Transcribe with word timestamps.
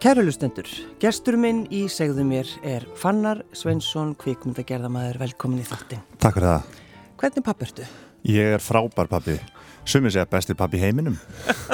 Kærulustendur, 0.00 0.64
gestur 0.96 1.36
minn 1.36 1.66
í 1.68 1.82
segðu 1.92 2.22
mér 2.24 2.48
er 2.64 2.86
Fannar 2.96 3.42
Svensson, 3.52 4.14
kvikmyndagerðamæður, 4.16 5.18
velkomin 5.20 5.60
í 5.60 5.66
þáttin. 5.68 6.00
Takk 6.16 6.38
fyrir 6.38 6.48
það. 6.48 6.78
Hvernig 7.20 7.44
pappi 7.44 7.66
ertu? 7.66 7.88
Ég 8.32 8.56
er 8.56 8.64
frábær 8.64 9.10
pappi. 9.12 9.36
Sumir 9.84 10.14
segja 10.14 10.24
besti 10.32 10.56
pappi 10.56 10.80
heiminum. 10.80 11.18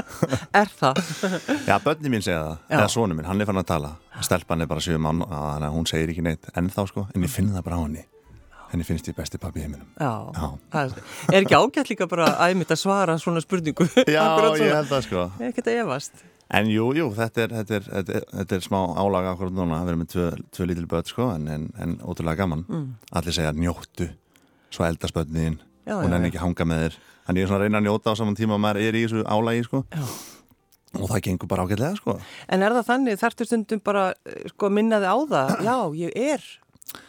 er 0.60 0.74
það? 0.74 0.98
Já, 1.68 1.76
börni 1.86 2.10
mín 2.10 2.26
segja 2.26 2.42
það. 2.42 2.58
Já. 2.66 2.76
Eða 2.80 2.90
sónu 2.96 3.14
mín, 3.14 3.30
hann 3.30 3.46
er 3.46 3.52
fann 3.52 3.62
að 3.62 3.70
tala. 3.70 3.94
Stelpan 4.26 4.66
er 4.66 4.74
bara 4.74 4.86
7 4.90 4.98
mann, 5.06 5.22
þannig 5.30 5.70
að 5.70 5.78
hún 5.78 5.90
segir 5.94 6.16
ekki 6.16 6.26
neitt 6.26 6.50
ennþá 6.58 6.90
sko, 6.90 7.08
en 7.14 7.30
ég 7.30 7.36
finn 7.38 7.54
það 7.54 7.66
bara 7.70 7.78
á 7.78 7.82
henni. 7.86 8.06
Henni 8.72 8.90
finnst 8.90 9.06
ég 9.06 9.14
besti 9.14 9.38
pappi 9.38 9.62
heiminum. 9.62 9.86
Já, 10.02 10.34
Já. 10.34 10.48
Er, 10.82 11.44
ekki 11.44 11.54
ágætt 11.54 11.94
líka 11.94 12.10
bara 12.10 12.32
að 12.42 12.66
að 12.66 12.80
svara 12.82 13.20
svona 13.22 13.38
spurningu? 13.38 13.86
Já, 14.02 14.24
ég 14.58 14.80
held 14.80 14.90
það 14.90 15.12
sko. 15.12 15.28
Er 15.38 15.52
ekki 15.52 15.62
að 15.62 15.84
efast. 15.84 16.26
En 16.54 16.68
jú, 16.70 16.92
jú, 16.94 17.08
þetta 17.16 17.42
er, 17.42 17.54
þetta 17.60 17.74
er, 17.74 17.86
þetta 17.90 18.14
er, 18.20 18.26
þetta 18.30 18.56
er 18.56 18.62
smá 18.62 18.78
álaga 18.94 19.32
akkurat 19.32 19.54
núna 19.56 19.80
að 19.80 19.88
vera 19.90 19.98
með 19.98 20.10
tvö, 20.12 20.26
tvö 20.54 20.68
lítil 20.70 20.86
börn 20.90 21.08
sko, 21.08 21.26
en, 21.34 21.48
en, 21.50 21.64
en 21.82 21.96
ótrúlega 22.06 22.38
gaman. 22.44 22.62
Mm. 22.70 22.86
Allir 23.18 23.34
segja 23.34 23.50
njóttu, 23.56 24.06
svo 24.70 24.86
eldast 24.86 25.16
börnin, 25.16 25.58
hún 25.90 26.14
er 26.14 26.28
ekki 26.28 26.42
hanga 26.42 26.68
með 26.68 26.84
þér. 26.84 26.98
Þannig 27.26 27.42
ég 27.42 27.48
er 27.48 27.50
svona 27.50 27.58
að 27.58 27.66
reyna 27.66 27.80
að 27.80 27.88
njóta 27.88 28.14
á 28.14 28.18
saman 28.20 28.38
tíma 28.38 28.54
og 28.54 28.62
maður 28.62 28.86
er 28.86 28.98
í 28.98 29.02
þessu 29.02 29.24
álagi 29.26 29.64
sko. 29.66 29.82
Já. 29.90 30.04
Og 30.96 31.10
það 31.10 31.24
gengur 31.26 31.50
bara 31.50 31.64
ágætlega 31.66 31.98
sko. 31.98 32.14
En 32.54 32.62
er 32.62 32.76
það 32.76 32.86
þannig, 32.92 33.18
þarftu 33.20 33.48
stundum 33.48 33.82
bara 33.84 34.04
sko, 34.52 34.70
minnaði 34.70 35.10
á 35.10 35.16
það, 35.34 35.52
já, 35.66 35.76
ég 35.98 36.14
er, 36.36 36.46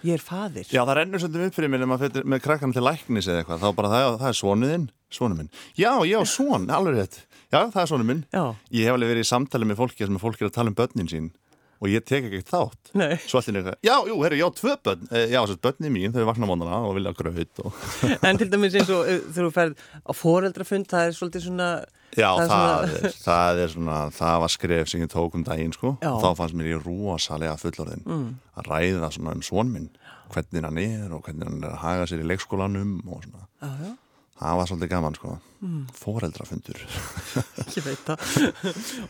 ég 0.02 0.18
er 0.18 0.26
fadir. 0.26 0.66
Já, 0.74 0.82
það 0.82 0.96
rennur 1.04 1.22
stundum 1.22 1.46
upp 1.46 1.60
fyrir 1.60 1.74
mér 1.76 1.86
með, 1.86 2.22
með 2.26 2.44
krakkan 2.48 2.74
til 2.74 2.84
læknis 2.88 3.30
eða 3.30 3.44
eitthvað, 3.44 3.62
þá 3.62 3.78
bara 3.78 3.94
það, 3.94 4.18
það 4.24 4.32
er 4.34 4.40
svonuðinn, 4.42 4.90
svonu 5.14 5.38
minn. 5.38 5.54
Já, 5.78 5.92
já, 6.10 6.18
svon, 6.26 6.66
alveg 6.74 6.98
rétt. 6.98 7.22
Já, 7.48 7.62
það 7.72 7.82
er 7.82 7.92
svona 7.94 8.08
minn. 8.08 8.24
Já. 8.34 8.44
Ég 8.76 8.88
hef 8.88 8.98
alveg 8.98 9.14
verið 9.14 9.24
í 9.24 9.30
samtali 9.30 9.68
með 9.68 9.82
fólki 9.82 10.08
sem 10.08 10.20
fólk 10.20 10.42
er 10.42 10.50
að 10.50 10.58
tala 10.58 10.74
um 10.74 10.78
börnin 10.78 11.12
sín 11.12 11.30
og 11.78 11.92
ég 11.92 12.06
tek 12.08 12.26
ekki 12.28 12.42
þátt. 12.48 12.92
Nei. 12.98 13.20
Svo 13.22 13.40
allir 13.40 13.60
er 13.60 13.66
það, 13.68 13.76
já, 13.86 13.94
jú, 14.10 14.16
herru, 14.24 14.38
já, 14.40 14.48
tvö 14.58 14.74
börn, 14.88 15.04
eh, 15.12 15.28
já, 15.30 15.38
þess 15.44 15.58
að 15.58 15.60
börnin 15.68 15.94
mín, 15.94 16.16
þau 16.16 16.26
vakna 16.30 16.50
mónana 16.50 16.80
og 16.88 16.96
vilja 16.98 17.14
gröðut. 17.18 17.62
Og... 17.62 17.84
en 18.28 18.40
til 18.42 18.48
dæmis 18.50 18.78
eins 18.80 18.90
og 18.94 19.04
eh, 19.06 19.20
þegar 19.28 19.46
þú 19.50 19.52
ferð 19.54 19.84
á 20.02 20.12
foreldrafund, 20.18 20.90
það 20.90 21.06
er 21.06 21.16
svolítið 21.20 21.46
svona... 21.46 21.70
Já, 22.18 22.32
það, 22.40 22.50
það, 22.50 22.66
er, 22.72 22.96
svona... 22.96 23.12
Er, 23.12 23.20
það 23.28 23.62
er 23.62 23.72
svona, 23.76 24.00
það 24.18 24.42
var 24.44 24.54
skref 24.56 24.92
sem 24.92 25.06
ég 25.06 25.14
tók 25.14 25.38
um 25.38 25.46
daginn, 25.46 25.78
sko, 25.78 25.94
já. 26.02 26.12
þá 26.24 26.28
fannst 26.42 26.58
mér 26.58 26.72
í 26.72 26.82
rúasalega 26.82 27.62
fullorðin 27.62 28.04
mm. 28.08 28.28
að 28.58 28.72
ræða 28.72 29.14
svona 29.14 29.38
um 29.38 29.46
svonminn, 29.46 29.92
hvernig 30.34 30.66
hann 30.66 30.82
er 30.82 31.14
og 31.14 31.24
hvernig 31.28 31.46
hann 31.46 31.62
er 31.62 31.78
að 31.78 31.82
haga 31.86 32.10
sér 32.10 32.26
í 32.26 32.30
leikskólanum 32.34 32.98
og 33.06 33.22
svona. 33.22 33.46
Já, 33.62 33.72
já 33.86 33.96
það 34.38 34.62
var 34.62 34.72
svolítið 34.72 34.94
gaman 34.94 35.18
sko. 35.18 35.36
Mm. 35.58 35.86
foreldrafundur. 35.98 36.82
Ég 37.78 37.82
veit 37.82 38.02
það. 38.06 38.42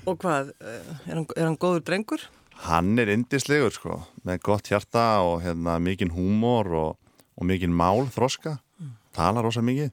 Og 0.08 0.16
hvað, 0.22 0.54
eh, 0.64 0.92
er 1.10 1.18
hann, 1.18 1.26
er 1.36 1.50
hann 1.50 1.58
góður 1.60 1.84
drengur? 1.84 2.24
hann 2.66 2.98
er 3.00 3.12
indislegur 3.14 3.74
sko 3.74 4.00
með 4.26 4.42
gott 4.46 4.70
hjarta 4.72 5.06
og 5.26 5.42
hérna 5.44 5.78
mikinn 5.84 6.14
húmor 6.16 6.70
og, 6.74 6.96
og 7.38 7.48
mikinn 7.48 7.76
mál 7.76 8.08
þroska, 8.14 8.58
mm. 8.80 8.94
talar 9.16 9.46
rosa 9.46 9.62
mikið. 9.66 9.92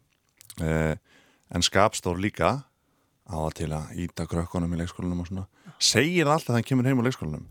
Eh, 0.65 0.95
en 1.55 1.65
skapstór 1.65 2.21
líka. 2.21 2.63
Á 3.25 3.37
að 3.41 3.55
til 3.57 3.71
að 3.73 3.93
íta 4.05 4.27
krökkunum 4.29 4.73
í 4.77 4.83
leikskólanum 4.83 5.23
og 5.23 5.29
svona. 5.31 5.47
Segir 5.81 6.29
alltaf 6.29 6.51
þegar 6.51 6.59
hann 6.59 6.67
kemur 6.69 6.89
heim 6.89 7.01
á 7.01 7.07
leikskólanum. 7.07 7.47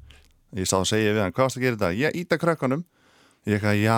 Ég 0.53 0.69
sá 0.69 0.77
að 0.77 0.91
segja 0.91 1.15
við 1.15 1.23
hann, 1.23 1.33
hvað 1.33 1.47
varst 1.47 1.57
að 1.57 1.65
gera 1.65 1.79
þetta? 1.79 1.97
ég 1.97 2.19
íta 2.21 2.37
krökkunum, 2.37 2.83
ég 3.49 3.57
ekki 3.57 3.71
að 3.71 3.81
já. 3.81 3.97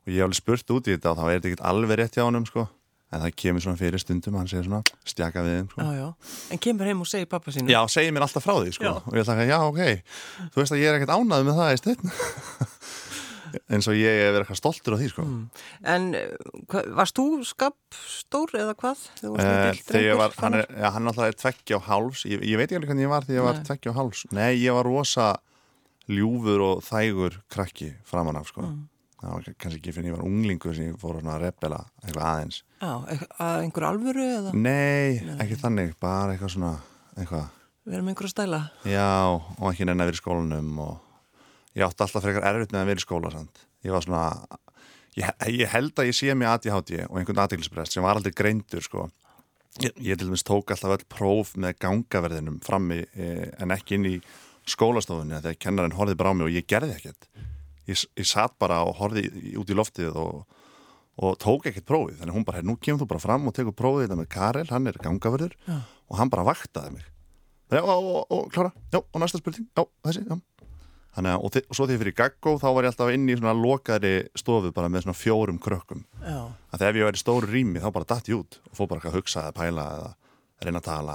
Og 0.00 0.08
ég 0.08 0.20
hef 0.20 0.28
alveg 0.28 0.38
spurt 0.38 0.70
út 0.72 0.86
í 0.86 0.94
þetta 0.94 1.10
og 1.10 1.18
þá 1.18 1.24
er 1.24 1.34
þetta 1.34 1.48
ekkert 1.50 1.66
alveg 1.70 1.98
rétt 1.98 2.14
hjá 2.16 2.22
hann 2.24 2.46
sko 2.48 2.62
en 3.10 3.22
það 3.24 3.36
kemur 3.42 3.64
svona 3.64 3.80
fyrir 3.80 4.02
stundum 4.02 4.38
hann 4.38 4.50
segir 4.50 4.66
svona 4.68 4.82
stjaka 5.08 5.42
við 5.42 5.56
þeim 5.56 5.70
sko. 5.72 5.86
já, 5.86 5.92
já. 5.98 6.34
en 6.54 6.62
kemur 6.66 6.90
heim 6.90 7.02
og 7.02 7.10
segir 7.10 7.30
pappa 7.30 7.54
sín 7.54 7.70
já, 7.70 7.80
segir 7.90 8.14
mér 8.14 8.26
alltaf 8.26 8.44
frá 8.46 8.54
því 8.60 8.74
sko. 8.76 8.92
og 9.02 9.16
ég 9.16 9.24
ætla 9.24 9.36
að, 9.36 9.50
já, 9.50 9.58
ok 9.66 9.80
þú 10.54 10.62
veist 10.62 10.74
að 10.76 10.82
ég 10.82 10.90
er 10.90 10.98
ekkert 10.98 11.14
ánað 11.16 11.48
með 11.48 11.58
það 11.58 11.72
í 11.72 11.80
stund 11.80 12.04
eins 13.74 13.88
og 13.90 13.98
ég 13.98 14.14
er 14.14 14.30
verið 14.30 14.44
eitthvað 14.44 14.60
stoltur 14.60 14.94
á 14.94 14.98
því 15.00 15.08
sko. 15.10 15.24
mm. 15.26 15.64
en 15.94 16.06
hva, 16.70 16.84
varst 17.00 17.18
þú 17.18 17.26
skapstór 17.48 18.54
eða 18.62 18.76
hvað? 18.78 19.02
Eh, 19.26 19.82
þegar 19.82 20.06
ég 20.06 20.22
var, 20.22 20.38
hann 20.44 20.60
er, 20.60 20.70
ja, 20.70 20.94
hann 20.94 21.10
alltaf 21.10 21.32
er 21.32 21.40
tveggja 21.40 21.80
og 21.80 21.86
háls 21.90 22.22
ég, 22.30 22.46
ég 22.46 22.62
veit 22.62 22.70
ekki 22.70 22.86
hvernig 22.86 23.08
ég 23.08 23.14
var 23.16 23.26
þegar 23.26 23.40
ég 23.40 23.48
var 23.48 23.62
tveggja 23.66 23.94
og 23.94 23.98
háls 23.98 24.22
nei, 24.30 24.52
ég 24.62 24.78
var 24.78 24.86
rosa 24.86 25.32
ljúfur 26.10 26.62
og 26.62 26.86
þægur 26.86 27.42
krakki 27.50 27.92
framan 28.06 28.38
af 28.38 28.50
sko 28.54 28.68
mm 28.68 28.89
það 29.20 29.32
var 29.36 29.46
kannski 29.62 29.80
ekki 29.80 29.94
fyrir 29.94 30.08
að 30.08 30.10
ég 30.10 30.16
var 30.18 30.26
unglingu 30.26 30.74
sem 30.76 30.90
ég 30.90 30.98
fór 31.00 31.20
að 31.20 31.40
repela 31.44 31.80
eitthvað 32.02 32.26
aðeins. 32.30 32.60
Já, 32.80 32.92
að 33.46 33.62
einhver 33.66 33.88
alvöru 33.90 34.26
eða? 34.26 34.52
Nei, 34.56 35.20
Nei, 35.26 35.38
ekki 35.44 35.60
þannig, 35.60 35.96
bara 36.00 36.34
eitthvað 36.34 36.54
svona 36.56 36.74
eitthvað. 37.16 37.48
Við 37.84 37.96
erum 37.98 38.12
einhverju 38.12 38.32
stæla. 38.32 38.60
Já, 38.88 39.10
og 39.36 39.66
ekki 39.72 39.88
neina 39.88 40.04
að 40.04 40.10
vera 40.12 40.18
í 40.18 40.22
skólanum 40.22 40.84
og 40.84 41.74
ég 41.76 41.86
átti 41.86 42.06
alltaf 42.06 42.24
frekar 42.24 42.48
erfitt 42.50 42.72
með 42.74 42.82
að 42.82 42.92
vera 42.92 43.02
í 43.02 43.06
skóla 43.06 43.34
sant? 43.34 43.66
ég 43.84 43.94
var 43.94 44.04
svona 44.04 44.24
ég, 45.16 45.30
ég 45.56 45.72
held 45.72 45.96
að 45.98 46.10
ég 46.10 46.16
sé 46.16 46.34
mig 46.36 46.48
ADHD 46.50 47.04
og 47.06 47.18
einhvern 47.20 47.42
aðdeglisbrest 47.44 47.96
sem 47.96 48.04
var 48.04 48.18
aldrei 48.18 48.34
greindur 48.36 48.84
sko. 48.84 49.08
Ég, 49.80 49.94
ég 50.02 50.18
til 50.18 50.26
dæmis 50.26 50.44
tók 50.46 50.72
alltaf 50.74 50.96
öll 50.96 51.06
próf 51.08 51.54
með 51.60 51.78
gangaverðinum 51.84 52.58
frammi 52.64 53.04
eh, 53.14 53.46
en 53.62 53.72
ekki 53.74 53.96
inn 53.96 54.08
í 54.10 54.16
skólastofunni 54.68 55.38
þegar 55.38 55.60
kennarinn 55.62 55.96
horfið 55.96 56.18
bara 56.20 56.34
á 56.34 56.36
mig 56.36 56.48
og 56.48 56.56
ég 56.56 56.66
gerði 56.68 56.96
ekkert 56.98 57.28
ég, 57.88 58.02
ég 58.20 58.28
satt 58.28 58.56
bara 58.60 58.82
og 58.88 58.98
horfið 59.00 59.56
út 59.60 59.70
í 59.72 59.78
loftið 59.78 60.18
og, 60.20 60.44
og 61.20 61.38
tók 61.42 61.70
ekkert 61.70 61.88
prófið 61.88 62.20
þannig 62.20 62.38
hún 62.38 62.46
bara, 62.48 62.64
nú 62.66 62.76
kemur 62.80 63.04
þú 63.04 63.10
bara 63.14 63.24
fram 63.24 63.48
og 63.48 63.56
tekur 63.56 63.76
prófið 63.76 64.08
þetta 64.08 64.20
með 64.20 64.30
Karel, 64.36 64.68
hann 64.72 64.90
er 64.90 65.00
gangaförður 65.00 65.56
ja. 65.66 65.80
og 66.10 66.20
hann 66.20 66.32
bara 66.32 66.46
vaktaði 66.50 66.98
mig 66.98 67.08
já, 67.70 67.82
og, 67.82 67.98
og, 68.04 68.22
og 68.28 68.48
klára, 68.52 68.72
já, 68.92 69.00
og 69.00 69.20
næsta 69.22 69.40
spurning 69.42 69.68
já, 69.70 69.84
þessi, 70.06 70.26
já 70.28 70.40
Þannig 71.10 71.32
að, 71.34 71.42
og, 71.42 71.56
og 71.58 71.74
svo 71.74 71.86
því 71.90 71.94
fyrir 72.04 72.14
gaggó, 72.14 72.52
þá 72.62 72.66
var 72.70 72.86
ég 72.86 72.92
alltaf 72.92 73.08
inn 73.10 73.24
í 73.26 73.34
svona 73.34 73.54
lokaðri 73.58 74.12
stofu 74.38 74.70
bara 74.74 74.90
með 74.92 75.08
svona 75.08 75.18
fjórum 75.18 75.58
krökkum. 75.62 76.04
Já. 76.22 76.38
Að 76.70 76.84
þegar 76.84 76.98
ég 77.00 77.08
væri 77.08 77.20
stóru 77.20 77.48
rými, 77.50 77.82
þá 77.82 77.88
bara 77.96 78.06
dætt 78.12 78.30
ég 78.30 78.38
út 78.38 78.58
og 78.62 78.76
fór 78.78 78.90
bara 78.92 79.10
að 79.10 79.16
hugsa 79.18 79.48
eða 79.48 79.56
pæla 79.56 79.86
eða 79.96 80.12
reyna 80.64 80.80
að 80.80 80.86
tala 80.86 81.14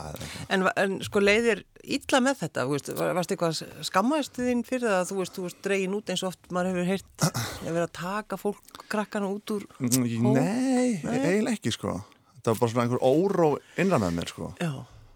en, 0.49 0.65
en 0.81 0.95
sko 1.05 1.21
leiðir 1.21 1.61
ítla 1.85 2.21
með 2.23 2.39
þetta 2.41 2.65
veist, 2.69 2.89
varst 2.97 3.33
eitthvað 3.33 3.59
skammaðist 3.85 4.39
þín 4.39 4.63
fyrir 4.65 4.87
það 4.87 4.97
að 4.97 5.11
þú 5.11 5.17
veist, 5.19 5.35
þú 5.35 5.45
veist 5.45 5.59
dregin 5.67 5.95
út 5.97 6.11
eins 6.11 6.23
og 6.23 6.31
oft 6.31 6.49
maður 6.55 6.71
hefur 6.71 6.89
heyrt 6.89 7.27
að 7.67 7.69
vera 7.69 7.85
að 7.85 7.93
taka 7.99 8.39
fólk 8.41 8.81
krakkana 8.91 9.29
út 9.29 9.55
úr 9.55 9.67
hó 9.77 10.33
Nei, 10.35 10.97
eiginlega 11.03 11.53
ekki 11.53 11.73
sko. 11.75 11.99
Það 12.41 12.51
var 12.51 12.59
bara 12.61 12.73
svona 12.73 12.85
einhver 12.85 13.05
óró 13.05 13.51
innan 13.81 14.03
með 14.05 14.17
mér 14.19 14.33
sko. 14.33 14.51
Já. 14.61 14.73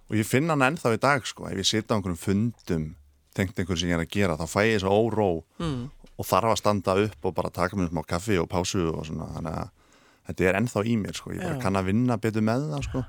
og 0.10 0.18
ég 0.18 0.26
finna 0.26 0.56
hann 0.56 0.68
ennþá 0.72 0.96
í 0.96 1.02
dag 1.02 1.28
sko. 1.30 1.50
Ef 1.50 1.62
ég 1.62 1.70
sita 1.70 1.94
á 1.94 1.98
einhverjum 1.98 2.22
fundum 2.22 2.88
tengt 3.38 3.58
einhverjum 3.58 3.82
sem 3.82 3.92
ég 3.92 3.98
er 3.98 4.06
að 4.06 4.14
gera, 4.14 4.38
þá 4.38 4.46
fæ 4.50 4.62
ég 4.66 4.80
þessu 4.80 4.94
óró 4.94 5.30
mm. 5.62 5.84
og 6.18 6.30
þarf 6.30 6.54
að 6.54 6.62
standa 6.62 6.98
upp 7.06 7.30
og 7.30 7.36
bara 7.38 7.54
taka 7.54 7.78
mér 7.78 7.92
smá 7.92 8.02
kaffi 8.10 8.38
og 8.42 8.50
pásu 8.52 8.90
og 8.90 9.06
svona. 9.10 9.30
Þannig 9.38 9.62
að 9.62 9.70
þetta 10.30 10.50
er 10.50 10.60
ennþá 10.62 10.86
í 10.86 10.98
mér 11.02 11.18
sko, 11.18 11.34
ég 11.34 11.46
bara 11.46 11.58
Já. 11.58 11.62
kann 11.62 11.80
að 11.80 11.92
vinna 11.92 12.18
betur 12.22 12.46
með 12.46 12.70
það 12.74 12.86
sko 12.90 13.06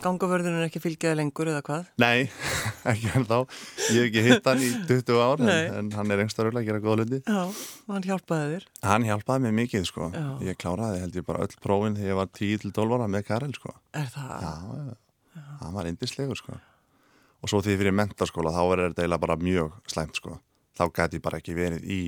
Gangavörðun 0.00 0.56
er 0.58 0.66
ekki 0.66 0.80
fylgjaði 0.82 1.18
lengur 1.18 1.50
eða 1.52 1.62
hvað? 1.66 1.88
Nei, 2.00 2.30
ekki 2.90 3.10
hann 3.12 3.26
þá. 3.28 3.36
Ég 3.92 3.98
hef 3.98 4.08
ekki 4.08 4.24
hitt 4.26 4.48
hann 4.48 4.62
í 4.64 4.70
20 4.88 5.20
ár 5.20 5.42
en, 5.44 5.52
en 5.78 5.90
hann 5.98 6.14
er 6.14 6.22
engstaröfla 6.24 6.62
að 6.62 6.68
gera 6.70 6.82
góða 6.82 7.02
luti. 7.02 7.20
Já, 7.26 7.42
og 7.86 7.92
hann 7.96 8.06
hjálpaði 8.06 8.48
þér? 8.54 8.66
Hann 8.88 9.06
hjálpaði 9.08 9.44
mér 9.46 9.54
mikið 9.60 9.86
sko. 9.90 10.08
Já. 10.14 10.26
Ég 10.48 10.58
kláraði 10.62 11.02
held 11.02 11.18
ég 11.20 11.26
bara 11.28 11.44
öll 11.46 11.58
prófin 11.66 11.98
þegar 11.98 12.12
ég 12.12 12.20
var 12.22 12.32
10-12 12.40 12.96
ára 12.96 13.10
með 13.12 13.26
Karel 13.28 13.52
sko. 13.58 13.74
Er 13.98 14.08
það? 14.14 14.46
Já, 14.46 14.54
já. 15.36 15.44
hann 15.60 15.76
var 15.76 15.90
indislegur 15.90 16.40
sko. 16.40 16.58
Og 17.42 17.50
svo 17.50 17.62
því 17.64 17.78
fyrir 17.82 17.96
mentarskóla 17.98 18.54
þá 18.54 18.62
verður 18.70 18.92
þetta 18.92 19.04
eiginlega 19.04 19.24
bara 19.26 19.38
mjög 19.42 19.78
slæmt 19.90 20.18
sko. 20.22 20.38
Þá 20.78 20.84
gæti 20.94 21.18
ég 21.18 21.24
bara 21.26 21.42
ekki 21.42 21.58
verið 21.58 21.86
í 21.90 22.00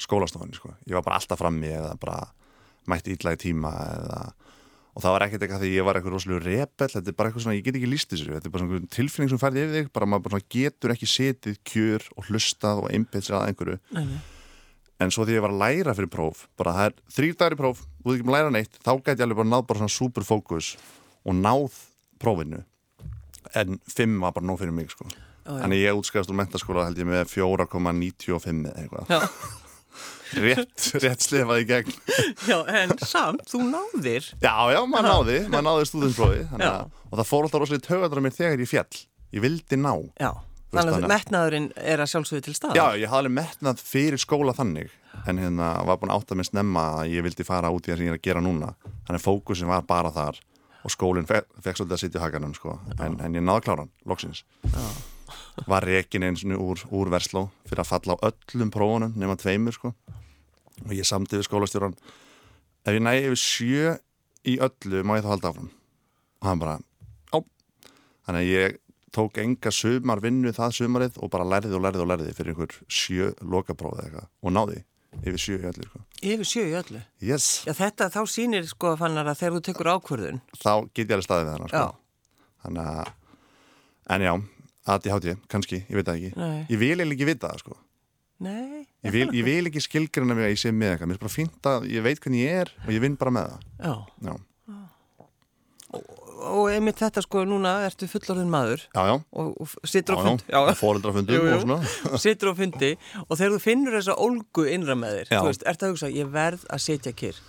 skólastofunni 0.00 0.56
sko. 0.56 0.72
Ég 0.86 0.96
var 0.98 1.04
bara 1.06 1.18
alltaf 1.20 1.40
frammi 1.40 1.72
eða 1.74 1.94
bara 2.00 2.20
mætti 2.86 3.16
eða 3.18 4.20
og 4.96 5.02
það 5.04 5.12
var 5.12 5.24
ekkert 5.26 5.42
eitthvað 5.44 5.62
því 5.66 5.70
ég 5.74 5.84
var 5.86 5.98
eitthvað 5.98 6.14
rosalega 6.16 6.44
repell, 6.46 6.88
þetta 6.94 7.10
er 7.12 7.16
bara 7.18 7.28
eitthvað 7.28 7.44
svona, 7.44 7.56
ég 7.58 7.66
get 7.66 7.76
ekki 7.76 7.90
lístið 7.90 8.20
sér 8.22 8.30
þetta 8.36 8.48
er 8.48 8.54
bara 8.54 8.64
svona 8.64 8.88
tilfinning 8.96 9.32
sem 9.32 9.40
færði 9.42 9.64
yfir 9.66 9.74
þig 9.76 9.90
bara 9.98 10.08
maður 10.08 10.24
bara 10.30 10.40
getur 10.56 10.94
ekki 10.94 11.08
setið 11.12 11.58
kjör 11.68 12.06
og 12.16 12.30
hlustað 12.30 12.80
og 12.80 12.88
einbeitt 12.96 13.26
sér 13.28 13.36
að 13.36 13.50
einhverju. 13.50 13.76
Nei. 13.92 14.16
en 15.04 15.12
svo 15.12 15.26
því 15.28 15.36
ég 15.36 15.44
var 15.44 15.52
að 15.52 15.60
læra 15.60 15.92
fyrir 15.98 16.08
próf 16.14 16.46
bara 16.56 16.72
það 16.72 16.88
er 16.88 16.96
þrýr 17.18 17.36
dagar 17.36 17.58
í 17.58 17.60
próf 17.60 17.82
og 17.84 18.06
þú 18.08 18.14
ekki 18.16 18.28
með 18.30 18.36
læra 18.38 18.54
neitt, 18.56 18.80
þá 18.80 18.92
gæti 18.96 19.18
ég 19.20 19.26
alveg 19.26 19.40
bara 19.42 19.52
náð 19.52 19.66
bara 19.68 19.82
svona 19.82 19.96
superfókus 19.98 20.70
og 21.26 21.36
náð 21.36 21.76
prófinu. 22.22 22.62
En 23.52 23.76
fimm 23.92 24.16
var 24.24 24.32
bara 24.32 24.48
nóg 24.48 24.62
fyrir 24.62 24.72
mig 24.72 24.88
sko. 24.94 25.04
Þannig 25.44 25.84
ég 25.84 26.00
útskæðast 26.00 26.32
úr 26.32 26.40
mentaskóla 26.40 26.88
held 26.88 26.98
ég 26.98 27.06
með 27.06 27.28
4,95 27.36 28.64
eða 28.72 28.80
eitthvað 28.80 29.36
rétt, 30.34 30.88
rétt 31.02 31.24
slefaði 31.24 31.64
í 31.64 31.68
gegn. 31.68 31.94
Já, 32.48 32.58
en 32.80 32.94
samt, 33.02 33.46
þú 33.50 33.62
náðir. 33.70 34.26
Já, 34.42 34.54
já, 34.72 34.80
maður 34.90 35.08
náði, 35.10 35.38
maður 35.52 35.66
náði 35.68 35.86
stúðinsprófi 35.90 36.42
og 36.56 37.14
það 37.20 37.30
fór 37.30 37.46
alltaf 37.46 37.62
rosalega 37.62 37.86
tögandra 37.86 38.24
mér 38.24 38.36
þegar 38.36 38.64
ég 38.64 38.70
fjall, 38.70 39.00
ég 39.36 39.44
vildi 39.46 39.78
ná. 39.80 39.92
Já, 40.20 40.30
þannig 40.74 40.98
að 40.98 41.08
metnaðurinn 41.14 41.70
er 41.78 42.02
að 42.04 42.12
sjálfsögðu 42.12 42.46
til 42.48 42.56
stað 42.58 42.78
Já, 42.78 42.84
ég 42.98 43.10
hafði 43.12 43.22
alveg 43.22 43.36
metnað 43.38 43.82
fyrir 43.86 44.22
skóla 44.22 44.56
þannig 44.56 44.92
en 45.26 45.40
hérna 45.40 45.72
var 45.88 46.00
búin 46.02 46.12
átt 46.12 46.34
að 46.34 46.42
minn 46.42 46.50
snemma 46.50 46.84
að 47.00 47.14
ég 47.14 47.24
vildi 47.24 47.46
fara 47.46 47.72
út 47.72 47.86
í 47.86 47.92
það 47.92 48.02
sem 48.02 48.08
ég 48.08 48.12
er 48.12 48.20
að 48.20 48.26
gera 48.26 48.44
núna. 48.44 48.74
Þannig 49.06 49.22
að 49.22 49.26
fókusin 49.26 49.70
var 49.70 49.86
bara 49.88 50.12
þar 50.12 50.38
og 50.86 50.92
skólinn 50.92 51.26
fekk 51.26 51.48
svolítið 51.64 51.96
að 51.96 52.02
sitja 52.04 52.20
í 52.20 52.24
hakanum 52.26 52.54
sko. 52.54 52.76
en, 53.00 53.16
en 53.24 53.38
ég 53.38 53.46
náði 53.46 53.66
kláran, 53.66 53.92
loksins. 54.06 54.44
Já 54.68 55.15
var 55.66 55.84
rekin 55.86 56.26
eins 56.26 56.44
og 56.44 56.60
úr, 56.60 56.84
úr 56.90 57.10
versló 57.12 57.46
fyrir 57.68 57.82
að 57.84 57.90
falla 57.92 58.16
á 58.16 58.24
öllum 58.30 58.70
prófunum 58.74 59.16
nema 59.18 59.36
tveimur 59.40 59.74
sko 59.76 59.92
og 60.86 60.92
ég 60.92 61.06
samti 61.08 61.38
við 61.38 61.46
skólastjóran 61.48 61.96
ef 62.86 62.92
ég 62.94 63.02
næði 63.02 63.28
yfir 63.30 63.42
sjö 63.42 63.94
í 64.46 64.58
öllu 64.62 65.04
má 65.06 65.16
ég 65.18 65.24
þá 65.26 65.32
halda 65.34 65.52
áfram 65.52 65.70
og 66.42 66.50
hann 66.50 66.60
bara, 66.62 66.76
á 67.32 67.38
þannig 68.26 68.42
að 68.42 68.50
ég 68.52 68.76
tók 69.16 69.38
enga 69.40 69.70
sumar 69.72 70.20
vinnu 70.20 70.52
það 70.52 70.74
sumarið 70.76 71.16
og 71.24 71.30
bara 71.32 71.46
lærði 71.48 71.72
og 71.78 71.82
lærði 71.86 72.02
og 72.04 72.10
lærði 72.10 72.34
fyrir 72.36 72.52
einhver 72.52 72.74
sjö 72.92 73.30
lokaprófið 73.40 74.04
eitthvað 74.04 74.28
og 74.44 74.52
náði 74.52 74.82
yfir 75.22 75.40
sjö 75.40 75.54
í 75.56 75.64
öllu 75.70 75.86
sko. 75.88 76.00
Yfir 76.20 76.48
sjö 76.50 76.64
í 76.68 76.74
öllu. 76.76 77.00
yes, 77.24 77.46
Já, 77.64 77.72
þetta 77.78 78.10
þá 78.12 78.18
sýnir 78.28 78.66
sko 78.68 78.90
fannar 79.00 79.30
að 79.30 79.38
þegar 79.40 79.54
þú 79.56 79.62
tekur 79.70 79.90
ákvörðun. 79.94 80.40
þá 80.60 80.72
get 80.92 81.06
ég 81.08 81.14
alveg 81.16 81.24
staðið 81.24 81.46
við 81.46 81.54
hana 81.54 81.68
sko. 81.72 81.86
Þannig 82.66 82.90
að 82.92 83.08
en 84.16 84.26
já, 84.26 84.32
ADHD, 84.86 85.34
kannski, 85.50 85.82
ég 85.88 85.98
veit 85.98 86.06
það 86.06 86.18
ekki. 86.20 86.32
Nei. 86.38 86.64
ég 86.70 86.78
vil 86.80 86.92
eiginlega 86.94 87.16
ekki 87.16 87.30
vita 87.32 87.50
það 87.50 87.62
sko. 87.64 87.78
Ég 89.06 89.14
vil, 89.14 89.28
ég 89.32 89.46
vil 89.46 89.70
ekki 89.70 89.80
skilgrina 89.80 90.36
mig 90.36 90.44
að 90.44 90.52
ég 90.52 90.60
sé 90.60 90.72
með 90.74 90.92
eitthvað. 90.92 91.08
Mér 91.10 91.16
er 91.16 91.22
bara 91.22 91.32
fínt 91.32 91.68
að 91.70 91.86
ég 91.88 92.04
veit 92.04 92.20
hvernig 92.20 92.42
ég 92.42 92.60
er 92.60 92.72
og 92.84 92.92
ég 92.92 93.02
vinn 93.02 93.16
bara 93.18 93.32
með 93.32 93.54
það. 93.54 93.66
Já. 93.80 93.94
já, 94.28 94.36
Og 96.46 96.68
einmitt 96.68 97.00
þetta 97.00 97.22
sko 97.24 97.42
núna 97.48 97.72
ertu 97.86 98.06
fullorðin 98.10 98.50
maður 98.52 98.82
já, 98.84 99.00
já, 99.08 99.14
og, 99.40 99.54
og 99.56 99.88
sittur 99.88 100.18
á 100.20 100.22
fundi. 100.22 100.44
og 102.12 102.20
Sittur 102.22 102.52
á 102.52 102.54
fundi 102.58 102.90
og 103.24 103.32
þegar 103.32 103.54
þú 103.56 103.60
finnur 103.64 103.96
þessa 103.96 104.16
ólgu 104.20 104.66
innra 104.70 104.98
með 105.00 105.16
þér, 105.16 105.30
þú 105.32 105.48
veist, 105.48 105.64
ertu 105.72 105.88
að 105.88 105.94
hugsa, 105.94 106.10
ég 106.12 106.30
verð 106.36 106.66
að 106.68 106.82
setja 106.84 107.14
kyrr. 107.16 107.40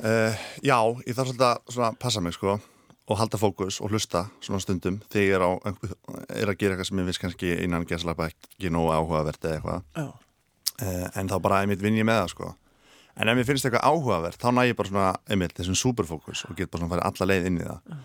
Uh, 0.00 0.38
já, 0.64 0.78
ég 1.04 1.18
þarf 1.18 1.34
svolítið 1.34 1.48
að 1.50 1.74
svona, 1.74 1.90
passa 2.00 2.22
mig 2.24 2.38
sko 2.38 2.54
og 3.10 3.18
halda 3.18 3.38
fókus 3.40 3.80
og 3.82 3.90
hlusta 3.90 4.26
svona 4.42 4.60
stundum 4.62 5.00
þegar 5.10 5.26
ég 5.26 5.36
er, 5.36 5.42
á, 5.42 5.50
er 6.38 6.52
að 6.52 6.58
gera 6.60 6.76
eitthvað 6.76 6.88
sem 6.90 7.00
ég 7.02 7.08
viss 7.08 7.22
kannski 7.22 7.52
innan 7.64 7.86
gesalapa 7.88 8.28
ekki 8.30 8.70
nógu 8.70 8.92
áhugavert 8.94 9.42
eða 9.42 9.56
eitthvað. 9.58 9.82
Já. 9.98 10.06
uh, 10.86 11.06
en 11.18 11.30
þá 11.32 11.36
bara 11.42 11.62
einmitt 11.64 11.82
vinn 11.82 11.98
ég 11.98 12.06
með 12.06 12.22
það 12.22 12.32
sko. 12.34 12.52
En 13.18 13.28
ef 13.28 13.36
mér 13.36 13.48
finnst 13.48 13.66
eitthvað 13.66 13.88
áhugavert 13.90 14.38
þá 14.38 14.48
næ 14.54 14.62
ég 14.68 14.78
bara 14.78 14.92
svona 14.92 15.08
einmitt 15.26 15.56
þessum 15.58 15.78
superfókus 15.80 16.44
og 16.46 16.54
get 16.58 16.70
bara 16.70 16.84
svona 16.84 16.94
farið 16.94 17.08
alla 17.10 17.30
leið 17.32 17.48
inn 17.50 17.58
í 17.58 17.66
það. 17.66 17.96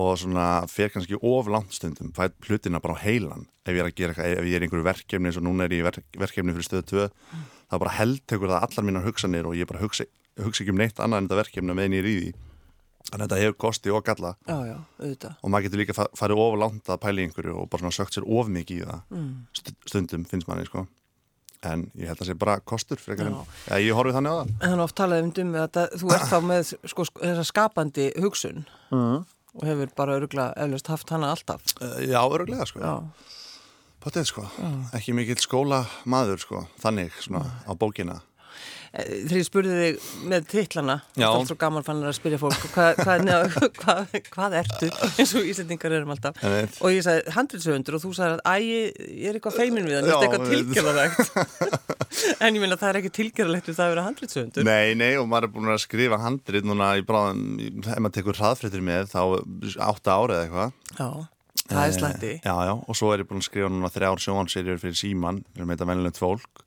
Og 0.00 0.10
svona 0.20 0.44
fer 0.70 0.92
kannski 0.92 1.16
of 1.16 1.48
langt 1.50 1.72
stundum 1.74 2.12
fætt 2.14 2.36
hlutina 2.46 2.82
bara 2.84 3.00
á 3.00 3.02
heilan. 3.02 3.48
Ef 3.64 3.72
ég 3.72 3.80
er 3.80 3.88
að 3.88 3.96
gera 3.96 4.12
eitthvað, 4.12 4.36
ef 4.36 4.50
ég 4.50 4.58
er 4.58 4.66
einhverju 4.66 4.86
verkefni 4.86 5.32
eins 5.32 5.40
og 5.40 5.48
núna 5.48 5.64
er 5.64 5.74
ég 5.78 5.88
verk, 5.88 6.04
verkefni 6.20 6.54
fyrir 6.54 6.68
stöðu 6.68 6.84
2 6.92 7.08
þá 7.70 7.74
bara 7.80 7.96
heldtekur 7.96 8.52
það 8.52 8.68
allar 8.68 8.86
mínar 8.86 9.08
hugsanir 9.08 9.48
og 9.48 9.56
ég 9.58 9.66
bara 9.70 9.82
hugsa, 9.82 10.06
hugsa 10.38 10.62
ekki 10.62 10.74
um 10.74 10.78
neitt 10.78 11.02
annað 11.02 11.24
en 11.24 11.28
þetta 11.28 11.40
verkefni 11.40 11.74
meðan 11.74 11.96
ég 11.96 12.04
er 12.04 12.10
í 12.10 12.14
því 12.20 12.30
þannig 13.08 13.24
að 13.24 13.28
þetta 13.28 13.40
hefur 13.42 13.56
kosti 13.64 13.90
og 13.94 14.04
galla. 14.04 14.34
Já, 14.46 14.56
já, 14.68 14.76
auðvitað. 15.00 15.34
og 15.42 15.50
maður 15.50 15.66
getur 15.68 15.80
líka 15.82 15.94
fa- 15.96 16.10
farið 16.20 16.42
of 16.44 16.58
langt 16.60 16.84
að 16.92 17.00
pæla 17.00 17.20
í 17.20 17.26
einhverju 17.28 17.54
og 17.62 17.70
bara 17.70 17.90
sökt 17.96 18.14
sér 18.18 18.26
of 18.28 18.46
mikið 18.48 18.82
í 18.82 18.86
það. 18.90 19.00
Mm. 19.10 19.30
st 19.56 19.74
stundum 19.86 20.24
finnst 20.24 20.48
manni 20.48 20.66
sko. 20.68 20.86
En 21.62 21.90
ég 21.94 22.06
held 22.08 22.16
að 22.16 22.22
það 22.24 22.28
sé 22.30 22.38
bara 22.40 22.60
kostur 22.60 22.96
frekar 22.96 23.26
en, 23.28 23.34
Já. 23.34 23.44
ja, 23.68 23.76
ég 23.90 23.92
horfið 23.98 24.14
þannig 24.16 24.32
á 24.32 24.36
það. 24.40 24.52
Þannig 24.62 24.84
oft 24.86 24.94
talaði 24.96 25.22
um 25.26 25.32
um 25.44 25.58
að 25.60 25.80
þú 26.00 26.12
ert 26.14 26.28
þá 26.30 26.38
með 26.48 26.62
sko, 26.88 27.04
sko, 27.04 27.20
þessa 27.20 27.44
skapandi 27.50 28.06
hugsun. 28.20 28.64
Mhm. 28.90 29.24
og 29.50 29.64
hefur 29.66 29.88
bara 29.96 30.14
öruglega 30.14 30.54
eflust 30.56 30.86
haft 30.86 31.10
hana 31.10 31.32
alltaf. 31.34 31.60
uh, 31.82 31.98
já, 32.06 32.20
öruglega 32.22 32.64
sko. 32.66 32.78
Já, 32.80 33.02
Potið 34.00 34.24
sko, 34.30 34.42
ekki 34.96 35.12
mikill 35.12 35.36
skóla 35.36 35.82
maður 36.06 36.38
sko, 36.40 36.62
þannig 36.80 37.10
svona 37.20 37.42
á 37.68 37.72
bókina 37.76 38.22
Þegar 38.90 39.36
ég 39.38 39.46
spurði 39.46 39.74
þig 39.78 40.06
með 40.32 40.46
titlana, 40.50 40.96
Já. 41.14 41.28
það 41.30 41.36
er 41.44 41.48
svo 41.52 41.56
gaman 41.60 41.84
fann 41.86 42.00
að 42.08 42.14
spyrja 42.16 42.38
fólk, 42.42 42.64
hvað, 42.74 42.96
hvað, 43.04 43.20
neða, 43.28 43.60
hvað, 43.80 44.16
hvað 44.34 44.56
ertu, 44.60 44.88
eins 45.14 45.34
og 45.38 45.46
Íslandingar 45.52 45.94
erum 46.00 46.10
alltaf. 46.16 46.40
Einmitt. 46.42 46.80
Og 46.82 46.96
ég 46.96 47.04
sagði 47.06 47.34
handriðsöfundur 47.36 47.98
og 48.00 48.02
þú 48.02 48.10
sagði 48.18 48.40
að 48.40 48.42
æ, 48.50 48.56
ég 48.66 49.28
er 49.30 49.38
eitthvað 49.38 49.58
feimin 49.60 49.86
við 49.86 49.98
hann, 50.00 50.08
þetta 50.10 50.18
er 50.18 50.26
eitthvað 50.26 50.42
einmitt. 50.42 50.74
tilgjörðalegt. 50.74 51.80
en 52.48 52.58
ég 52.58 52.64
minna 52.64 52.80
það 52.80 52.90
er 52.90 52.98
ekki 53.04 53.12
tilgjörðalegt 53.20 53.70
við 53.70 53.78
það 53.78 53.86
að 53.86 53.92
vera 53.94 54.06
handriðsöfundur. 54.08 54.66
Nei, 54.66 54.94
nei, 54.98 55.12
og 55.22 55.28
maður 55.30 55.46
er 55.46 55.52
búin 55.54 55.70
að 55.76 55.82
skrifa 55.86 56.18
handrit 56.24 56.66
núna 56.66 56.88
í 56.98 57.04
bráðum, 57.06 57.44
ef 57.86 58.00
maður 58.02 58.16
tekur 58.18 58.40
hraðfréttir 58.42 58.82
með 58.90 59.12
þá 59.14 59.22
átta 59.86 60.16
ára 60.18 60.40
eða 60.40 60.48
eitthvað 60.48 60.98
Já, 60.98 61.08
það 61.70 61.84
er 61.84 61.94
slætti. 62.00 62.32
Eh, 62.34 62.42
Já, 62.42 62.56
já, 62.66 62.74
og 62.74 62.98
svo 62.98 63.12
er 63.14 63.22
ég 63.22 63.30
búin 63.30 63.38
að 63.44 63.46
skrifa 63.46 63.70
núna 63.70 63.90
þrjár 63.94 64.22
sjónserjur 64.26 64.82
fyrir 64.82 64.98
Síman, 64.98 65.44
sem 65.54 65.70
heita 65.70 65.86
Venlulegt 65.86 66.18
fólk 66.18 66.64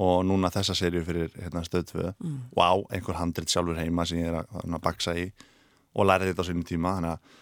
og 0.00 0.24
núna 0.24 0.50
þessa 0.52 0.76
serju 0.78 1.02
fyrir 1.04 1.30
hérna, 1.36 1.62
stöðtvöð 1.66 2.12
mm. 2.14 2.38
og 2.56 2.62
á 2.64 2.72
einhver 2.96 3.18
handrit 3.20 3.52
sjálfur 3.52 3.78
heima 3.80 4.06
sem 4.08 4.22
ég 4.22 4.30
er 4.30 4.40
að, 4.40 4.56
að 4.64 4.82
baksa 4.84 5.16
í 5.18 5.28
og 5.94 6.06
læra 6.06 6.28
þetta 6.28 6.46
á 6.46 6.48
sínum 6.48 6.66
tíma 6.66 6.94
þannig 6.96 7.12
að, 7.16 7.36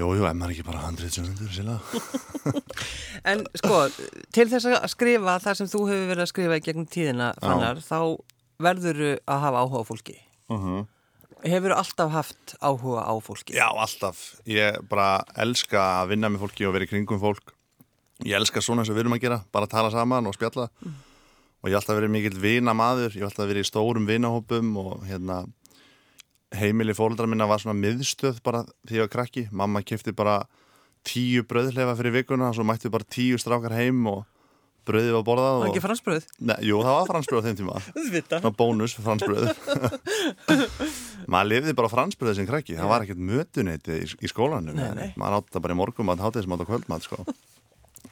jú, 0.00 0.10
jú, 0.18 0.26
en 0.28 0.40
maður 0.40 0.54
ekki 0.56 0.66
bara 0.66 0.84
handrit 0.84 1.16
En 3.28 3.46
sko, 3.58 3.80
til 4.34 4.46
þess 4.50 4.68
að 4.70 4.90
skrifa 4.92 5.38
það 5.42 5.60
sem 5.60 5.70
þú 5.70 5.80
hefur 5.88 6.10
verið 6.12 6.24
að 6.24 6.30
skrifa 6.32 6.58
í 6.58 6.64
gegnum 6.66 6.88
tíðina, 6.90 7.32
fannar, 7.42 7.80
þá 7.82 7.98
verður 8.62 9.02
að 9.16 9.42
hafa 9.46 9.64
áhuga 9.64 9.82
á 9.82 9.88
fólki. 9.88 10.20
uh 10.52 10.86
Hefur 11.38 11.70
alltaf 11.70 12.10
haft 12.10 12.56
áhuga 12.58 13.04
á 13.06 13.14
fólki? 13.22 13.54
Já, 13.54 13.68
alltaf. 13.70 14.40
Ég 14.42 14.74
bara 14.90 15.22
elska 15.38 15.78
að 16.00 16.08
vinna 16.10 16.30
með 16.34 16.42
fólki 16.42 16.66
og 16.66 16.74
vera 16.74 16.82
í 16.82 16.90
kringum 16.90 17.20
fólk. 17.22 17.52
Ég 18.26 18.34
elska 18.34 18.58
svona 18.58 18.82
og 18.82 18.90
við 18.90 19.04
erum 19.04 19.14
að 19.14 19.22
gera, 19.22 19.38
bara 19.54 19.68
að 19.68 19.76
tala 19.76 19.92
saman 19.94 20.26
og 20.26 20.34
spjalla. 20.34 20.66
Og 21.58 21.70
ég 21.70 21.74
hef 21.74 21.82
alltaf 21.82 21.98
verið 21.98 22.12
mikill 22.14 22.38
vina 22.38 22.74
maður, 22.76 23.10
ég 23.14 23.24
hef 23.24 23.32
alltaf 23.32 23.48
verið 23.50 23.66
í 23.66 23.68
stórum 23.68 24.06
vinahópum 24.08 24.76
og 24.78 25.04
hérna 25.08 25.42
heimili 26.54 26.94
fóldra 26.96 27.26
minna 27.28 27.48
var 27.50 27.60
svona 27.60 27.76
miðstöð 27.76 28.40
bara 28.46 28.62
því 28.88 29.02
var 29.02 29.12
krakki. 29.12 29.48
Mamma 29.50 29.82
kefti 29.82 30.14
bara 30.16 30.40
tíu 31.06 31.44
bröðlefa 31.48 31.96
fyrir 31.98 32.20
vikuna 32.20 32.50
og 32.50 32.58
svo 32.58 32.66
mætti 32.66 32.92
bara 32.92 33.06
tíu 33.06 33.38
strákar 33.40 33.74
heim 33.76 34.06
og 34.10 34.24
bröðið 34.88 35.18
var 35.18 35.24
borðað. 35.26 35.50
Það 35.50 35.58
er 35.58 35.66
Og... 35.66 35.72
ekki 35.74 35.84
fransbröð? 35.84 36.28
Nei, 36.48 36.56
jú, 36.64 36.78
það 36.86 36.96
var 36.96 37.10
fransbröð 37.10 37.42
á 37.42 37.46
þeim 37.48 37.58
tíma. 37.58 37.80
Það. 38.28 38.38
Svona 38.38 38.54
bónus 38.56 38.94
fransbröð 38.96 39.50
maður 41.32 41.50
lifði 41.52 41.74
bara 41.76 41.90
á 41.90 41.94
fransbröð 41.94 42.38
sem 42.38 42.48
krakki, 42.48 42.76
það 42.78 42.90
var 42.92 43.04
ekkert 43.04 43.20
mötuneyti 43.30 43.98
í, 44.00 44.06
í 44.24 44.30
skólanum, 44.30 44.78
maður 45.20 45.42
átti 45.42 45.54
það 45.54 45.64
bara 45.66 45.76
í 45.76 45.80
morgum 45.82 46.12
að 46.12 46.22
hátta 46.24 46.40
þessum 46.40 46.56
átt 46.56 46.64
á 46.64 46.70
kvöldmat 46.70 47.04
sko. 47.04 47.18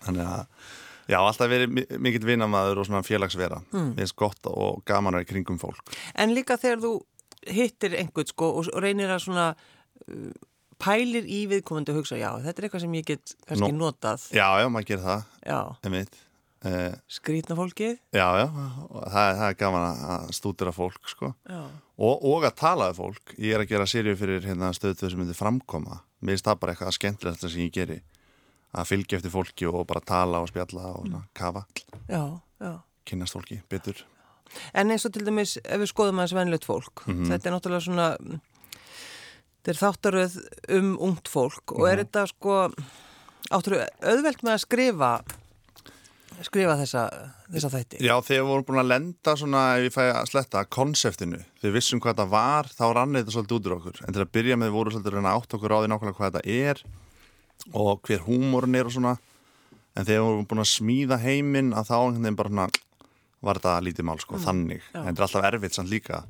þannig 0.04 0.28
að 0.28 0.66
já, 1.08 1.18
alltaf 1.20 1.48
verið 1.50 1.70
mi- 1.76 1.86
mikill 2.08 2.26
vinamaður 2.26 2.80
og 2.82 2.88
svona 2.88 3.02
félagsvera 3.06 3.60
mm. 3.72 3.92
við 3.98 4.04
erum 4.06 4.16
gott 4.24 4.50
og 4.52 4.82
gaman 4.88 5.14
að 5.14 5.22
vera 5.22 5.28
í 5.28 5.30
kringum 5.32 5.58
fólk 5.62 5.94
En 6.14 6.34
líka 6.34 6.56
þegar 6.58 6.82
þú 6.84 6.92
hittir 7.46 7.94
einhvern 8.00 8.26
sko 8.32 8.52
og 8.60 8.70
reynir 8.82 9.12
að 9.14 9.22
svona 9.28 9.48
uh, 9.54 10.30
pælir 10.82 11.24
í 11.30 11.44
viðkomandi 11.48 11.92
og 11.94 12.02
hugsa, 12.02 12.18
já, 12.20 12.30
þetta 12.44 12.60
er 12.60 12.66
eitthvað 12.68 12.82
sem 12.84 12.96
ég 12.98 13.06
get 13.08 13.34
kannski 13.48 13.72
Nú. 13.72 13.78
notað. 13.86 14.26
já, 14.36 14.46
já, 14.60 14.66
maður 14.68 14.88
gerir 14.90 15.04
það, 15.06 15.22
Já, 15.46 15.60
einmitt 15.88 16.18
uh, 16.66 16.96
skrýtna 17.08 17.56
fólkið. 17.56 17.94
já, 18.12 18.26
já, 18.42 18.46
það, 18.50 19.22
er- 19.22 19.38
það 19.40 19.46
er 19.48 19.56
gaman 19.62 19.86
að- 20.10 20.26
stúdira 20.36 20.74
fólk 20.76 21.08
sko. 21.08 21.30
Já. 21.48 21.62
og, 21.96 22.26
og 22.28 22.44
að 22.44 22.58
tala 22.60 22.90
við 22.90 22.98
fólk 23.00 23.32
ég 23.38 23.54
er 23.56 23.64
að 23.64 23.70
gera 23.72 23.86
sériu 23.88 24.16
fyrir 24.20 24.44
hérna, 24.44 24.72
stöðtöð 24.76 25.14
sem 25.14 25.22
myndir 25.22 25.38
framkoma 25.38 26.02
mér 26.20 26.34
finnst 26.36 26.48
það 26.50 26.60
bara 26.60 26.74
eitthvað 26.74 26.96
skemmtilegt 26.98 27.40
sem 27.46 27.60
ég 27.62 27.72
geri 27.72 27.98
að 28.74 28.88
fylgja 28.90 29.18
eftir 29.20 29.30
fólki 29.30 29.68
og 29.70 29.86
bara 29.86 30.00
tala 30.00 30.40
og 30.42 30.48
spjalla 30.50 30.90
og 30.96 31.06
svona, 31.06 31.22
kafa. 31.34 31.64
Já, 32.08 32.40
já. 32.60 32.72
kynnast 33.06 33.36
fólki 33.36 33.60
betur. 33.70 34.00
En 34.74 34.90
eins 34.90 35.04
og 35.06 35.12
til 35.12 35.22
dæmis, 35.26 35.56
ef 35.62 35.80
við 35.80 35.90
skoðum 35.92 36.18
aðeins 36.18 36.34
venlegt 36.34 36.64
fólk, 36.66 37.04
Mhm. 37.06 37.26
þetta 37.30 37.46
er 37.46 37.52
náttúrulega 37.52 37.84
svona, 37.86 38.16
mm, 38.18 38.40
þetta 39.62 39.68
er 39.68 39.80
þáttaröð 39.82 40.36
um 40.78 40.96
ungt 40.98 41.28
fólk 41.28 41.72
og 41.78 41.88
er 41.88 42.04
þetta 42.04 42.26
sko, 42.28 42.72
áttur 43.50 43.86
auðvelt 44.02 44.42
með 44.42 44.54
að 44.54 44.64
skrifa, 44.66 45.22
skrifa 46.42 46.76
þessa, 46.82 47.02
þessa 47.50 47.70
þætti? 47.70 48.00
Já, 48.04 48.14
þegar 48.20 48.42
við 48.42 48.50
vorum 48.50 48.64
búin 48.68 48.82
að 48.82 48.88
lenda 48.92 49.36
svona, 49.36 49.62
ef 49.78 49.86
ég 49.86 49.94
fæ 49.94 50.12
að 50.12 50.28
sletta, 50.28 50.64
konseptinu. 50.66 51.38
Þegar 51.60 51.70
við 51.72 51.76
vissum 51.78 52.00
hvað 52.00 52.14
þetta 52.14 52.28
var, 52.30 52.64
þá 52.64 52.84
rannið 52.94 53.22
þetta 53.24 53.36
svolítið 53.36 53.56
út 53.58 53.66
úr 53.66 53.76
okkur, 53.78 54.00
en 54.06 54.12
til 54.12 54.22
að 54.24 54.32
byrja 54.36 54.56
með 54.60 54.70
voru 54.76 54.90
svolítið 54.90 55.20
að 55.22 55.32
átt 55.32 55.54
okkur 55.56 55.74
á 55.74 55.78
því 55.80 55.88
nákvæmlega 55.92 56.16
hvað 56.16 56.32
þetta 56.32 56.46
er 56.46 56.82
og 57.72 58.02
hver 58.06 58.24
húmórin 58.26 58.78
er 58.78 58.88
og 58.88 58.96
svona. 58.96 59.16
En 59.96 60.04
þegar 60.04 60.20
við 60.20 60.26
vorum 60.28 60.48
búin 60.50 60.64
að 60.64 60.72
smíða 60.72 61.20
heiminn 61.22 61.72
að 61.72 61.88
þá 61.90 61.96
einhvern 61.98 62.26
veginn 62.26 62.40
bara 62.40 62.52
svona 62.52 62.68
var 63.46 63.60
þetta 63.60 63.84
lítið 63.86 64.08
mál, 64.08 64.18
sko, 64.20 64.40
þannig. 64.42 64.82
já. 64.82 65.00
en 65.00 65.06
þetta 65.08 65.22
er 65.22 65.26
alltaf 65.28 65.48
erfitt 65.50 65.76
samt 65.76 65.92
líka. 65.92 66.24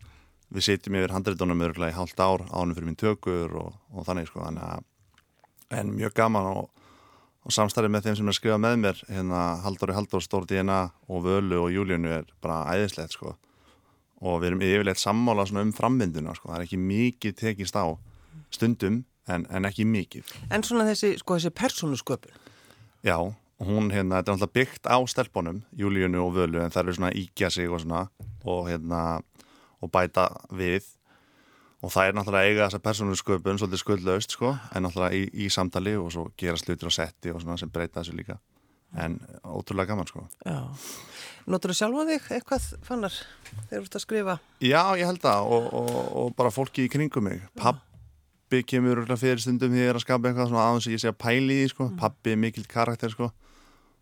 Við 0.55 0.67
sitjum 0.69 0.99
yfir 1.01 1.15
handreitunum 1.15 1.65
örgulega 1.67 1.95
í 1.95 1.97
hálft 1.97 2.21
ár 2.23 2.45
ánum 2.53 2.77
fyrir 2.77 2.91
mín 2.91 2.99
tökur 3.01 3.57
og, 3.59 3.79
og 3.91 4.07
þannig, 4.07 4.29
sko, 4.31 4.45
þannig 4.45 4.63
að 4.63 5.81
en 5.81 5.95
mjög 5.97 6.15
gaman 6.15 6.47
og 6.53 6.69
og 7.47 7.55
samstarfið 7.55 7.93
með 7.95 8.07
þeim 8.07 8.17
sem 8.19 8.27
er 8.27 8.33
að 8.33 8.39
skrifa 8.41 8.59
með 8.59 8.79
mér 8.83 9.01
hérna 9.07 9.41
Halldóri 9.63 9.95
Halldór, 9.95 10.23
Stór 10.25 10.47
DNA 10.51 10.79
og 11.07 11.21
Völu 11.23 11.61
og 11.63 11.69
Júlíunu 11.71 12.11
er 12.19 12.25
bara 12.43 12.65
æðislegt 12.75 13.15
sko. 13.15 13.37
Og 14.27 14.41
við 14.43 14.51
erum 14.51 14.65
yfirleitt 14.67 14.99
sammála 14.99 15.45
svona 15.47 15.63
um 15.63 15.75
framvinduna 15.77 16.35
sko, 16.35 16.51
það 16.51 16.59
er 16.59 16.65
ekki 16.67 16.81
mikið 16.83 17.37
tekist 17.39 17.79
á 17.79 17.87
stundum 18.51 19.05
en, 19.29 19.47
en 19.51 19.69
ekki 19.69 19.87
mikið. 19.89 20.35
En 20.55 20.65
svona 20.67 20.87
þessi, 20.89 21.17
sko, 21.21 21.39
þessi 21.39 21.53
persónusköpun, 21.57 22.41
já, 23.07 23.17
og 23.57 23.71
hún 23.71 23.89
hérna, 23.93 24.21
þetta 24.21 24.33
er 24.33 24.37
alltaf 24.37 24.53
byggt 24.57 24.91
á 24.91 24.97
stelpunum, 25.09 25.63
Júlíunu 25.77 26.21
og 26.27 26.35
Völu 26.37 26.61
en 26.63 26.75
það 26.75 26.83
eru 26.83 26.97
svona 26.99 27.15
íkja 27.17 27.51
sig 27.53 27.71
og 27.71 27.81
svona 27.85 28.07
og 28.47 28.69
hérna, 28.69 29.23
og 29.83 29.91
bæta 29.93 30.29
við. 30.55 30.85
Og 31.85 31.93
það 31.93 32.09
er 32.09 32.17
náttúrulega 32.17 32.51
eiga 32.51 32.67
þessa 32.67 32.83
persónu 32.83 33.17
sköpun 33.21 33.59
svolítið 33.61 33.83
skuldlaust 33.83 34.33
sko 34.35 34.55
en 34.75 34.87
náttúrulega 34.87 35.19
í, 35.19 35.27
í 35.45 35.49
samtali 35.53 35.93
og 36.01 36.09
svo 36.15 36.29
gera 36.41 36.59
slutur 36.61 36.89
á 36.89 36.93
setti 36.97 37.33
og 37.33 37.43
svona 37.43 37.59
sem 37.61 37.71
breyta 37.73 38.01
þessu 38.01 38.17
líka. 38.17 38.39
En 38.97 39.19
ótrúlega 39.45 39.93
gaman 39.93 40.09
sko. 40.09 40.25
Já. 40.47 40.63
Notur 41.47 41.71
þú 41.71 41.77
sjálfa 41.79 42.07
þig 42.09 42.31
eitthvað 42.39 42.69
fannar 42.87 43.19
þegar 43.69 43.77
þú 43.77 43.83
ert 43.83 43.99
að 43.99 44.05
skrifa? 44.07 44.39
Já, 44.65 44.81
ég 44.99 45.07
held 45.07 45.23
það 45.23 45.51
og, 45.57 45.69
og, 45.79 45.93
og 46.23 46.33
bara 46.39 46.55
fólki 46.55 46.87
í 46.87 46.91
kringum 46.91 47.29
mig 47.29 47.45
Pappi 48.47 48.63
kemur 48.63 49.01
fyrir 49.19 49.41
stundum 49.43 49.73
því 49.75 49.81
ég 49.81 49.89
er 49.91 49.97
að 49.99 50.05
skapa 50.05 50.29
eitthvað 50.29 50.53
svona 50.53 50.65
aðeins 50.69 50.87
ég 50.87 51.01
sé 51.03 51.09
að 51.11 51.17
pæli 51.19 51.55
því 51.59 51.71
sko. 51.73 51.87
Pappi 51.99 52.31
er 52.31 52.37
mikill 52.39 52.63
karakter 52.71 53.11
sko 53.11 53.27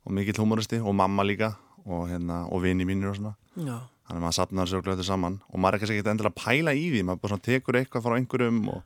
og 0.05 0.13
mikill 0.13 0.37
humoristi 0.37 0.83
og 0.85 0.93
mamma 0.93 1.25
líka 1.25 1.55
og, 1.87 2.11
hérna, 2.11 2.43
og 2.53 2.61
vini 2.61 2.85
mínir 2.85 3.09
og 3.09 3.17
svona. 3.17 3.33
Já. 3.57 3.79
þannig 4.05 4.19
að 4.19 4.25
maður 4.27 4.37
sapnar 4.37 4.69
sér 4.69 4.85
glöðu 4.85 5.05
saman 5.07 5.41
og 5.49 5.61
maður 5.63 5.79
er 5.79 5.81
kannski 5.81 5.97
ekkert 5.97 6.11
endilega 6.13 6.35
að 6.35 6.43
pæla 6.43 6.75
í 6.77 6.85
því 6.93 7.03
maður 7.09 7.23
bara 7.23 7.33
svona 7.33 7.47
tekur 7.47 7.79
eitthvað 7.81 8.05
frá 8.05 8.15
einhverjum 8.19 8.61
og, 8.75 8.81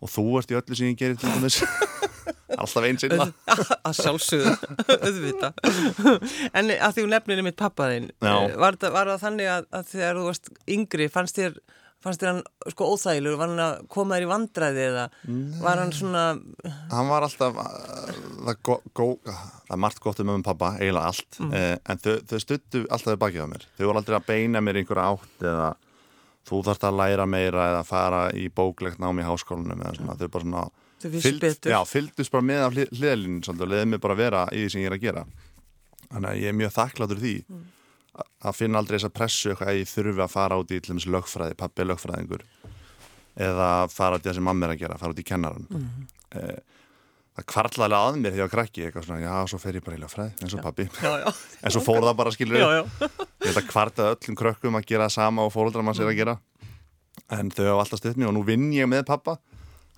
og 0.00 0.12
þú 0.14 0.24
ert 0.40 0.54
í 0.54 0.56
öllu 0.56 0.78
sem 0.78 0.92
ég 0.92 1.00
gerir 1.02 1.18
alltaf 2.62 2.86
einn 2.88 3.00
sinna 3.02 3.26
að 3.86 3.98
sjálfsögðu, 4.00 4.54
auðvita 4.96 5.50
en 6.56 6.72
að 6.72 6.96
því 6.96 7.08
nefnir 7.12 7.44
mitt 7.44 7.58
pappaðinn 7.60 8.08
Já. 8.16 8.36
var, 8.56 8.78
var 8.80 9.12
það 9.12 9.24
þannig 9.26 9.52
að, 9.58 9.68
að 9.76 9.90
þegar 9.92 10.20
þú 10.22 10.28
varst 10.30 10.52
yngri 10.78 11.10
fannst 11.12 11.42
þér 11.42 11.60
fannst 12.06 12.22
þér 12.22 12.30
hann 12.32 12.72
sko 12.72 12.90
óþægilur, 12.94 13.38
var 13.40 13.52
hann 13.52 13.62
að 13.64 13.80
koma 13.92 14.16
þér 14.16 14.26
í 14.26 14.30
vandræði 14.30 14.84
eða 14.90 15.06
var 15.64 15.82
hann 15.82 15.94
svona 15.96 16.24
hann 16.92 17.10
var 17.10 17.26
alltaf 17.26 17.58
uh, 17.62 17.66
það, 18.46 18.62
go, 18.68 18.78
go, 18.96 19.08
það 19.26 19.74
er 19.76 19.82
margt 19.86 20.02
gott 20.04 20.22
um 20.22 20.32
um 20.36 20.46
pappa 20.46 20.72
eiginlega 20.78 21.12
allt, 21.12 21.40
mm. 21.42 21.56
en 21.82 22.02
þau, 22.04 22.14
þau 22.30 22.38
stuttu 22.46 22.84
alltaf 22.86 23.20
bakið 23.22 23.46
á 23.46 23.52
mér, 23.52 23.68
þau 23.76 23.84
voru 23.88 24.02
aldrei 24.02 24.18
að 24.20 24.30
beina 24.30 24.64
mér 24.64 24.80
einhverja 24.82 25.12
átt 25.12 25.46
eða 25.52 25.68
þú 26.46 26.62
þarfst 26.68 26.86
að 26.86 26.98
læra 27.02 27.26
meira 27.26 27.70
eða 27.72 27.86
fara 27.86 28.26
í 28.38 28.48
bóklegt 28.54 29.02
nám 29.02 29.18
í 29.18 29.26
háskólanum 29.26 29.82
eða 29.82 29.96
svona, 29.98 30.18
þau 30.20 30.28
bara 30.30 30.46
svona 30.46 30.66
Þau 30.96 31.10
fylgdust 31.90 32.32
bara 32.32 32.46
með 32.46 32.62
af 32.64 32.76
svolítið 32.76 33.64
og 33.66 33.68
leiði 33.68 33.88
mig 33.90 34.00
bara 34.00 34.14
vera 34.16 34.46
í 34.48 34.62
því 34.62 34.70
sem 34.72 34.80
ég 34.80 34.88
er 34.88 34.94
að 34.96 35.02
gera. 35.02 35.24
Þannig 36.06 36.28
að 36.30 36.38
ég 36.40 36.48
er 36.48 36.56
mjög 36.56 36.72
þakkláttur 36.72 37.20
því. 37.20 37.34
A- 37.44 37.75
að 38.16 38.56
finna 38.56 38.80
aldrei 38.80 38.96
þessa 38.98 39.12
pressu 39.14 39.50
eitthvað 39.52 39.72
að 39.72 39.80
ég 39.80 39.90
þurfi 39.90 40.24
að 40.24 40.32
fara 40.32 40.58
út 40.60 40.72
í 40.72 40.80
til 40.80 40.94
þess 40.94 41.10
lögfræði, 41.12 41.58
pappi 41.58 41.82
er 41.82 41.90
lögfræðingur 41.90 42.46
eða 43.46 43.68
fara 43.92 44.18
út 44.18 44.24
í 44.24 44.30
það 44.30 44.38
sem 44.38 44.48
mamma 44.48 44.66
er 44.66 44.74
að 44.74 44.82
gera, 44.84 44.98
fara 45.00 45.12
út 45.12 45.20
í 45.20 45.26
kennaran 45.26 45.66
mm. 45.68 46.06
það 47.36 47.48
kvartlaði 47.52 47.98
að 47.98 48.20
mér 48.22 48.38
ég 48.38 48.46
var 48.46 48.52
krakki 48.54 48.86
eitthvað 48.86 49.08
svona, 49.08 49.24
já, 49.24 49.34
svo 49.52 49.60
fer 49.60 49.80
ég 49.80 49.84
bara 49.86 49.98
í 49.98 50.02
lögfræði 50.04 50.46
eins 50.46 50.56
og 50.56 50.64
pappi, 50.64 50.88
en 51.64 51.74
svo 51.74 51.84
fór 51.84 52.00
það 52.06 52.16
bara 52.22 52.34
skilur 52.36 52.62
já, 52.62 52.68
já. 52.80 53.10
að 53.58 53.66
kvartaði 53.68 54.16
öllum 54.16 54.40
krökkum 54.40 54.80
að 54.80 54.88
gera 54.88 55.10
sama 55.12 55.44
og 55.44 55.52
fóruldrar 55.54 55.84
mann 55.86 55.96
sér 55.96 56.10
að 56.10 56.18
gera. 56.18 56.38
En 57.32 57.48
þau 57.50 57.64
hafa 57.64 57.84
alltaf 57.84 58.00
stutt 58.00 58.18
mér 58.20 58.28
og 58.28 58.34
nú 58.36 58.42
vinn 58.46 58.66
ég 58.74 58.88
með 58.90 59.06
pappa 59.08 59.38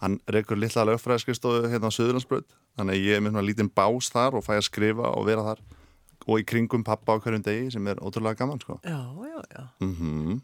hann 0.03 0.19
reykur 0.31 0.59
litla 0.59 0.85
lögfræðskristofu 0.87 1.69
hérna 1.73 1.91
á 1.91 1.95
Suðurlandsbröð 1.95 2.47
þannig 2.79 2.95
að 2.95 3.07
ég 3.09 3.19
er 3.19 3.25
með 3.25 3.35
svona 3.35 3.47
lítinn 3.49 3.71
bás 3.75 4.11
þar 4.15 4.39
og 4.39 4.45
fæ 4.47 4.55
að 4.59 4.67
skrifa 4.69 5.11
og 5.11 5.27
vera 5.27 5.47
þar 5.47 5.63
og 6.29 6.43
í 6.43 6.47
kringum 6.49 6.85
pappa 6.85 7.17
á 7.17 7.21
hverjum 7.25 7.43
degi 7.47 7.73
sem 7.73 7.89
er 7.89 7.99
ótrúlega 8.05 8.43
gaman 8.43 8.61
sko. 8.61 8.79
Já, 8.85 9.01
já, 9.25 9.41
já. 9.57 9.65
mm 9.81 10.39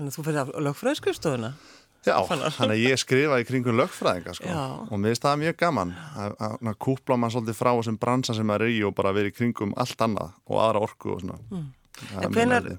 þannig 0.00 0.12
að 0.12 0.16
þú 0.16 0.24
fyrir 0.26 0.40
að 0.40 0.50
lögfræðskrifstofuna? 0.66 1.50
Já, 2.06 2.14
þannig 2.24 2.70
að 2.70 2.78
ég 2.80 3.00
skrifa 3.00 3.40
í 3.42 3.44
kringum 3.44 3.76
lögfræðinga 3.76 4.32
sko. 4.38 4.48
Já. 4.48 4.60
og 4.86 4.94
mér 4.96 5.12
finnst 5.12 5.26
það 5.26 5.42
mjög 5.42 5.58
gaman 5.60 5.90
að, 6.16 6.70
kúpla 6.80 7.18
mann 7.20 7.32
svolítið 7.34 7.58
frá 7.58 7.70
þessum 7.74 7.98
bransa 8.00 8.36
sem 8.38 8.52
er 8.54 8.64
í 8.70 8.78
og 8.88 8.94
bara 8.96 9.12
vera 9.16 9.28
í 9.28 9.34
kringum 9.36 9.74
allt 9.76 10.06
annað 10.06 10.32
og 10.48 10.62
aðra 10.64 10.84
orku 10.86 11.12
og 11.12 11.20
svona. 11.24 11.36
Mm. 11.50 11.68
En 12.22 12.32
hvenar, 12.32 12.70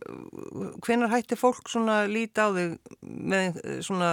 hvenar 0.81 1.11
hætti 1.11 1.37
fólk 1.37 1.69
svona 1.69 1.99
líti 2.09 2.41
á 2.41 2.49
þig 2.55 2.71
með 3.05 3.59
eh, 3.61 3.77
svona 3.85 4.09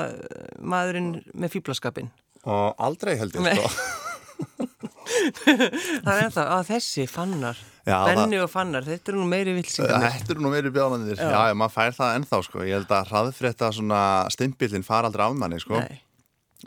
maðurinn 0.61 1.15
með 1.33 1.55
fýblaskapin? 1.55 2.13
Og 2.45 2.77
aldrei 2.77 3.15
held 3.17 3.39
ég 3.39 3.63
sko. 3.63 3.73
Það 6.05 6.21
er 6.21 6.33
það 6.35 6.51
að 6.53 6.69
þessi 6.69 7.07
fannar, 7.11 7.59
Benni 7.89 8.41
og 8.43 8.51
fannar, 8.53 8.85
þetta 8.87 9.13
eru 9.13 9.23
nú 9.23 9.29
meiri 9.31 9.55
vilsingar. 9.57 10.09
Þetta 10.19 10.35
eru 10.35 10.45
nú 10.45 10.53
meiri 10.53 10.73
bjánandir 10.75 11.17
Já. 11.17 11.31
Já, 11.31 11.41
já, 11.51 11.55
maður 11.59 11.77
fær 11.77 11.97
það 11.97 12.19
ennþá 12.19 12.43
sko. 12.49 12.67
Ég 12.67 12.77
held 12.79 12.93
að 12.99 13.15
hraðfrétta 13.15 13.73
svona 13.79 14.03
stimpillin 14.35 14.87
fara 14.87 15.09
aldrei 15.09 15.25
af 15.29 15.39
manni 15.39 15.63
sko. 15.63 15.81
Nei, 15.81 16.03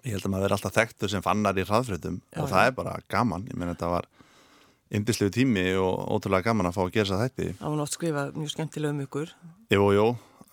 Ég 0.06 0.16
held 0.16 0.26
að 0.26 0.34
maður 0.34 0.48
er 0.48 0.56
alltaf 0.56 0.74
þekktur 0.78 1.12
sem 1.12 1.24
fannar 1.26 1.58
í 1.60 1.68
hraðfréttum. 1.68 2.22
Já, 2.32 2.42
og 2.42 2.50
það 2.50 2.68
er 2.70 2.76
bara 2.78 2.98
gaman. 3.12 3.46
Ég 3.52 3.60
meina 3.60 3.76
þetta 3.76 3.92
var 3.92 4.08
yndislegu 4.92 5.32
tími 5.36 5.64
og 5.80 6.04
ótrúlega 6.18 6.50
gaman 6.52 6.70
að 6.70 6.76
fá 6.76 6.82
að 6.84 6.92
gera 6.98 7.22
þetta 7.24 7.48
það 7.62 7.70
var 7.70 7.80
nátt 7.80 7.96
skrifað 7.96 8.36
mjög 8.36 8.52
skemmtilega 8.56 8.96
um 8.96 9.02
ykkur, 9.06 9.32
Jú, 9.72 9.86
jú, 9.96 10.08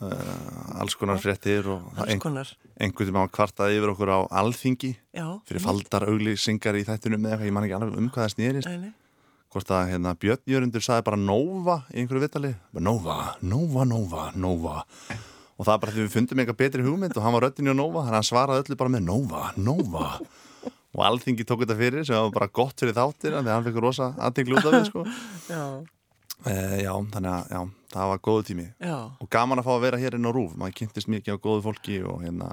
uh, 0.07 0.79
alls 0.83 0.95
konar 0.99 1.19
fréttir 1.23 1.67
og 1.73 1.89
einhvern 2.07 2.45
sem 3.09 3.19
hafa 3.19 3.33
kvartað 3.35 3.75
yfir 3.75 3.95
okkur 3.95 4.15
á 4.15 4.19
alþingi 4.43 4.93
Já, 4.95 5.27
fyrir 5.49 5.65
faldar 5.65 6.07
auglýsingar 6.07 6.79
í 6.79 6.87
þættunum 6.87 7.27
eða 7.27 7.35
eitthvað, 7.35 7.51
ég 7.51 7.57
man 7.57 7.67
ekki 7.67 7.79
alveg 7.81 7.99
um 7.99 8.11
hvað 8.15 8.37
það 8.39 8.71
nei. 8.85 8.93
Hvort 9.53 9.71
að 9.73 9.93
hérna, 9.93 10.13
Björn 10.21 10.43
Jörundur 10.49 10.85
sagði 10.85 11.07
bara 11.09 11.19
Nova 11.21 11.79
í 11.93 12.03
einhverju 12.03 12.25
vitali 12.27 12.53
bara 12.75 12.85
Nova, 12.85 13.17
Nova, 13.41 13.87
Nova, 13.89 14.25
Nova. 14.37 14.77
Og 15.59 15.67
það 15.67 15.73
er 15.75 15.81
bara 15.85 15.95
því 15.95 16.05
við 16.05 16.13
fundum 16.15 16.43
eitthvað 16.43 16.61
betri 16.61 16.85
hugmynd 16.87 17.17
og 17.17 17.25
hann 17.25 17.35
var 17.35 17.47
röddinni 17.49 17.73
á 17.73 17.77
Nova 17.79 18.05
hann 18.07 18.27
svaraði 18.27 18.67
öllu 18.67 18.79
bara 18.79 18.95
með 18.95 19.07
Nova, 19.09 19.43
Nova. 19.57 20.11
Og 20.97 21.05
alþingi 21.05 21.47
tók 21.49 21.65
þetta 21.65 21.79
fyrir 21.79 22.07
sem 22.07 22.17
var 22.19 22.35
bara 22.35 22.51
gott 22.61 22.77
fyrir 22.81 22.97
þáttir 22.97 23.37
þannig 23.37 23.51
að 23.51 23.57
hann 23.57 23.67
fekk 23.69 23.81
rosa 23.85 24.13
aðtinglu 24.29 24.59
út 24.59 24.69
af 24.69 24.77
því 24.77 24.85
sko. 24.89 25.05
Já, 25.53 25.65
e, 26.47 26.55
já, 26.85 26.93
þannig 27.13 27.33
að 27.33 27.51
já, 27.51 27.61
það 27.97 28.11
var 28.13 28.21
góðu 28.29 28.45
tími. 28.47 28.67
Já, 28.79 28.97
og 29.11 29.31
gaman 29.33 29.59
að 29.59 29.67
fá 29.67 29.73
að 29.75 29.85
vera 29.89 30.01
hér 30.01 30.17
inn 30.19 30.29
á 30.29 30.33
Rúf 30.37 30.53
maður 30.55 30.77
kynntist 30.79 31.11
mikið 31.11 31.35
á 31.35 31.45
góðu 31.45 31.65
fólki 31.65 31.99
og 32.07 32.21
hérna 32.23 32.53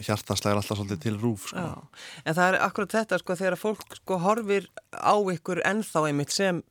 hjartaslægir 0.00 0.60
alltaf 0.60 0.78
svolítið 0.78 1.02
til 1.04 1.16
Rúf 1.20 1.48
sko. 1.50 1.66
En 2.24 2.36
það 2.36 2.52
er 2.52 2.60
akkurat 2.66 2.96
þetta 2.98 3.20
sko 3.22 3.36
þegar 3.40 3.58
fólk 3.60 3.98
sko 4.00 4.20
horfir 4.22 4.68
á 4.92 5.14
ykkur 5.34 5.62
ennþá 5.66 6.06
einmitt 6.10 6.34
sem 6.34 6.62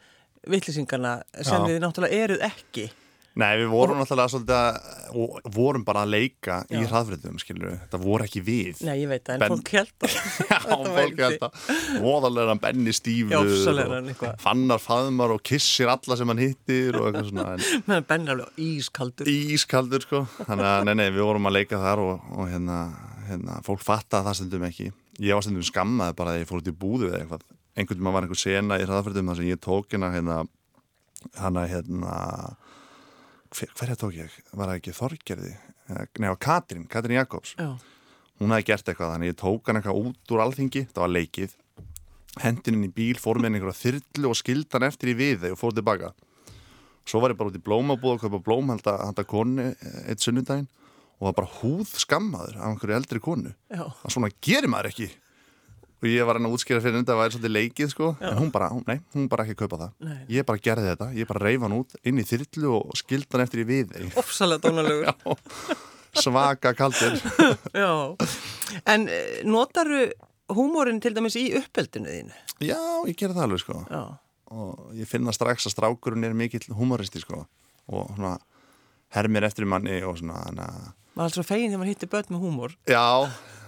villisingarna 0.50 1.20
sem 1.42 1.60
Já. 1.60 1.68
við 1.68 1.82
náttúrulega 1.84 2.26
eruð 2.26 2.46
ekki. 2.50 2.90
Nei, 3.38 3.52
við 3.62 3.68
vorum 3.70 4.00
náttúrulega 4.02 4.32
svolítið 4.34 5.54
vorum 5.54 5.84
bara 5.86 6.02
að 6.04 6.12
leika 6.16 6.56
í 6.74 6.80
Já. 6.82 6.88
hraðfriðum, 6.90 7.38
skilur 7.40 7.76
það 7.92 8.02
voru 8.04 8.26
ekki 8.26 8.42
við 8.44 8.82
Nei, 8.88 8.96
ég 9.04 9.12
veit 9.12 9.22
það, 9.28 9.36
en 9.36 9.44
Ben- 9.44 9.54
fólk 9.54 9.72
held 9.78 10.06
að 10.08 10.16
Já, 10.50 10.58
fólk 10.70 11.22
held 11.24 11.46
að 11.46 11.70
voðalega 12.04 12.56
benni 12.64 12.94
eitthvað. 14.10 14.34
fannar 14.44 14.82
faðmar 14.84 15.36
og 15.36 15.44
kissir 15.46 15.92
alla 15.94 16.18
sem 16.20 16.34
hann 16.34 16.42
hittir 16.42 16.98
og 17.00 17.08
eitthvað 17.12 17.30
svona 17.30 17.48
en 17.54 17.66
meðan 17.90 18.08
Benni 18.10 18.34
alveg 18.34 18.64
ískaldur. 18.66 19.30
ískaldur 19.30 20.06
sko 20.08 20.24
þannig 20.42 20.70
að 20.74 20.88
nei, 20.90 20.96
nei, 21.04 21.08
við 21.14 21.28
vorum 21.30 21.50
að 21.52 21.58
leika 21.60 21.82
þar 21.86 22.04
og, 22.06 22.30
og 22.36 22.50
hérna, 22.52 22.80
hérna, 23.30 23.60
fólk 23.66 23.84
fatta 23.86 24.24
það 24.26 24.40
stundum 24.42 24.68
ekki 24.70 24.90
ég 25.20 25.36
var 25.38 25.46
stundum 25.46 25.68
skammaði 25.68 26.18
bara 26.18 26.34
að 26.36 26.42
ég 26.44 26.50
fór 26.50 26.64
út 26.64 26.72
í 26.72 26.76
búðu 26.76 27.12
eða 27.14 27.22
eitthvað 27.24 27.46
einhvern 27.80 28.00
veginn 28.02 28.16
var 28.16 28.26
einhver 28.26 28.42
sena 28.42 28.80
í 28.82 28.88
hraðfriðum 28.88 29.30
þar 29.32 29.40
sem 29.40 29.52
ég 29.54 29.62
tók 29.64 29.94
hérna 29.94 30.10
hérna, 31.38 31.66
hérna 31.70 32.14
hver, 33.56 33.72
hverja 33.80 33.98
tók 34.00 34.16
ég? 34.18 34.36
Var 34.54 34.70
það 34.72 34.80
ekki 34.80 34.94
Þorgerði? 34.98 35.54
Eh, 35.90 36.04
Nei, 36.20 36.28
það 36.28 36.34
var 36.34 36.42
Katrín, 36.46 36.86
Katrín 36.92 37.18
Jakobs. 37.18 37.56
Já, 37.60 37.70
hún 38.40 38.54
hefði 38.56 38.68
gert 38.70 38.92
eitthvað, 38.92 39.14
þannig 39.16 39.32
ég 39.34 39.40
tók 39.42 39.68
hann 39.70 39.80
eitthvað 39.82 40.02
út 40.06 40.34
úr 40.36 40.44
alþingi, 40.46 40.86
það 40.94 41.04
var 41.06 41.14
leikið. 41.16 41.56
Hendin 42.40 42.78
inn 42.78 42.88
í 42.88 42.92
bíl, 42.94 43.16
fór 43.20 43.40
með 43.42 43.58
einhverja 43.58 43.80
þyrlu 43.84 44.30
og 44.30 44.38
skildi 44.38 44.76
hann 44.78 44.86
eftir 44.88 45.12
í 45.12 45.16
við 45.18 45.48
og 45.50 45.58
fór 45.60 45.74
tilbaka. 45.76 46.12
Svo 47.10 47.24
var 47.24 47.34
ég 47.34 47.40
bara 47.40 47.50
út 47.50 47.58
í 47.58 47.64
blómabúð 47.66 48.18
og 48.18 48.22
kaupa 48.22 48.42
blóm 48.46 48.70
handa, 48.70 48.94
handa 49.02 49.26
konu 49.28 49.72
eh, 49.72 50.04
eitt 50.12 50.22
sunnudaginn 50.22 50.70
og 51.20 51.26
var 51.32 51.36
bara 51.42 51.50
húð 51.60 51.90
skammaður 52.00 52.60
af 52.60 52.70
einhverju 52.70 52.96
eldri 52.96 53.20
konu. 53.24 53.52
Já, 53.74 53.82
að 53.90 54.14
svona 54.14 54.30
gerir 54.46 54.70
maður 54.72 54.92
ekki 54.94 55.10
og 56.00 56.08
ég 56.08 56.26
var 56.28 56.40
hann 56.40 56.48
að 56.48 56.56
útskýra 56.56 56.82
fyrir 56.84 56.98
þetta 57.00 57.12
að 57.12 57.18
það 57.18 57.22
væri 57.24 57.36
svolítið 57.36 57.56
leikið 57.58 57.92
sko. 57.94 58.10
En 58.24 58.38
hún 58.40 58.52
bara, 58.56 58.70
hún, 58.72 58.84
nei, 58.88 59.00
hún 59.16 59.28
bara 59.32 59.46
ekki 59.46 59.58
kaupa 59.60 59.80
það. 59.82 59.92
Nei. 60.08 60.18
ég 60.36 60.48
bara 60.48 60.64
gerði 60.70 60.90
þetta, 60.94 61.08
ég 61.20 61.30
bara 61.30 61.44
reyf 61.46 61.66
hann 61.66 61.76
út 61.80 61.96
inn 62.08 62.22
í 62.22 62.26
þyrlu 62.30 62.74
og 62.78 62.98
skildi 63.00 63.30
hann 63.36 63.44
eftir 63.46 63.64
í 63.64 63.68
við 63.70 63.94
ofsalega 64.24 64.64
dónalegur. 64.70 65.14
svaka 66.24 66.74
kaldur 66.74 67.20
Já, 67.78 68.16
en 68.90 69.08
eh, 69.08 69.42
notaru 69.46 70.08
húmórin 70.50 70.98
til 71.04 71.14
dæmis 71.14 71.36
í 71.38 71.50
uppeldinu 71.60 72.10
þínu? 72.10 72.40
já, 72.66 72.80
ég 73.08 73.16
gerði 73.20 73.38
það 73.38 73.46
alveg 73.46 73.62
sko. 73.62 73.82
Já, 73.86 74.02
og 74.50 74.96
ég 74.98 75.08
finna 75.08 75.32
strax 75.36 75.68
að 75.70 75.76
strákurinn 75.76 76.26
er 76.26 76.34
mikill 76.34 76.66
humoristi 76.76 77.22
sko. 77.22 77.44
Og 77.94 78.10
svona 78.16 78.34
hermir 79.14 79.46
eftir 79.48 79.66
manni 79.70 80.00
og 80.06 80.18
svona 80.20 80.42
er 80.50 80.64
alltaf 81.20 81.48
fegin 81.48 81.70
þegar 81.72 81.82
maður 81.84 81.92
hittir 81.94 82.12
börn 82.12 82.34
með 82.34 82.44
húmór. 82.46 82.76
já, 82.90 83.06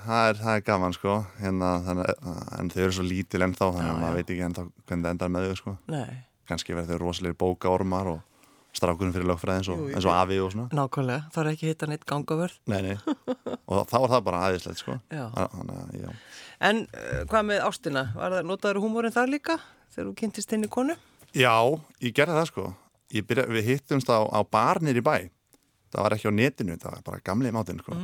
það 0.05 0.25
er, 0.29 0.41
það 0.41 0.58
er 0.58 0.65
gaman 0.67 0.96
sko 0.98 1.13
hérna, 1.41 1.70
þannig, 1.86 2.12
en 2.60 2.74
þau 2.74 2.81
eru 2.86 2.98
svo 2.98 3.05
lítil 3.08 3.46
ennþá 3.46 3.70
þannig 3.77 3.93
að 3.93 4.01
maður 4.01 4.20
veit 4.20 4.34
ekki 4.34 4.46
ennþá 4.48 4.65
hvernig 4.67 5.05
það 5.05 5.13
endar 5.15 5.31
með 5.36 5.48
þau 5.48 5.60
sko 5.62 5.74
Nei, 5.91 6.12
kannski 6.51 6.77
verður 6.77 6.91
þau 7.00 7.01
rosalegir 7.05 7.39
bókaormar 7.41 8.12
og 8.15 8.20
strákurinn 8.75 9.12
fyrir 9.12 9.27
lögfræði 9.27 9.60
eins 9.60 9.70
og, 9.74 9.81
eins 9.91 10.08
og 10.08 10.15
afi 10.15 10.38
og 10.39 10.53
svona 10.53 10.77
nákvæmlega, 10.79 11.25
það 11.36 11.43
er 11.43 11.50
ekki 11.51 11.72
hitta 11.72 11.89
neitt 11.91 12.05
gangavörð. 12.08 12.53
nei, 12.72 12.79
nei. 12.86 12.98
og 13.72 13.81
þá 13.91 13.98
var 13.98 14.13
það 14.13 14.24
bara 14.29 14.43
aðeinslegt 14.48 14.84
sko 14.84 14.96
Já. 15.12 15.25
þannig 15.36 16.05
já 16.05 16.10
En 16.62 16.84
uh, 16.86 17.24
hvað 17.27 17.48
með 17.50 17.63
ástina? 17.65 18.03
Notaru 18.46 18.84
húmórin 18.84 19.12
þar 19.12 19.31
líka 19.34 19.58
þegar 19.91 20.08
þú 20.12 20.15
kynntist 20.22 20.55
henni 20.55 20.70
konu? 20.72 20.96
Já, 21.36 21.58
ég 22.00 22.15
gerði 22.15 22.38
það 22.38 22.50
sko 22.51 22.65
byrja, 23.27 23.48
Við 23.51 23.70
hittumst 23.74 24.12
á, 24.13 24.24
á 24.24 24.39
barnir 24.48 25.00
í 25.01 25.03
bæ 25.03 25.15
Það 25.91 26.05
var 26.05 26.15
ekki 26.15 26.31
á 26.31 26.34
netinu, 26.38 26.77
það 26.79 26.93
var 26.96 27.01
bara 27.10 27.24
gamli 27.27 27.51
mátin 27.51 27.81
sko. 27.84 27.98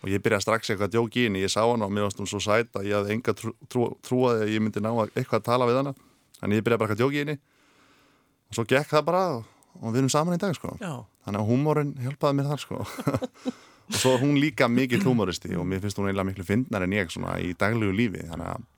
Og 0.00 0.08
ég 0.08 0.22
byrjaði 0.24 0.46
strax 0.46 0.70
eitthvað 0.72 0.88
að 0.88 0.96
djóki 0.96 1.26
inn 1.28 1.38
ég 1.40 1.52
sá 1.52 1.60
hann 1.62 1.84
og 1.84 1.92
mér 1.92 2.06
varst 2.08 2.20
hún 2.20 2.30
svo 2.30 2.40
sæt 2.42 2.76
að 2.78 2.88
ég 2.88 2.96
hafði 2.96 3.16
enga 3.16 3.34
trú, 3.36 3.52
trú, 3.68 3.86
trúaði 4.06 4.46
að 4.46 4.52
ég 4.54 4.64
myndi 4.64 4.82
ná 4.84 4.90
eitthvað 5.04 5.40
að 5.40 5.48
tala 5.50 5.68
við 5.68 5.80
hana 5.80 5.94
þannig 6.40 6.60
ég 6.60 6.66
byrjaði 6.66 6.82
bara 6.84 6.96
að 6.96 7.02
djóki 7.02 7.24
inn 7.24 7.34
og 7.36 8.58
svo 8.58 8.66
gekk 8.70 8.90
það 8.94 9.06
bara 9.10 9.24
og, 9.36 9.44
við 9.90 10.00
erum 10.02 10.12
saman 10.12 10.36
í 10.36 10.40
dag 10.40 10.54
sko. 10.56 10.74
þannig 10.80 11.40
að 11.42 11.50
húmórin 11.50 11.94
hjálpaði 12.00 12.38
mér 12.38 12.50
þar 12.50 12.64
sko. 12.64 12.82
og 13.90 13.98
svo 13.98 14.14
er 14.16 14.22
hún 14.24 14.40
líka 14.40 14.68
mikið 14.70 15.06
húmóristi 15.06 15.52
og 15.58 15.66
mér 15.68 15.82
finnst 15.84 16.00
hún 16.00 16.08
eiginlega 16.08 16.30
miklu 16.30 16.46
fyndnar 16.48 16.86
en 16.86 16.96
ég 16.96 17.12
svona, 17.12 17.36
í 17.42 17.52
daglegu 17.58 17.94
lífi 17.94 18.24
þannig 18.30 18.54
að 18.54 18.68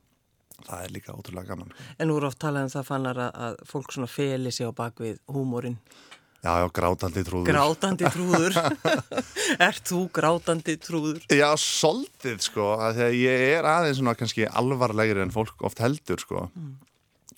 það 0.62 0.84
er 0.86 0.92
líka 0.94 1.14
ótrúlega 1.16 1.52
gaman 1.52 1.70
sko. 1.72 1.86
En 1.98 2.10
nú 2.10 2.18
eru 2.18 2.28
oft 2.28 2.40
talað 2.42 2.68
um 2.68 2.74
það 2.74 2.88
fannar 2.88 3.22
að, 3.28 3.38
að 3.46 3.62
fólk 3.70 3.94
svona 3.94 4.10
Já, 6.42 6.58
já, 6.58 6.66
grátandi 6.74 7.22
trúður. 7.22 7.46
Grátandi 7.52 8.08
trúður. 8.14 8.56
Ert 9.68 9.84
þú 9.86 10.00
grátandi 10.10 10.74
trúður? 10.82 11.20
Já, 11.30 11.52
soldið, 11.54 12.40
sko. 12.42 12.72
Þegar 12.96 13.14
ég 13.14 13.44
er 13.52 13.68
aðeins 13.70 14.00
svona 14.00 14.16
kannski 14.18 14.48
alvarlegri 14.50 15.22
en 15.22 15.30
fólk 15.30 15.62
oft 15.62 15.78
heldur, 15.84 16.18
sko. 16.18 16.48
Mm. 16.58 16.72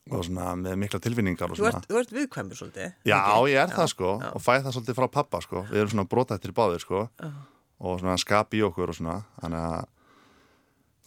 Og 0.09 0.25
svona 0.25 0.55
með 0.57 0.81
mikla 0.81 1.03
tilfinningar 1.05 1.53
og 1.53 1.61
svona. 1.61 1.83
Þú 1.85 1.85
ert, 1.85 1.91
þú 1.91 2.01
ert 2.01 2.17
viðkvæmur 2.17 2.61
svolítið? 2.63 2.97
Já, 3.05 3.19
okay. 3.21 3.53
ég 3.53 3.61
er 3.61 3.69
já, 3.69 3.77
það, 3.77 3.93
sko. 3.93 4.15
Já. 4.25 4.31
Og 4.33 4.47
fæð 4.47 4.65
það 4.65 4.77
svolítið 4.79 5.01
frá 5.03 5.09
pappa, 5.21 5.45
sko. 5.45 5.67
Við 5.69 5.85
erum 5.85 5.93
svona 5.93 6.09
brotættir 6.17 6.57
báðir, 6.57 6.85
sko. 6.89 7.05
Já. 7.21 7.31
Og 7.85 8.01
svona 8.01 8.19
skap 8.25 8.57
í 8.57 8.65
okkur 8.65 8.95
og 8.95 9.03
svona. 9.03 9.21
Þannig 9.45 9.69
að 9.69 9.89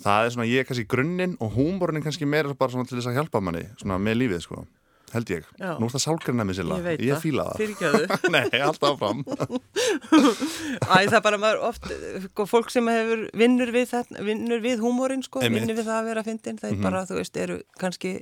það 0.06 0.24
er 0.24 0.34
svona, 0.38 0.50
ég 0.54 0.62
er 0.62 0.70
kannski 0.70 0.90
grunninn 0.94 1.38
og 1.42 1.58
húmborinn 1.58 2.06
kannski 2.06 2.30
meira 2.30 2.54
bara 2.54 2.78
svona 2.78 2.86
til 2.86 3.00
þess 3.00 3.10
að 3.10 3.24
hjálpa 3.24 3.42
manni, 3.42 3.66
svona 3.82 3.98
með 3.98 4.22
lífið, 4.22 4.44
sko 4.46 4.68
held 5.14 5.30
ég. 5.32 5.46
Já. 5.60 5.74
Nú 5.80 5.88
er 5.88 5.94
það 5.94 6.04
sálgrinna 6.04 6.46
mig 6.48 6.58
sila. 6.58 6.78
Ég. 6.84 7.04
Ég 7.08 7.22
fýla 7.24 7.46
það. 7.50 7.62
Fyrirgjöðu. 7.62 8.18
Nei, 8.36 8.62
alltaf 8.66 8.98
fram. 9.00 9.22
Æ, 10.94 11.08
það 11.08 11.18
er 11.20 11.24
bara 11.28 11.40
maður 11.42 11.62
oft, 11.70 11.92
sko, 12.28 12.48
fólk 12.50 12.74
sem 12.74 12.90
hefur 12.92 13.28
vinnur 13.38 13.72
við 13.76 13.92
það, 13.94 14.18
vinnur 14.28 14.64
við 14.64 14.84
húmórin, 14.84 15.24
sko, 15.26 15.44
Einmitt. 15.44 15.64
vinnur 15.64 15.80
við 15.80 15.88
það 15.88 16.02
að 16.02 16.10
vera 16.12 16.24
að 16.24 16.32
fyndin, 16.32 16.60
það 16.60 16.70
er 16.70 16.74
mm 16.74 16.82
-hmm. 16.82 16.90
bara, 16.90 17.06
þú 17.08 17.22
veist, 17.22 17.40
eru 17.44 17.60
kannski... 17.80 18.14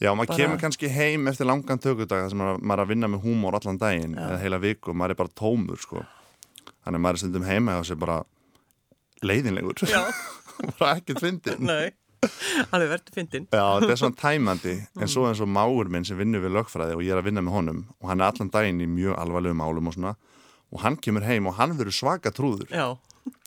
Já, 0.00 0.10
maður 0.16 0.32
bara... 0.32 0.40
kemur 0.40 0.60
kannski 0.60 0.88
heim 0.88 1.28
eftir 1.28 1.48
langan 1.48 1.80
tökudag 1.80 2.24
þar 2.24 2.30
sem 2.32 2.40
maður 2.40 2.76
er 2.76 2.84
að 2.84 2.92
vinna 2.92 3.08
með 3.08 3.24
húmór 3.24 3.56
allan 3.56 3.80
daginn, 3.80 4.16
Já. 4.16 4.26
eða 4.26 4.42
heila 4.44 4.58
viku, 4.58 4.94
maður 4.94 5.16
er 5.16 5.20
bara 5.22 5.34
tómur, 5.36 5.80
sko. 5.80 6.04
Þannig 6.84 7.00
maður 7.00 7.14
er 7.14 7.22
stundum 7.24 7.48
heima 7.48 7.78
og 7.80 7.88
sé 7.88 7.96
bara 7.96 8.22
leiðinlegur. 9.22 9.80
Já. 9.88 10.04
bara 10.78 10.96
ekkert 10.96 11.20
fyndin. 11.20 11.64
Nei. 11.64 11.92
Alveg 12.74 12.90
verður 12.92 13.14
fyndin 13.16 13.46
Já, 13.48 13.64
þetta 13.80 13.94
er 13.94 14.00
svona 14.00 14.18
tæmandi 14.24 14.74
en 15.00 15.10
svo 15.10 15.26
eins 15.28 15.40
og 15.40 15.48
máur 15.50 15.88
minn 15.92 16.04
sem 16.06 16.18
vinnur 16.20 16.42
við 16.44 16.56
lögfræði 16.58 16.96
og 16.98 17.04
ég 17.04 17.14
er 17.14 17.20
að 17.22 17.30
vinna 17.30 17.44
með 17.44 17.56
honum 17.56 17.78
og 18.00 18.10
hann 18.10 18.20
er 18.20 18.32
allan 18.32 18.52
daginn 18.52 18.82
í 18.84 18.88
mjög 18.90 19.16
alvarlegu 19.22 19.56
málum 19.56 19.88
og 19.90 19.96
svona 19.96 20.16
og 20.70 20.82
hann 20.84 20.98
kemur 21.02 21.24
heim 21.26 21.48
og 21.50 21.56
hann 21.58 21.72
verður 21.78 21.96
svaka 21.96 22.30
trúður. 22.30 22.68
Já. 22.70 22.92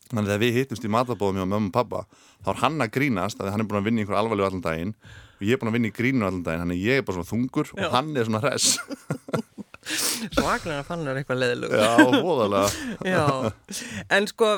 Þannig 0.09 0.25
að 0.25 0.31
þegar 0.33 0.41
við 0.41 0.57
hittumst 0.57 0.83
í 0.85 0.91
matabóðum 0.91 1.39
hjá 1.39 1.45
mömmu 1.47 1.69
og 1.71 1.75
pappa 1.77 2.01
þá 2.43 2.49
er 2.51 2.59
hann 2.65 2.83
að 2.83 2.91
grínast 2.97 3.39
að 3.39 3.53
hann 3.53 3.63
er 3.63 3.69
búin 3.69 3.79
að 3.79 3.87
vinna 3.87 4.01
í 4.01 4.03
einhver 4.03 4.19
alvarlegu 4.19 4.49
allan 4.49 4.65
daginn 4.65 4.91
og 4.97 5.45
ég 5.47 5.55
er 5.55 5.61
búin 5.61 5.71
að 5.71 5.77
vinna 5.77 5.89
í 5.89 5.95
grínu 5.95 6.27
allan 6.27 6.43
daginn 6.45 6.65
þannig 6.65 6.81
að 6.81 6.89
ég 6.89 6.99
er 6.99 7.07
bara 7.07 7.17
svona 7.17 7.31
þungur 7.31 7.71
Já. 7.71 7.85
og 7.87 7.95
hann 7.95 8.11
er 8.17 8.27
svona 8.29 8.43
hress. 8.43 8.75
Svaklega 10.33 10.83
fann 10.87 11.07
er 11.07 11.17
eitthvað 11.19 11.41
leðilug 11.41 11.73
Já, 11.75 11.89
hóðalega 12.23 13.51
En 14.15 14.27
sko 14.31 14.51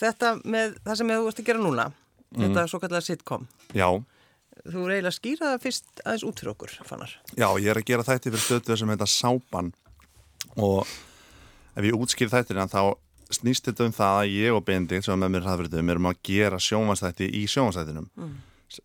þetta 0.00 0.32
með 0.42 0.78
það 0.82 0.98
sem 0.98 1.12
þú 1.12 1.20
vart 1.28 1.42
að 1.42 1.50
gera 1.50 1.62
núna 1.62 1.84
mm. 2.36 2.46
þetta 2.46 2.66
svo 2.70 2.80
kallar 2.82 3.04
sitcom. 3.04 3.46
Já. 3.76 3.88
Þú 4.60 4.82
er 4.84 4.96
eiginlega 4.96 5.10
að 5.10 5.16
skýra 5.16 5.52
það 5.52 5.62
fyrst 5.64 6.02
aðeins 6.04 6.24
út 6.28 6.40
fyrir 6.42 6.52
okkur 6.52 6.74
fannar. 6.84 7.12
Já, 7.32 7.46
ég 7.62 7.70
er 7.72 7.80
að 7.80 7.86
gera 7.88 8.06
þætti 8.06 8.32
fyrir 8.32 8.44
stöðu 8.44 8.76
sem 8.80 8.92
heita 8.92 9.08
Sápan. 9.08 9.70
Og 10.60 10.82
ef 11.78 11.86
ég 11.86 11.96
útskýr 11.96 12.32
þættina 12.32 12.66
þá 12.70 12.82
snýst 13.30 13.68
þetta 13.68 13.86
um 13.86 13.94
það 13.94 14.16
að 14.20 14.34
ég 14.34 14.56
og 14.56 14.64
Benedikt 14.66 15.06
sem 15.06 15.14
er 15.14 15.22
með 15.22 15.32
mér 15.36 15.46
hraðverðum 15.46 15.92
erum 15.94 16.08
að 16.10 16.22
gera 16.26 16.58
sjónvarsþætti 16.60 17.28
í 17.38 17.44
sjónvarsþættinum 17.50 18.08
mm. 18.18 18.32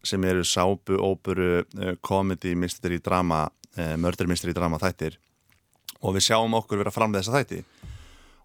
sem 0.05 0.27
eru 0.29 0.43
sápu, 0.45 0.99
óperu, 1.01 1.65
komedi, 2.05 2.53
eh, 2.53 2.59
misteri, 2.61 3.01
drama 3.03 3.47
eh, 3.75 3.95
mördermisteri, 3.97 4.53
drama 4.55 4.79
þættir. 4.81 5.17
Og 6.05 6.15
við 6.15 6.27
sjáum 6.29 6.55
okkur 6.61 6.83
vera 6.83 6.93
fram 6.93 7.15
þessa 7.15 7.33
þætti. 7.39 7.63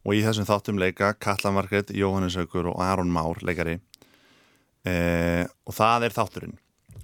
Og 0.01 0.17
í 0.17 0.25
þessum 0.25 0.49
þáttum 0.49 0.81
leika 0.81 1.13
Katla 1.21 1.53
Margret, 1.53 1.93
Jóhannes 1.93 2.39
Haugur 2.41 2.73
og 2.73 2.81
Aron 2.81 3.13
Már 3.13 3.43
leikari 3.45 3.77
eh, 4.89 5.45
og 5.67 5.77
það 5.77 6.09
er 6.09 6.17
þátturinn 6.17 6.57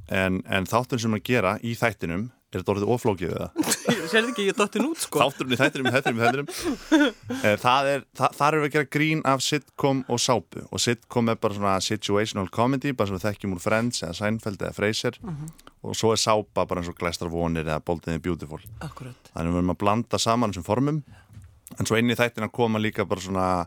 en, 0.08 0.40
en 0.46 0.68
þátturinn 0.68 1.04
sem 1.06 1.18
að 1.18 1.24
gera 1.26 1.56
í 1.62 1.74
þættinum 1.78 2.28
er 2.54 2.62
þetta 2.62 2.72
orðið 2.76 2.92
oflókið 2.94 3.32
eða? 3.34 3.48
Serðu 4.12 4.30
ekki, 4.30 4.44
ég 4.46 4.56
dottin 4.56 4.86
út 4.86 5.00
sko 5.02 5.20
Þátturinn 5.24 5.56
í 5.56 5.58
þættinum, 5.58 5.88
þættinum, 5.94 6.20
þættinum 6.22 7.06
eh, 7.42 7.56
það 7.60 7.90
er, 7.90 8.04
það, 8.16 8.36
það 8.38 8.46
er 8.46 8.58
að 8.58 8.68
gera 8.76 8.88
grín 8.96 9.22
af 9.28 9.42
sitcom 9.44 10.02
og 10.12 10.22
sápu 10.22 10.62
og 10.70 10.82
sitcom 10.82 11.32
er 11.32 11.40
bara 11.42 11.58
svona 11.58 11.74
situational 11.84 12.46
comedy 12.54 12.94
bara 12.96 13.10
sem 13.10 13.18
við 13.18 13.26
þekkjum 13.26 13.56
úr 13.56 13.64
Friends 13.64 14.04
eða 14.04 14.18
Seinfeld 14.20 14.62
eða 14.62 14.76
Frasier 14.76 15.18
uh 15.20 15.30
mhm. 15.32 15.50
-huh. 15.50 15.72
og 15.90 15.98
svo 15.98 16.12
er 16.14 16.22
sápa 16.22 16.66
bara 16.66 16.82
eins 16.82 16.92
og 16.92 16.98
Gleistar 16.98 17.32
vonir 17.32 17.66
eða 17.66 17.82
Bold 17.82 18.06
and 18.06 18.16
the 18.16 18.22
Beautiful 18.22 18.62
Akkurat. 18.80 19.32
Þannig 19.34 19.52
við 19.52 19.62
erum 19.62 19.74
að 19.74 19.82
blanda 19.82 20.18
saman 20.18 20.54
þessum 20.54 20.70
formum 20.70 21.02
en 21.78 21.86
svo 21.86 21.98
inn 21.98 22.10
í 22.10 22.16
þættina 22.16 22.48
koma 22.52 22.78
líka 22.78 23.04
bara 23.04 23.20
svona 23.20 23.66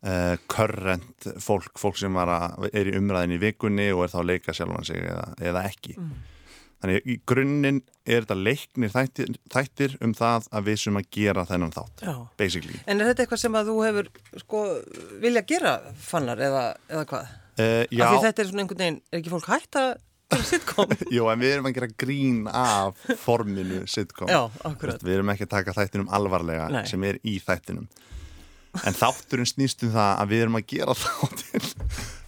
Uh, 0.00 0.38
current 0.48 1.26
fólk, 1.44 1.74
fólk 1.76 1.98
sem 2.00 2.14
að, 2.16 2.30
er 2.72 2.88
í 2.88 2.94
umræðin 2.96 3.34
í 3.36 3.40
vikunni 3.42 3.90
og 3.92 4.06
er 4.06 4.12
þá 4.14 4.20
að 4.22 4.30
leika 4.30 4.54
sjálfan 4.56 4.86
sig 4.88 5.02
eða, 5.04 5.26
eða 5.44 5.64
ekki 5.68 5.92
mm. 5.92 6.14
þannig 6.80 7.10
í 7.12 7.16
grunninn 7.28 7.82
er 8.08 8.24
þetta 8.24 8.38
leiknir 8.38 8.94
þættir, 8.94 9.34
þættir 9.52 9.98
um 10.00 10.14
það 10.16 10.48
að 10.56 10.70
við 10.70 10.78
sem 10.86 10.96
að 10.96 11.10
gera 11.18 11.44
þennan 11.50 11.74
þátt. 11.76 12.06
En 12.06 12.96
er 12.96 13.10
þetta 13.10 13.26
eitthvað 13.26 13.42
sem 13.42 13.60
að 13.60 13.68
þú 13.68 13.76
hefur 13.84 14.08
sko 14.40 14.62
vilja 15.26 15.44
gera 15.52 15.74
fannar 16.08 16.40
eða, 16.48 16.64
eða 16.88 17.04
hvað? 17.12 17.34
Uh, 17.60 17.84
já. 17.92 18.06
Af 18.06 18.14
því 18.14 18.24
þetta 18.24 18.42
er 18.42 18.50
svona 18.54 18.64
einhvern 18.64 18.84
veginn, 18.86 19.00
er 19.12 19.20
ekki 19.20 19.34
fólk 19.34 19.52
hægt 19.52 19.80
að 19.82 20.44
sitcom? 20.48 20.94
Jú, 21.18 21.26
en 21.28 21.44
við 21.44 21.58
erum 21.58 21.68
að 21.68 21.76
gera 21.76 21.90
grín 22.06 22.46
af 22.48 23.04
forminu 23.20 23.84
sitcom. 23.84 24.32
Já, 24.32 24.46
akkurat. 24.64 25.04
Við 25.04 25.18
erum 25.18 25.34
ekki 25.36 25.44
að 25.44 25.58
taka 25.58 25.76
þættinum 25.76 26.08
alvarlega 26.08 26.70
Nei. 26.72 26.86
sem 26.88 27.04
er 27.04 27.20
í 27.20 27.36
þættinum 27.44 27.90
en 28.86 28.96
þátturinn 28.96 29.48
snýst 29.50 29.84
um 29.86 29.92
það 29.94 30.14
að 30.14 30.32
við 30.32 30.46
erum 30.46 30.58
að 30.60 30.66
gera 30.70 30.96
þátturinn 31.04 31.70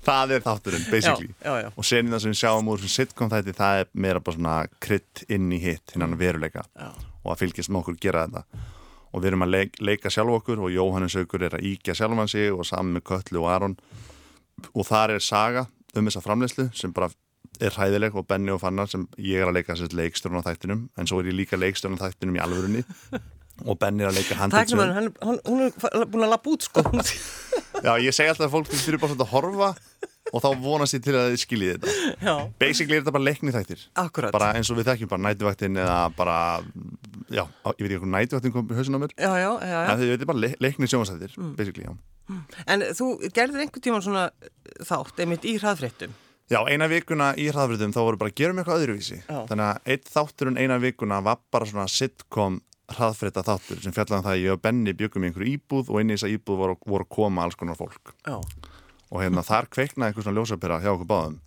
það 0.03 0.35
er 0.37 0.45
þátturinn, 0.45 0.85
basically. 0.91 1.31
Já, 1.43 1.49
já, 1.49 1.63
já. 1.63 1.71
og 1.77 1.87
senin 1.87 2.13
það 2.13 2.23
sem 2.25 2.35
við 2.35 2.41
sjáum 2.41 2.71
úr 2.73 2.83
sem 2.83 2.93
sitcom 2.93 3.31
þætti 3.33 3.57
það 3.59 3.81
er 3.81 3.91
meira 4.05 4.23
bara 4.23 4.37
svona 4.37 4.57
krydd 4.83 5.25
inn 5.33 5.51
í 5.55 5.61
hitt 5.63 5.95
hinnan 5.95 6.17
veruleika. 6.21 6.67
Og 7.23 7.35
að 7.35 7.45
fylgjast 7.45 7.73
með 7.73 7.83
okkur 7.83 7.99
gera 8.03 8.27
þetta. 8.27 8.63
Og 9.13 9.23
við 9.23 9.31
erum 9.31 9.45
að 9.47 9.53
leik, 9.53 9.77
leika 9.85 10.11
sjálf 10.11 10.39
okkur 10.41 10.63
og 10.65 10.73
Jóhannes 10.73 11.17
aukur 11.21 11.45
er 11.47 11.59
að 11.59 11.67
íkja 11.69 11.95
sjálfan 11.99 12.31
sig 12.33 12.49
og 12.51 12.65
saman 12.67 12.97
með 12.97 13.07
Köllu 13.11 13.43
og 13.45 13.51
Aron. 13.53 13.77
Og 14.73 14.89
þar 14.89 15.17
er 15.17 15.23
saga 15.23 15.67
um 15.95 16.09
þessa 16.09 16.25
framleyslu 16.25 16.71
sem 16.75 16.95
bara 16.97 17.13
er 17.63 17.77
hæðileg 17.77 18.17
og 18.17 18.27
Benny 18.27 18.51
og 18.55 18.63
Fannar 18.63 18.89
sem 18.91 19.05
ég 19.21 19.43
er 19.43 19.51
að 19.51 19.61
leika 19.61 19.77
sér 19.79 19.95
leikstjórn 19.95 20.41
á 20.41 20.47
þættinum. 20.49 20.87
En 20.99 21.07
svo 21.07 21.21
er 21.21 21.31
ég 21.31 21.37
líka 21.37 21.61
leikstjórn 21.61 22.01
á 22.01 22.09
þættinum 22.09 22.41
í 22.41 22.43
alvörunni 22.43 22.83
og 23.63 23.79
Benny 23.79 24.05
er 24.05 24.11
að 24.11 24.21
leika 24.21 24.39
handelsjón 24.39 25.13
hún 25.21 25.65
er 25.67 26.07
búin 26.11 26.27
að 26.27 26.33
lappa 26.35 26.53
út 26.53 26.67
sko 26.67 26.85
já 27.87 27.93
ég 28.03 28.15
segi 28.15 28.33
alltaf 28.33 28.49
að 28.49 28.55
fólk 28.57 28.73
fyrir 28.73 29.03
bara 29.03 29.13
svona 29.13 29.27
að 29.27 29.35
horfa 29.35 29.71
og 30.33 30.41
þá 30.41 30.49
vonast 30.63 30.97
ég 30.97 31.03
til 31.05 31.15
að 31.19 31.33
þið 31.33 31.43
skiljið 31.43 31.75
þetta 31.75 31.95
já. 32.25 32.35
basically 32.61 32.97
er 32.97 33.03
þetta 33.03 33.15
bara 33.17 33.27
leiknið 33.29 33.59
þættir 33.59 33.85
Akkurat. 34.03 34.35
bara 34.35 34.51
eins 34.57 34.71
og 34.73 34.79
við 34.79 34.89
þekkjum 34.91 35.13
bara 35.13 35.25
nætuvæktin 35.27 35.79
eða 35.83 35.99
bara 36.17 36.39
já, 37.29 37.45
ég 37.45 37.83
veit 37.83 37.91
ekki 37.91 38.01
hvað 38.01 38.15
nætuvæktin 38.17 38.55
kom 38.55 38.73
í 38.73 38.79
hausin 38.79 38.99
á 38.99 39.01
mér 39.03 39.15
já, 39.17 39.31
já, 39.43 39.51
já, 39.51 39.77
já. 39.77 39.93
þið 40.01 40.13
veitir 40.15 40.33
bara 40.33 40.53
leiknið 40.67 40.93
sjónastættir 40.95 41.37
mm. 41.37 41.55
basically, 41.59 41.87
já 41.89 41.93
mm. 41.93 42.43
En 42.73 42.87
þú 42.97 43.09
gerðir 43.29 43.67
einhvern 43.67 43.87
tíman 43.89 44.05
svona 44.05 44.27
þátt 44.89 45.25
einmitt 45.25 45.49
í 45.49 45.57
hraðfréttum 45.61 46.19
Já, 46.53 46.59
eina 46.69 46.89
vikuna 46.91 47.33
í 47.41 47.47
hraðfréttum 47.49 47.95
þá 47.95 48.03
voru 48.03 48.19
bara 48.21 48.33
að 48.33 48.41
gera 48.41 48.55
mig 48.55 48.65
eitthvað 48.65 48.83
öðruvísi 48.83 49.19
já. 49.21 49.39
þannig 49.49 49.67
að 49.69 49.95
eitt 49.95 50.11
þátturinn 50.13 50.61
eina 50.61 50.77
vikuna 50.83 51.23
var 51.25 51.41
bara 51.55 51.69
svona 51.69 51.89
sitcom 51.89 52.61
hraðfrita 52.99 53.45
þáttur 53.47 53.81
sem 53.85 53.95
fjallaðan 53.95 54.23
um 54.23 54.27
það 54.27 54.35
að 54.35 54.43
ég 54.43 54.57
og 54.57 54.63
Benny 54.65 54.95
byggum 54.99 55.25
í 55.25 55.31
einhverju 55.31 55.55
íbúð 55.57 55.93
og 55.93 56.01
inn 56.03 56.13
í 56.13 56.17
þessa 56.17 56.33
íbúð 56.33 56.61
voru, 56.63 56.77
voru 56.85 57.07
að 57.07 57.15
koma 57.17 57.47
alls 57.47 57.59
konar 57.59 57.79
fólk 57.79 58.15
Já. 58.27 58.37
og 58.39 59.19
hérna 59.23 59.45
þar 59.47 59.71
kveiknaði 59.73 60.13
einhvers 60.13 60.29
svona 60.29 60.39
ljósapera 60.41 60.81
hjá 60.83 60.93
okkur 60.95 61.11
báðum 61.13 61.41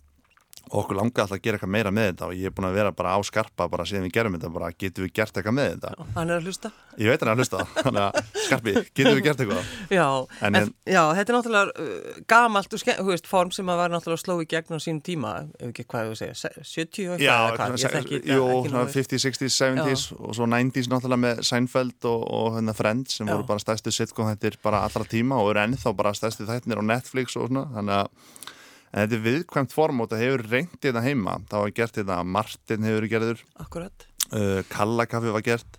og 0.66 0.80
okkur 0.82 0.98
langaði 0.98 1.22
alltaf 1.22 1.36
að 1.36 1.42
gera 1.44 1.58
eitthvað 1.58 1.72
meira 1.76 1.90
með 1.94 2.08
þetta 2.10 2.26
og 2.26 2.32
ég 2.34 2.48
er 2.48 2.54
búin 2.56 2.66
að 2.66 2.76
vera 2.80 2.92
bara 2.96 3.12
á 3.14 3.18
skarpa 3.26 3.68
bara 3.70 3.84
síðan 3.86 4.06
við 4.08 4.14
gerum 4.16 4.34
þetta, 4.34 4.48
bara 4.50 4.70
getur 4.74 5.04
við 5.06 5.12
gert 5.14 5.36
eitthvað 5.38 5.54
með 5.54 5.68
þetta 5.76 5.92
já, 5.92 6.06
Hann 6.16 6.32
er 6.32 6.40
að 6.40 6.48
hlusta 6.48 6.70
Ég 6.96 7.12
veit 7.12 7.22
hann 7.22 7.28
er 7.28 7.32
að 7.32 7.42
hlusta, 7.42 7.60
þannig 7.84 8.02
að 8.02 8.40
skarpi, 8.46 8.74
getur 8.90 9.14
við 9.14 9.22
gert 9.28 9.42
eitthvað 9.44 9.70
Já, 9.94 10.06
en, 10.48 10.58
en, 10.58 10.72
já 10.90 11.02
þetta 11.18 11.32
er 11.32 11.36
náttúrulega 11.36 11.84
uh, 11.84 12.18
gamalt 12.32 12.74
og 12.74 12.82
skemmt, 12.82 13.02
hú 13.04 13.12
veist, 13.12 13.30
form 13.30 13.52
sem 13.54 13.70
að 13.70 13.80
var 13.82 13.94
náttúrulega 13.94 14.22
sló 14.24 14.36
í 14.42 14.48
gegn 14.50 14.74
á 14.74 14.78
sínum 14.82 15.02
tíma, 15.06 15.34
ef 15.60 15.70
ekki 15.70 15.86
hvað 15.92 16.10
þú 16.10 16.18
segja 16.22 16.52
70 16.66 17.12
og 17.12 17.22
eitthvað, 17.22 17.78
ég 17.84 17.94
þekki 17.94 18.20
Jú, 18.32 18.48
50's, 18.96 19.28
60's, 19.28 19.60
70's 19.62 20.08
já. 20.10 20.18
og 20.18 20.34
svo 20.34 20.50
90's 20.50 20.90
náttúrulega 20.90 21.22
með 21.28 21.44
Seinfeld 21.46 22.10
og, 22.10 22.26
og 22.26 22.58
hérna 22.58 22.74
Friends 22.74 23.20
sem 23.20 23.28
já. 23.28 23.36
voru 23.36 23.46
bara 23.46 23.62
stærstu 23.62 23.94
sitcom 23.94 24.32
þættir 24.32 24.58
bara 24.64 24.82
allra 24.88 25.06
tíma 25.06 25.38
og 25.38 25.52
eru 25.52 25.62
ennþá 25.62 25.94
bara 25.94 26.14
stærstu 26.16 26.48
þættinir 26.48 26.82
á 26.82 26.84
Netflix 26.90 27.38
og 27.38 27.52
svona, 27.52 27.68
þannig 27.76 28.00
að 28.00 28.54
en 28.96 29.02
þetta 29.04 29.16
er 29.18 29.24
viðkvæmt 29.26 29.74
form 29.76 30.00
og 30.00 30.08
þetta 30.08 30.22
hefur 30.24 30.44
reyndið 30.48 30.86
þetta 30.88 31.02
heima. 31.04 31.34
Þá 31.50 31.56
var 31.60 31.72
gert 31.76 31.98
þetta 32.00 32.14
að 32.22 32.30
Martin 32.36 32.86
hefur 32.88 33.06
gerður. 33.12 33.42
Akkurat 33.60 34.06
uh, 34.32 34.62
Kallakaffi 34.72 35.34
var 35.36 35.44
gert. 35.44 35.76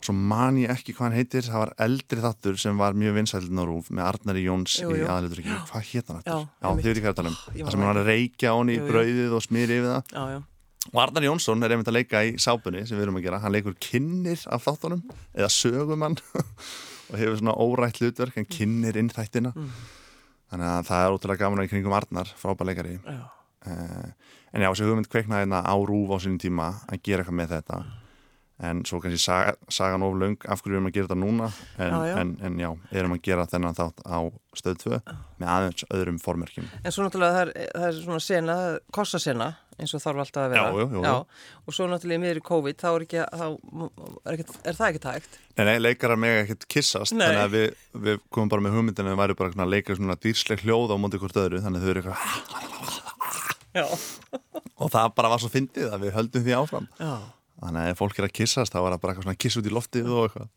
Svo 0.00 0.14
man 0.16 0.56
ég 0.56 0.70
ekki 0.72 0.94
hvað 0.96 1.06
hann 1.10 1.16
heitir. 1.18 1.44
Það 1.44 1.58
var 1.60 1.72
eldri 1.84 2.22
þáttur 2.24 2.60
sem 2.60 2.78
var 2.80 2.94
mjög 2.96 3.18
vinsælinn 3.18 3.60
á 3.60 3.64
rúf 3.68 3.90
með 3.92 4.06
Arnari 4.10 4.44
Jóns 4.46 4.78
Jú, 4.80 4.92
í 4.96 5.00
jú. 5.02 5.08
aðalitur 5.12 5.42
ekki, 5.42 5.56
hvað 5.72 5.88
hétt 5.90 6.12
hann 6.12 6.20
Já, 6.24 6.36
eftir? 6.36 6.46
Já, 6.60 6.68
þið 6.70 6.86
veit 6.86 6.92
ekki 6.94 7.04
hvað 7.08 7.18
það 7.18 7.28
um. 7.32 7.36
Það 7.50 7.64
man 7.66 7.74
sem 7.74 7.84
hann 7.88 8.00
reykja 8.06 8.54
honni 8.56 8.76
í 8.76 8.80
Jú, 8.80 8.86
brauðið 8.88 9.34
og 9.36 9.44
smýri 9.44 9.76
yfir 9.80 9.90
það. 9.90 10.14
Já, 10.16 10.22
já, 10.36 10.40
og 10.94 11.00
Arnar 11.04 11.26
Jónsson 11.28 11.62
er 11.68 11.74
einmitt 11.76 11.90
að 11.92 11.98
leika 11.98 12.22
í 12.24 12.30
sápunni 12.40 12.86
sem 12.88 12.96
við 12.96 13.04
erum 13.04 13.18
að 13.20 13.26
gera, 13.26 13.42
hann 13.44 13.52
leikur 13.52 13.74
kynnir 13.84 14.40
af 14.48 14.64
þáttunum 14.64 15.02
eða 15.36 15.50
sögumann 15.52 16.16
og 17.12 17.18
hefur 17.20 17.36
svona 17.42 17.58
órætt 17.60 18.00
hlutverk 18.00 18.40
en 18.40 18.48
kynnir 18.48 18.96
inn 18.96 19.12
þættina 19.12 19.52
Mm. 19.52 19.68
Þannig 20.50 20.70
að 20.70 20.88
það 20.90 21.04
er 21.04 21.16
ótrúlega 21.16 21.44
gaman 21.44 21.64
í 21.64 21.70
kringum 21.70 21.96
Arnar 21.96 22.32
frábæleikari 22.40 22.96
já. 22.98 23.22
uh, 23.70 24.10
en 24.50 24.64
já, 24.64 24.68
þessi 24.68 24.88
hugmynd 24.88 25.10
kveiknaði 25.10 25.46
hérna 25.46 25.62
á 25.62 25.74
rúf 25.78 26.14
á 26.14 26.16
sínum 26.22 26.40
tíma 26.42 26.70
að 26.90 27.02
gera 27.06 27.24
eitthvað 27.24 27.38
með 27.40 27.54
þetta 27.56 27.82
en 28.60 28.82
svo 28.84 29.00
kannski 29.00 29.20
saga, 29.22 29.54
sagan 29.72 30.04
of 30.04 30.16
löng 30.20 30.36
af 30.44 30.60
hverju 30.60 30.74
við 30.74 30.78
erum 30.78 30.90
að 30.90 30.96
gera 30.96 31.08
þetta 31.08 31.20
núna 31.20 31.48
en 31.80 31.94
Já, 31.94 31.98
já. 32.10 32.14
En, 32.20 32.30
en 32.44 32.58
já, 32.60 32.70
erum 33.00 33.14
að 33.16 33.22
gera 33.24 33.46
þennan 33.48 33.78
þátt 33.78 34.04
á 34.04 34.18
stöð 34.60 34.76
2 34.84 35.00
með 35.40 35.48
aðeins 35.54 35.86
öðrum 35.96 36.18
formerkjum 36.20 36.68
En 36.82 36.92
svo 36.94 37.06
náttúrulega 37.06 37.36
það 37.38 37.42
er, 37.46 37.50
það 37.72 37.86
er 37.88 37.98
svona 38.04 38.22
sena, 38.24 38.56
kossasena, 38.92 39.48
eins 39.80 39.94
og 39.96 40.02
þarf 40.04 40.24
alltaf 40.26 40.42
að 40.44 40.50
vera. 40.52 40.66
Já. 41.06 41.14
Og 41.64 41.76
svo 41.76 41.88
náttúrulega 41.88 42.20
í 42.20 42.22
miður 42.24 42.40
í 42.42 42.44
COVID, 42.50 42.76
þá 42.82 42.88
er, 42.90 43.06
ekki, 43.06 43.20
þá 43.40 43.46
er, 43.48 44.34
ekki, 44.34 44.44
er 44.60 44.78
það 44.80 44.88
ekki 44.90 45.02
tægt. 45.06 45.40
Nei, 45.56 45.64
nei, 45.70 45.76
leikarar 45.80 46.20
meg 46.20 46.42
ekkert 46.44 46.68
kissast 46.72 47.16
Nei. 47.16 47.24
þannig 47.26 47.44
að 47.46 47.56
við, 47.56 47.68
við 48.06 48.22
komum 48.28 48.52
bara 48.52 48.66
með 48.66 48.76
hugmyndinu 48.76 49.08
að 49.08 49.14
við 49.16 49.22
væri 49.24 49.38
bara 49.40 49.64
að 49.64 49.72
leika 49.74 49.96
svona 49.96 50.20
dýrsleg 50.20 50.64
hljóð 50.66 50.92
á 50.92 50.96
móti 51.00 51.20
hvort 51.20 51.40
öðru 51.40 51.64
þannig 51.64 51.80
að 51.80 51.84
þau 51.84 51.92
eru 51.94 52.00
eitthvað 52.04 52.20
og 54.80 54.88
það 54.90 55.12
bara 55.16 55.30
var 55.30 55.42
svo 55.42 55.50
fyndið 55.52 55.92
að 55.94 56.06
við 56.06 56.16
höldum 56.16 56.44
því 56.46 56.56
áfram 56.58 56.88
Já. 56.98 57.12
Þannig 57.60 57.82
að 57.84 57.90
ef 57.92 58.00
fólk 58.00 58.18
er 58.20 58.26
að 58.26 58.32
kissast 58.38 58.72
þá 58.74 58.78
var 58.80 58.94
það 58.94 59.00
bara 59.02 59.12
eitthvað 59.12 59.26
svona 59.26 59.40
kiss 59.44 59.58
út 59.60 59.68
í 59.68 59.72
loftið 59.76 60.10
og 60.10 60.22
eitthvað 60.24 60.48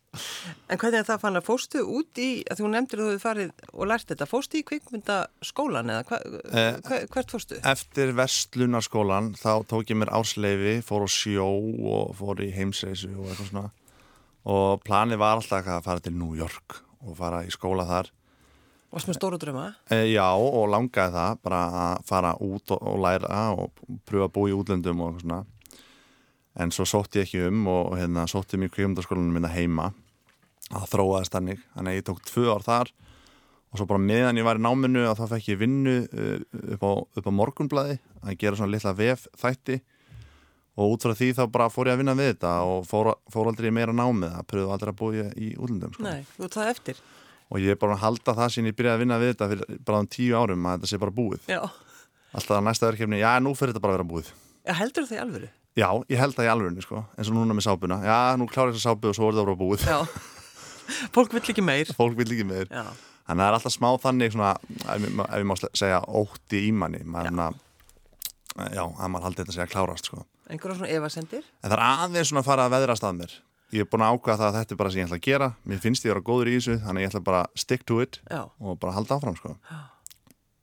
En 0.70 0.80
hvernig 0.80 0.98
er 1.00 1.06
það 1.08 1.22
fann 1.24 1.38
að 1.40 1.46
fóstu 1.48 1.82
út 1.90 2.20
í, 2.22 2.28
að 2.50 2.60
þú 2.60 2.70
nefndir 2.72 3.00
að 3.00 3.04
þú 3.04 3.12
hefur 3.12 3.22
farið 3.24 3.64
og 3.72 3.88
lært 3.90 4.10
þetta, 4.12 4.28
fóstu 4.30 4.60
í 4.60 4.64
kvikmyndaskólan 4.70 5.94
eða 5.94 6.04
hva, 6.08 6.20
Eh, 6.54 7.06
hvert 7.12 7.34
fóstu? 7.34 7.60
Eftir 7.74 8.14
vestlunarskólan 8.16 9.32
þá 9.40 9.52
tók 9.70 9.90
ég 9.90 9.98
mér 10.00 10.12
ársleifi, 10.14 10.76
fór 10.86 11.04
á 11.04 11.08
sjó 11.10 11.48
og 11.50 12.14
fór 12.18 12.44
í 12.44 12.50
heimsreisu 12.54 13.10
og 13.14 13.30
eitthvað 13.32 13.50
svona 13.50 13.70
og 14.44 14.82
planið 14.84 15.22
var 15.22 15.38
alltaf 15.38 15.66
að 15.66 15.86
fara 15.86 16.04
til 16.04 16.12
New 16.16 16.36
York 16.36 16.82
og 17.04 17.16
fara 17.18 17.44
í 17.44 17.52
skóla 17.52 17.86
þar 17.88 18.12
Varst 18.94 19.08
með 19.10 19.16
stóru 19.18 19.38
dröma? 19.42 19.64
E, 19.90 20.04
já, 20.12 20.28
og 20.38 20.68
langaði 20.70 21.16
það 21.16 21.38
bara 21.42 21.62
að 21.80 22.04
fara 22.06 22.28
út 22.38 22.70
og, 22.76 22.78
og 22.78 23.00
læra 23.02 23.40
og 23.58 23.72
pröfa 24.06 24.28
að 24.28 24.34
búa 24.36 24.52
í 24.52 24.54
útlöndum 24.54 25.00
og 25.02 25.08
eitthvað 25.08 25.24
svona 25.24 25.40
en 26.60 26.70
svo 26.74 26.86
sótti 26.86 27.20
ég 27.22 27.26
ekki 27.28 27.46
um 27.48 27.64
og, 27.70 27.92
og 27.92 27.96
hérna 27.98 28.26
sótti 28.30 28.58
mér 28.60 28.70
kvíumdaskólanum 28.74 29.34
minna 29.34 29.50
heima 29.50 29.90
það 30.70 30.90
þróaðist 30.92 31.34
þannig 31.34 31.64
þannig 31.74 31.90
að 31.92 31.98
ég 31.98 32.06
tók 32.08 32.22
tvö 32.28 32.44
ár 32.54 32.64
þar 32.66 32.92
og 33.74 33.80
svo 33.80 33.88
bara 33.90 34.04
meðan 34.04 34.38
ég 34.38 34.46
var 34.46 34.60
í 34.60 34.62
náminu 34.62 35.02
að 35.08 35.18
þá 35.18 35.24
fekk 35.34 35.48
ég 35.50 35.58
vinnu 35.64 35.96
uh, 36.06 36.38
upp 36.76 36.86
á, 36.86 36.92
upp 37.18 37.26
á 37.26 37.32
morgunblæði 37.34 37.98
að 38.22 38.38
gera 38.38 38.60
svona 38.60 38.74
litla 38.76 38.94
vef 38.96 39.26
þætti 39.40 39.80
og 40.74 40.94
út 40.94 41.04
frá 41.06 41.14
því 41.14 41.28
þá 41.38 41.42
bara 41.54 41.66
fór 41.70 41.90
ég 41.90 41.94
að 41.94 42.00
vinna 42.02 42.14
við 42.18 42.30
þetta 42.32 42.52
og 42.66 42.86
fór, 42.90 43.12
fór 43.30 43.50
aldrei 43.50 43.70
meira 43.74 43.94
námið 43.94 44.32
það 44.34 44.46
pröfðu 44.50 44.72
aldrei 44.74 44.90
að 44.94 44.96
búa 45.02 45.26
í 45.38 45.50
útlöndum 45.54 45.92
sko. 45.94 46.06
Nei, 46.06 46.24
þú 46.34 46.46
ert 46.48 46.56
það 46.58 46.70
eftir. 46.72 47.02
og 47.50 47.60
ég 47.62 47.74
er 47.74 47.78
bara 47.82 47.94
að 47.98 48.02
halda 48.06 48.34
það 48.40 48.54
sín 48.54 48.70
ég 48.70 48.78
byrjaði 48.78 48.96
að 48.98 49.02
vinna 49.04 49.18
við 49.22 49.30
þetta 49.34 49.50
fyrir 49.52 49.82
bara 49.86 50.00
um 50.02 50.08
tíu 50.16 50.38
árum 50.38 50.66
að 50.70 50.78
þetta 50.80 50.90
sé 50.90 50.98
bara 51.04 51.14
búið 51.18 51.50
Já. 51.52 51.60
alltaf 52.34 52.56
að 52.58 52.64
næsta 52.66 52.88
verkefni, 52.90 53.20
já 53.22 53.30
nú 53.42 53.52
fyrir 53.58 53.74
þetta 53.74 53.84
bara 53.84 53.94
að 53.94 53.98
vera 54.00 54.10
búið 54.14 54.32
Já, 54.64 54.72
heldur 54.80 55.06
það 55.06 55.14
í 55.18 55.22
alvöru? 55.26 55.50
Já, 55.76 55.88
ég 56.10 56.20
held 56.20 56.36
það 56.36 56.46
í 56.46 56.52
alvörunni 56.52 56.84
sko, 56.84 57.02
eins 57.18 57.30
og 57.32 57.36
núna 57.38 57.56
með 57.58 57.66
sápuna 57.66 57.98
já, 58.04 58.18
nú 58.38 58.46
klára 58.50 58.70
ég 58.72 58.76
þessa 58.78 58.92
sápu 58.92 59.10
og 59.10 59.16
svo 59.18 59.28
er 59.30 59.34
þetta 59.38 59.46
bara 59.48 59.60
búið 59.64 59.86
Já. 59.88 59.98
Fólk 61.14 61.32
vill 61.32 61.42
ekki 61.54 61.64
meir. 61.64 61.88
fólk 62.00 62.16
vil 62.18 62.28
ekki 62.28 62.44
meður 62.48 62.68
Já. 62.70 62.84
þannig 63.24 63.32
að 63.32 63.38
það 63.40 63.48
er 63.48 63.56
alltaf 63.58 63.74
smá 63.74 63.88
þannig 64.04 64.34
svona, 64.34 64.50
ef, 64.84 65.06
ég- 65.08 65.48
má 65.48 65.54
segja 65.64 66.02
ótti 66.20 66.60
í 66.68 66.72
manni 66.76 67.00
maður, 67.08 67.40
já. 67.40 68.68
já, 68.76 68.84
að 68.84 69.10
maður 69.14 69.26
haldi 69.30 69.42
þetta 69.46 69.64
að 69.64 69.72
klárast 69.72 70.10
sko. 70.10 70.22
Einhverja 70.52 70.76
svona 70.76 70.92
evasendir? 70.92 71.44
en 71.64 71.70
það 71.72 71.78
er 71.78 71.84
aðeins 71.88 72.28
svona 72.30 72.42
að 72.44 72.48
fara 72.50 72.66
að 72.68 72.74
veðrast 72.76 73.06
að 73.08 73.16
mér 73.22 73.32
ég 73.74 73.80
er 73.82 73.88
búin 73.90 74.04
að 74.04 74.12
ákvæða 74.18 74.36
það 74.38 74.46
að 74.50 74.56
þetta 74.60 74.74
er 74.74 74.78
bara 74.84 74.90
sem 74.92 75.00
ég 75.00 75.06
ætla 75.08 75.16
að 75.18 75.24
gera 75.24 75.48
mér 75.64 75.80
finnst 75.82 76.04
ég 76.04 76.12
að 76.12 76.14
vera 76.14 76.26
góður 76.28 76.50
í 76.52 76.58
þessu 76.58 76.74
þannig 76.84 77.00
að 77.00 77.04
ég 77.06 77.10
ætla 77.14 77.22
bara 77.26 77.40
að 77.46 77.62
stick 77.64 77.86
to 77.88 77.96
it 78.04 78.18
Já. 78.28 78.42
og 78.60 78.76
bara 78.84 78.92
halda 78.94 79.16
áfram 79.16 79.38
sko. 79.40 79.54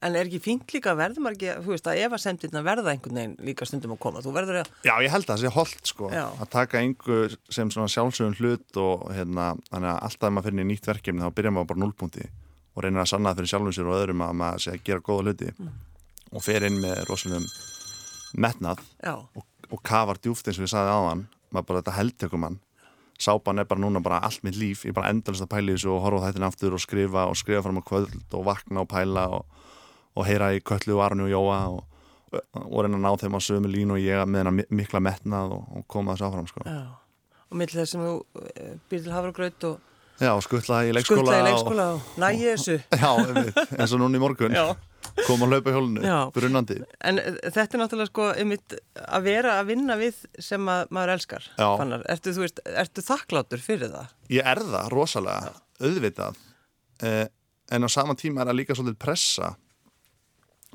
En 0.02 0.16
er 0.18 0.26
ekki 0.26 0.40
fínt 0.42 0.72
líka, 0.74 0.96
verður 0.98 1.22
maður 1.22 1.36
ekki, 1.38 1.50
þú 1.62 1.74
veist, 1.76 1.88
að 1.92 2.00
evasendirna 2.08 2.62
verða 2.66 2.94
einhvern 2.96 3.20
veginn 3.20 3.36
líka 3.46 3.68
stundum 3.70 3.92
að 3.94 4.00
koma. 4.02 4.24
Þú 4.26 4.32
verður 4.34 4.58
að, 4.64 4.72
Já, 4.88 4.94
ég 5.06 5.12
held 5.14 5.28
að 5.28 5.34
það 5.36 5.42
sé 5.44 5.52
holdt 5.54 5.92
sko 5.92 6.10
Já. 6.10 6.24
að 6.42 6.50
taka 6.56 6.80
einhver 6.82 7.36
sem 7.54 7.70
svona 7.74 7.92
sjálfsögum 7.94 8.34
hlut 8.40 8.80
og 8.82 9.04
hérna, 9.14 9.52
þannig 9.70 9.92
að 9.92 10.00
alltaf 10.08 10.26
ef 10.32 10.34
maður 10.34 10.48
fyrir 10.50 10.68
nýtt 10.72 10.90
verkefni 10.90 11.22
þá 11.22 11.36
byrjar 11.38 11.54
maður 11.54 11.70
bara 11.74 11.84
núlpunti 11.84 12.26
og 12.72 12.86
reynir 12.86 13.04
að 13.04 13.12
sanna 13.12 13.36
fyrir 13.38 13.52
sjálfum 13.52 13.76
sér 13.78 13.92
og 13.92 14.00
öðrum 14.00 14.26
að 14.26 14.34
maður 14.42 14.66
sé 14.66 14.74
að 14.74 14.84
gera 14.90 15.06
góða 15.06 15.28
hluti. 15.28 15.54
Og 16.32 16.46
fer 16.46 16.66
inn 16.66 16.82
með 16.82 17.04
rosalegum 17.10 17.46
metnað 18.42 18.82
og, 19.12 19.46
og 19.70 19.82
kafar 19.86 20.18
djúft 20.24 20.48
eins 20.48 20.58
og 20.58 20.66
ég 20.66 20.72
sagði 20.74 20.98
áðan. 20.98 21.24
Maður 21.52 21.68
bara 21.68 21.82
þetta 21.84 21.96
heldtökum 22.00 22.46
mann. 22.46 22.60
Sápan 23.22 23.62
er 23.62 23.68
bara 23.70 23.84
núna 23.84 24.02
bara 24.02 24.22
allt 24.26 24.42
mitt 24.48 24.58
líf. 24.58 24.86
Ég 24.88 24.96
bara 24.98 25.12
endalist 25.14 25.44
að 25.46 25.52
pæla 25.52 25.74
í 25.74 25.76
þessu 25.76 25.92
og 25.94 26.06
horfa 26.08 26.24
á 26.24 26.28
þættin 26.32 26.48
aftur 26.48 26.78
og 26.78 26.82
skrifa 26.82 27.26
og 27.30 27.38
skrifa 27.38 27.62
fram 27.68 27.78
á 27.78 27.84
kvöld 27.86 28.38
og 28.40 28.48
vakna 28.48 28.82
og 28.82 28.90
pæla 28.90 29.28
og, 29.36 29.60
og 30.16 30.28
heyra 30.28 30.52
í 30.56 30.62
Köllu 30.66 30.98
og 30.98 31.04
Arni 31.06 31.28
og 31.28 31.32
Jóa 31.34 31.60
og, 31.76 31.84
og 32.64 32.82
reyna 32.84 32.98
að 33.00 33.06
ná 33.06 33.12
þeim 33.22 33.38
á 33.38 33.42
sömu 33.44 33.72
línu 33.72 33.96
og 33.98 34.04
ég 34.04 34.26
með 34.28 34.44
hennar 34.44 34.74
mikla 34.82 35.02
metnað 35.04 35.56
og, 35.58 35.64
og 35.80 35.88
koma 35.92 36.16
þessu 36.16 36.28
áfram 36.30 36.50
sko. 36.52 36.66
já. 36.68 36.82
Og 37.52 37.58
mill 37.60 37.68
þess 37.74 37.92
sem 37.96 38.04
þú 38.04 38.12
eh, 38.56 38.76
býr 38.92 39.02
til 39.08 39.12
hafragraut 39.16 39.66
og 39.72 39.80
Já, 40.22 40.36
skuttla 40.46 40.84
í 40.86 40.92
leikskóla 40.94 41.24
skuttla 41.26 41.38
í 41.42 41.46
leikskóla 41.48 41.86
og 41.96 42.10
nægi 42.22 42.44
þessu. 42.52 42.76
og, 42.94 43.00
Já, 43.02 43.70
eins 43.82 43.94
og 43.96 44.02
núna 44.04 44.20
í 44.20 44.22
morgun 44.22 44.54
Já. 44.54 44.66
koma 45.26 45.48
að 45.48 45.56
hlaupa 45.56 45.74
hjólinu, 45.74 46.04
Já. 46.06 46.18
brunnandi 46.36 46.78
En 47.10 47.18
eh, 47.20 47.40
þetta 47.48 47.66
er 47.78 47.82
náttúrulega 47.82 48.12
sko 48.12 48.28
einmitt 48.38 48.76
að 49.02 49.26
vera 49.26 49.56
að 49.60 49.72
vinna 49.74 49.98
við 50.00 50.20
sem 50.40 50.70
að 50.72 50.94
maður 50.94 51.14
elskar. 51.16 51.48
Já. 51.58 51.68
Fannar. 51.82 52.06
Ertu, 52.14 52.36
þú 52.38 52.46
veist, 52.46 52.62
ertu 52.84 53.04
þakklátur 53.08 53.64
fyrir 53.66 53.92
það? 53.96 54.14
Ég 54.38 54.52
er 54.54 54.62
það 54.70 54.92
rosalega, 54.94 55.52
auðvitað 55.82 56.40
eh, 57.10 57.26
en 57.74 57.88
á 57.88 57.90
sama 57.92 58.16
tíma 58.20 58.44
er 58.46 58.52
það 58.54 58.60
líka 58.62 58.78
svolítið 58.78 59.02
pressa 59.02 59.56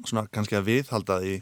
svona 0.05 0.27
kannski 0.33 0.59
að 0.59 0.69
viðhalda 0.71 1.21
því. 1.23 1.37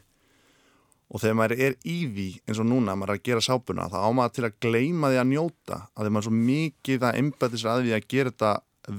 Og 1.15 1.21
þegar 1.23 1.37
maður 1.39 1.61
er 1.67 1.75
í 1.87 1.97
því 2.11 2.29
eins 2.49 2.61
og 2.63 2.69
núna, 2.71 2.95
maður 2.97 3.15
er 3.15 3.21
að 3.21 3.27
gera 3.29 3.45
sápuna 3.45 3.91
þá 3.93 3.99
á 4.03 4.11
maður 4.17 4.35
til 4.35 4.47
að 4.49 4.57
gleyma 4.65 5.11
því 5.13 5.21
að 5.21 5.29
njóta 5.31 5.77
að 5.83 6.01
þegar 6.01 6.15
maður 6.15 6.25
er 6.25 6.29
svo 6.29 6.39
mikið 6.49 7.05
að 7.05 7.19
einbæti 7.21 7.61
sér 7.61 7.71
að 7.75 7.85
því 7.85 7.95
að 7.95 8.09
gera 8.15 8.33
þetta 8.33 8.53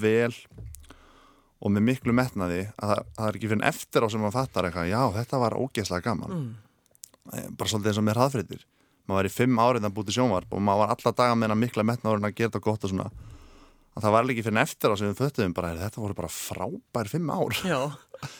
vel 0.06 0.38
og 1.66 1.74
með 1.74 1.86
miklu 1.90 2.16
metnaði 2.16 2.62
að 2.76 2.94
það, 2.94 3.02
er 3.26 3.40
ekki 3.40 3.50
fyrir 3.52 3.68
eftir 3.72 4.06
á 4.06 4.08
sem 4.14 4.22
maður 4.22 4.38
fattar 4.38 4.70
eitthvað, 4.70 4.92
já 4.92 5.02
þetta 5.18 5.42
var 5.42 5.58
ógeðslega 5.58 6.06
gaman. 6.06 6.36
Mm. 6.36 7.54
bara 7.58 7.70
svolítið 7.72 7.92
eins 7.92 8.00
og 8.00 8.06
með 8.06 8.20
hraðfriðir 8.20 8.66
maður 9.06 9.18
var 9.18 9.30
í 9.30 9.34
fimm 9.34 9.62
árið 9.62 9.88
að 9.88 9.96
búti 9.96 10.14
sjónvarp 10.16 10.54
og 10.54 10.62
maður 10.62 10.84
var 10.84 10.94
alla 10.96 11.14
daga 11.20 11.38
með 11.40 11.56
mikla 11.62 11.86
metnaður 11.86 12.22
að 12.22 12.38
gera 12.38 12.52
þetta 12.52 12.64
gott 12.66 12.86
og 12.86 12.94
svona 12.94 13.10
að 13.96 14.04
það 14.04 14.16
var 14.16 14.30
ekki 14.34 14.46
fyrir 14.46 14.62
eftir 14.66 14.92
á 14.92 14.96
sem 15.00 15.10
við 15.10 15.20
föttuðum 15.22 15.56
bara, 15.56 15.74
þetta 15.80 16.04
voru 16.04 16.18
bara 16.18 16.32
frábær 16.36 17.12
fimm 17.12 17.32
ár 17.32 17.58
Já. 17.64 17.80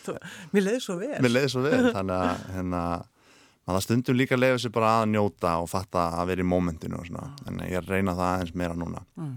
Þú- 0.06 0.16
Mér 0.52 0.66
leiði 0.68 0.84
svo 0.84 0.96
vel. 1.00 1.20
mér 1.24 1.34
leiði 1.34 1.52
svo 1.54 1.66
vel 1.66 1.82
þannig 1.96 2.16
að 2.16 2.46
hérna, 2.56 2.84
maður 3.66 3.86
stundum 3.88 4.20
líka 4.20 4.40
leiði 4.40 4.64
sér 4.66 4.76
bara 4.76 4.94
að 5.02 5.12
njóta 5.16 5.58
og 5.64 5.70
fatta 5.72 6.08
að 6.20 6.32
vera 6.34 6.46
í 6.46 6.50
mómentinu 6.52 7.04
en 7.48 7.62
ég 7.70 7.88
reyna 7.88 8.16
það 8.18 8.32
aðeins 8.34 8.56
meira 8.56 8.78
núna 8.78 9.04
mm. 9.16 9.36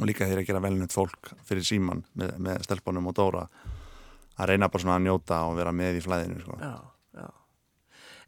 og 0.00 0.10
líka 0.10 0.28
þegar 0.28 0.42
ég 0.42 0.44
er 0.44 0.50
gera 0.52 0.64
velnött 0.66 0.96
fólk 0.96 1.32
fyrir 1.48 1.64
síman 1.66 2.04
með, 2.12 2.36
með 2.38 2.66
stelpunum 2.68 3.08
og 3.12 3.16
Dóra 3.16 3.46
að 4.34 4.50
reyna 4.50 4.68
bara 4.68 4.82
svona 4.82 4.98
að 4.98 5.06
njóta 5.08 5.40
og 5.48 5.56
vera 5.58 5.72
með 5.74 6.00
í 6.00 6.04
flæðinu 6.04 6.40
sko. 6.42 6.58
Já, 6.60 6.74
já. 7.20 7.28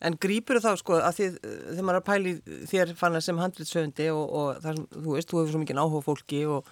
En 0.07 0.18
grípur 0.22 0.61
þá 0.62 0.70
sko 0.79 0.99
að 1.01 1.16
því 1.16 1.29
þegar 1.40 1.87
maður 1.87 1.96
er 1.96 2.03
að 2.03 2.07
pæli 2.11 2.35
þér 2.70 2.92
fann 2.99 3.20
sem 3.25 3.40
handlitsöfundi 3.40 4.11
og, 4.12 4.27
og 4.38 4.61
sem, 4.62 4.83
þú 4.92 5.16
veist, 5.16 5.31
þú 5.31 5.40
hefur 5.40 5.55
svo 5.55 5.62
mikið 5.62 5.81
áhuga 5.83 6.05
fólki 6.05 6.42
og 6.53 6.70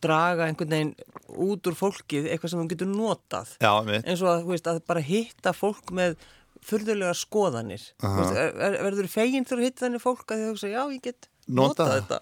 draga 0.00 0.46
einhvern 0.48 0.70
veginn 0.72 0.94
út 1.36 1.66
úr 1.68 1.74
fólkið 1.76 2.30
eitthvað 2.32 2.50
sem 2.54 2.62
þú 2.62 2.68
getur 2.72 2.88
notað. 2.92 3.50
Já, 3.60 3.72
Eins 4.02 4.22
og 4.24 4.30
að, 4.32 4.44
veist, 4.48 4.66
að 4.70 4.80
bara 4.88 5.00
hitta 5.04 5.52
fólk 5.52 5.92
með 5.92 6.16
furðulega 6.62 7.14
skoðanir. 7.18 7.82
Þú 8.00 8.12
veist, 8.20 8.36
er, 8.38 8.52
er, 8.68 8.76
verður 8.86 9.08
feginn 9.10 9.44
þegar 9.44 9.58
þú 9.62 9.66
hitt 9.68 9.82
þannig 9.82 10.02
fólk 10.04 10.30
að 10.32 10.44
þau 10.44 10.50
hugsa, 10.52 10.70
já, 10.72 10.82
ég 10.94 11.02
get 11.02 11.28
Notað 11.48 11.88
það. 11.90 11.96
þetta. 12.00 12.20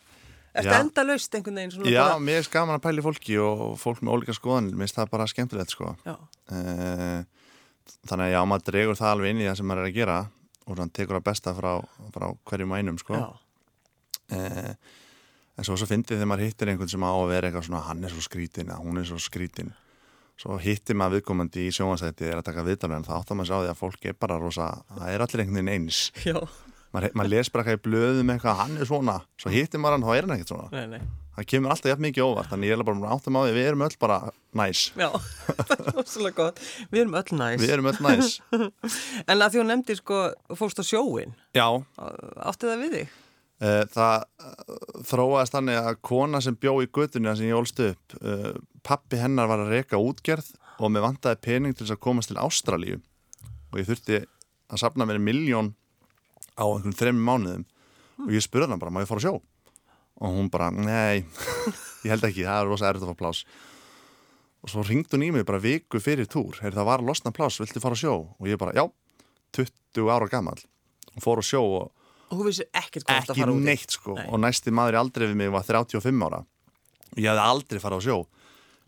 Ertu 0.50 0.72
Já. 0.72 0.80
enda 0.82 1.02
laust 1.06 1.34
einhvern 1.38 1.58
veginn 1.60 1.70
svona 1.76 1.90
Já, 1.92 2.00
bara, 2.08 2.22
mér 2.26 2.40
er 2.40 2.48
gaman 2.50 2.74
að 2.74 2.82
pæli 2.88 3.02
fólki 3.06 3.36
og 3.38 3.60
fólk 3.78 4.00
með 4.02 4.14
ólíka 4.16 4.34
skoðanir, 4.34 4.72
mér 4.74 4.88
finnst 4.88 4.96
það 4.98 5.10
bara 5.12 5.26
skemmtilegt 5.30 5.70
sko. 5.76 5.92
Eh, 6.50 7.20
Þannig 8.06 8.24
að 8.28 8.32
já, 8.32 8.40
maður 8.46 8.64
dregur 8.70 8.98
það 8.98 9.12
alveg 9.12 9.30
inn 9.34 9.40
í 9.42 9.46
það 9.48 9.56
sem 9.60 9.66
maður 9.70 9.82
er 9.84 9.88
að 9.90 9.94
gera 10.00 10.16
og 10.66 10.74
svona 10.76 10.92
tekur 10.94 11.18
að 11.20 11.24
besta 11.26 11.52
frá, 11.54 11.70
frá 12.14 12.26
hverjum 12.50 12.74
einum 12.78 12.98
sko. 12.98 13.14
já, 13.20 13.28
eh, 14.36 14.74
en 15.60 15.66
svo, 15.68 15.76
svo 15.76 15.88
fyndið 15.90 16.16
þegar 16.16 16.30
maður 16.30 16.46
hittir 16.48 16.72
einhvern 16.72 16.88
sem 16.88 17.04
á 17.04 17.12
að 17.12 17.30
vera 17.34 17.50
eitthvað 17.50 17.66
svona 17.66 17.84
hann 17.84 18.06
er 18.06 18.14
svo 18.14 18.24
skrítin, 18.24 18.70
eða 18.72 18.80
hún 18.80 19.00
er 19.02 19.08
svo 19.10 19.18
skrítin. 19.20 19.74
Svo 20.40 20.56
hittir 20.56 20.96
maður 20.96 21.18
viðkomandi 21.18 21.66
í 21.68 21.72
sjónvarsætti 21.76 22.30
er 22.30 22.38
að 22.40 22.46
taka 22.46 22.64
viðtalið 22.64 22.96
en 22.96 23.04
það 23.10 23.18
áttar 23.18 23.36
maður 23.36 23.50
sér 23.50 23.60
á 23.60 23.62
því 23.66 23.72
að 23.74 23.80
fólk 23.82 24.06
er 24.08 24.16
bara 24.24 24.38
rosa, 24.40 24.68
það 24.96 25.10
er 25.12 25.24
allir 25.26 25.42
einhvern 25.44 25.58
veginn 25.60 25.72
eins. 25.74 25.98
Já, 26.24 26.38
maður, 26.96 27.16
maður 27.20 27.32
les 27.34 27.52
bara 27.52 27.66
eitthvað 27.66 27.76
í 27.76 27.84
blöðum 27.90 28.32
eitthvað 28.32 28.62
hann 28.62 28.78
er 28.80 28.88
svona, 28.88 29.18
svo 29.36 29.52
hittir 29.52 29.84
maður 29.84 29.98
hann 29.98 30.08
þá 30.08 30.12
er 30.14 30.24
hann 30.24 30.34
ekkert 30.38 30.54
svona. 30.54 30.70
Nei, 30.72 30.96
nei, 30.96 31.12
það 31.36 31.48
kemur 31.52 31.74
alltaf 31.76 31.92
jafn 31.92 32.06
mikið 32.08 32.24
óvart 32.30 32.52
þannig 32.54 32.72
ég 32.72 32.80
er 32.80 32.88
bara 32.88 33.14
áttum 33.18 33.36
á 33.36 33.40
því 33.44 33.54
við 33.58 33.68
erum 33.74 33.84
öll 33.90 34.00
bara 34.00 34.18
næs. 34.64 34.86
Já, 34.96 35.10
það 35.68 35.76
er 35.76 35.94
rosalega 36.00 36.38
gott. 36.40 36.66
Við 36.88 37.04
erum 37.04 37.18
öll 37.20 37.40
næs. 37.42 37.60
Við 37.60 37.74
erum 37.76 37.92
öll 37.92 38.00
næs. 38.08 38.38
En 39.28 39.36
að 39.36 39.50
því 39.52 39.60
hún 39.60 39.74
nefndi 39.74 40.00
sko, 40.00 40.22
fórst 40.56 40.80
á 40.80 40.84
sjóin 40.88 41.36
já, 41.52 41.68
Átti 42.48 42.64
það 42.64 42.86
við 42.86 42.96
þig? 42.96 43.19
Uh, 43.60 43.82
það 43.92 44.16
uh, 44.44 44.80
þróaðist 45.10 45.56
þannig 45.56 45.80
að 45.80 46.00
kona 46.10 46.40
sem 46.44 46.58
bjó 46.60 46.76
í 46.84 46.88
göttunni 46.90 47.36
sem 47.36 47.50
ég 47.50 47.60
ólst 47.60 47.82
upp 47.84 48.16
uh, 48.20 48.54
pappi 48.86 49.20
hennar 49.20 49.50
var 49.50 49.64
að 49.64 49.74
reka 49.76 50.00
útgerð 50.00 50.52
og 50.80 50.92
með 50.92 51.06
vantaði 51.08 51.42
pening 51.44 51.76
til 51.76 51.84
þess 51.84 51.98
að 51.98 52.04
komast 52.06 52.32
til 52.32 52.40
Ástralíu. 52.40 53.00
Og 53.70 53.82
ég 53.82 53.88
þurfti 53.90 54.22
að 54.70 54.80
sapna 54.80 55.06
mér 55.06 55.20
miljón 55.22 55.74
á 56.56 56.64
einhvern 56.64 56.96
þrejum 56.96 57.20
mánuðum. 57.26 57.66
Og 58.24 58.32
ég 58.32 58.44
spurði 58.44 58.72
hann 58.72 58.80
bara, 58.80 58.92
má 58.92 59.02
ég 59.02 59.08
fara 59.10 59.20
að 59.20 59.28
sjó? 59.28 59.34
og 60.20 60.36
hún 60.36 60.50
bara, 60.52 60.70
nei 60.70 61.24
ég 62.04 62.12
held 62.12 62.24
ekki, 62.28 62.44
það 62.44 62.62
er 62.62 62.68
rosa 62.68 62.88
erfitt 62.90 63.06
að 63.06 63.12
fá 63.14 63.20
plás 63.22 63.44
og 64.60 64.72
svo 64.72 64.84
ringd 64.84 65.12
hún 65.14 65.24
í 65.24 65.30
mig 65.32 65.46
bara 65.48 65.62
viku 65.62 66.00
fyrir 66.02 66.28
túr, 66.28 66.58
Heyri, 66.60 66.76
það 66.76 66.88
var 66.90 67.04
losna 67.04 67.32
plás 67.32 67.56
viltu 67.60 67.80
fara 67.82 67.96
að 67.96 68.02
sjó? 68.04 68.16
og 68.36 68.50
ég 68.50 68.60
bara, 68.60 68.76
já, 68.76 68.84
20 69.56 70.12
ára 70.12 70.28
gammal 70.30 70.58
og 71.16 71.24
fór 71.24 71.40
að 71.40 71.48
sjó 71.48 71.62
og 71.64 71.99
Þú 72.30 72.46
vissi 72.46 72.66
ekkert 72.70 73.06
hvað 73.06 73.20
þetta 73.20 73.34
ekki 73.34 73.42
fara 73.42 73.54
út 73.54 73.60
í? 73.60 73.66
neitt 73.66 73.96
sko. 73.96 74.14
Nei. 74.18 74.26
og 74.30 74.42
næsti 74.44 74.74
maður 74.74 74.96
í 74.96 75.00
aldrei 75.00 75.26
við 75.26 75.36
mig 75.40 75.50
var 75.54 75.66
35 75.66 76.26
ára. 76.28 76.44
Ég 77.16 77.26
hafði 77.26 77.46
aldrei 77.46 77.82
farið 77.82 77.98
á 77.98 78.06
sjó. 78.06 78.18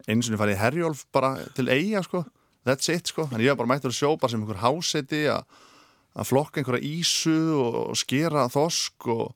Eins 0.06 0.28
og 0.28 0.36
ég 0.36 0.42
farið 0.42 0.56
í 0.56 0.62
Herjólf 0.62 1.04
bara 1.14 1.34
til 1.56 1.66
eiga 1.70 2.02
sko, 2.06 2.24
that's 2.66 2.90
it 2.92 3.10
sko. 3.10 3.26
En 3.32 3.42
ég 3.42 3.52
var 3.52 3.62
bara 3.62 3.74
mættur 3.74 3.92
að 3.92 3.98
sjó 3.98 4.14
bara 4.16 4.32
sem 4.32 4.42
einhver 4.42 4.62
háseti 4.62 5.24
að 5.30 6.28
flokka 6.28 6.60
einhverja 6.60 6.86
ísu 6.86 7.36
og, 7.56 7.78
og 7.92 7.98
skera 7.98 8.48
þosk 8.52 9.08
og, 9.12 9.28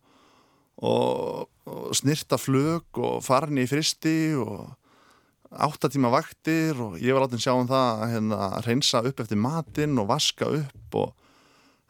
og, 0.84 1.46
og 1.66 1.94
snirta 1.96 2.38
flög 2.40 3.00
og 3.00 3.22
farin 3.24 3.62
í 3.62 3.68
fristi 3.70 4.34
og 4.38 4.66
áttatíma 5.56 6.10
vaktir 6.12 6.78
og 6.82 6.98
ég 7.00 7.14
var 7.14 7.24
látið 7.24 7.38
að 7.38 7.44
sjá 7.46 7.54
um 7.54 7.70
það 7.70 8.02
að 8.02 8.12
hérna, 8.14 8.40
reynsa 8.66 9.02
upp 9.08 9.22
eftir 9.22 9.40
matinn 9.40 10.00
og 10.02 10.10
vaska 10.10 10.50
upp 10.58 10.98
og 11.00 11.14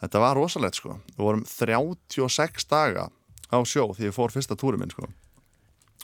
þetta 0.02 0.22
var 0.22 0.36
rosalegt 0.38 0.78
sko. 0.80 0.98
Við 1.16 1.24
vorum 1.26 1.44
36 1.48 2.66
daga 2.70 3.08
á 3.52 3.58
sjó 3.64 3.88
því 3.96 4.08
ég 4.10 4.14
fór 4.16 4.34
fyrsta 4.34 4.56
túri 4.58 4.78
minn 4.80 4.90
sko. 4.92 5.06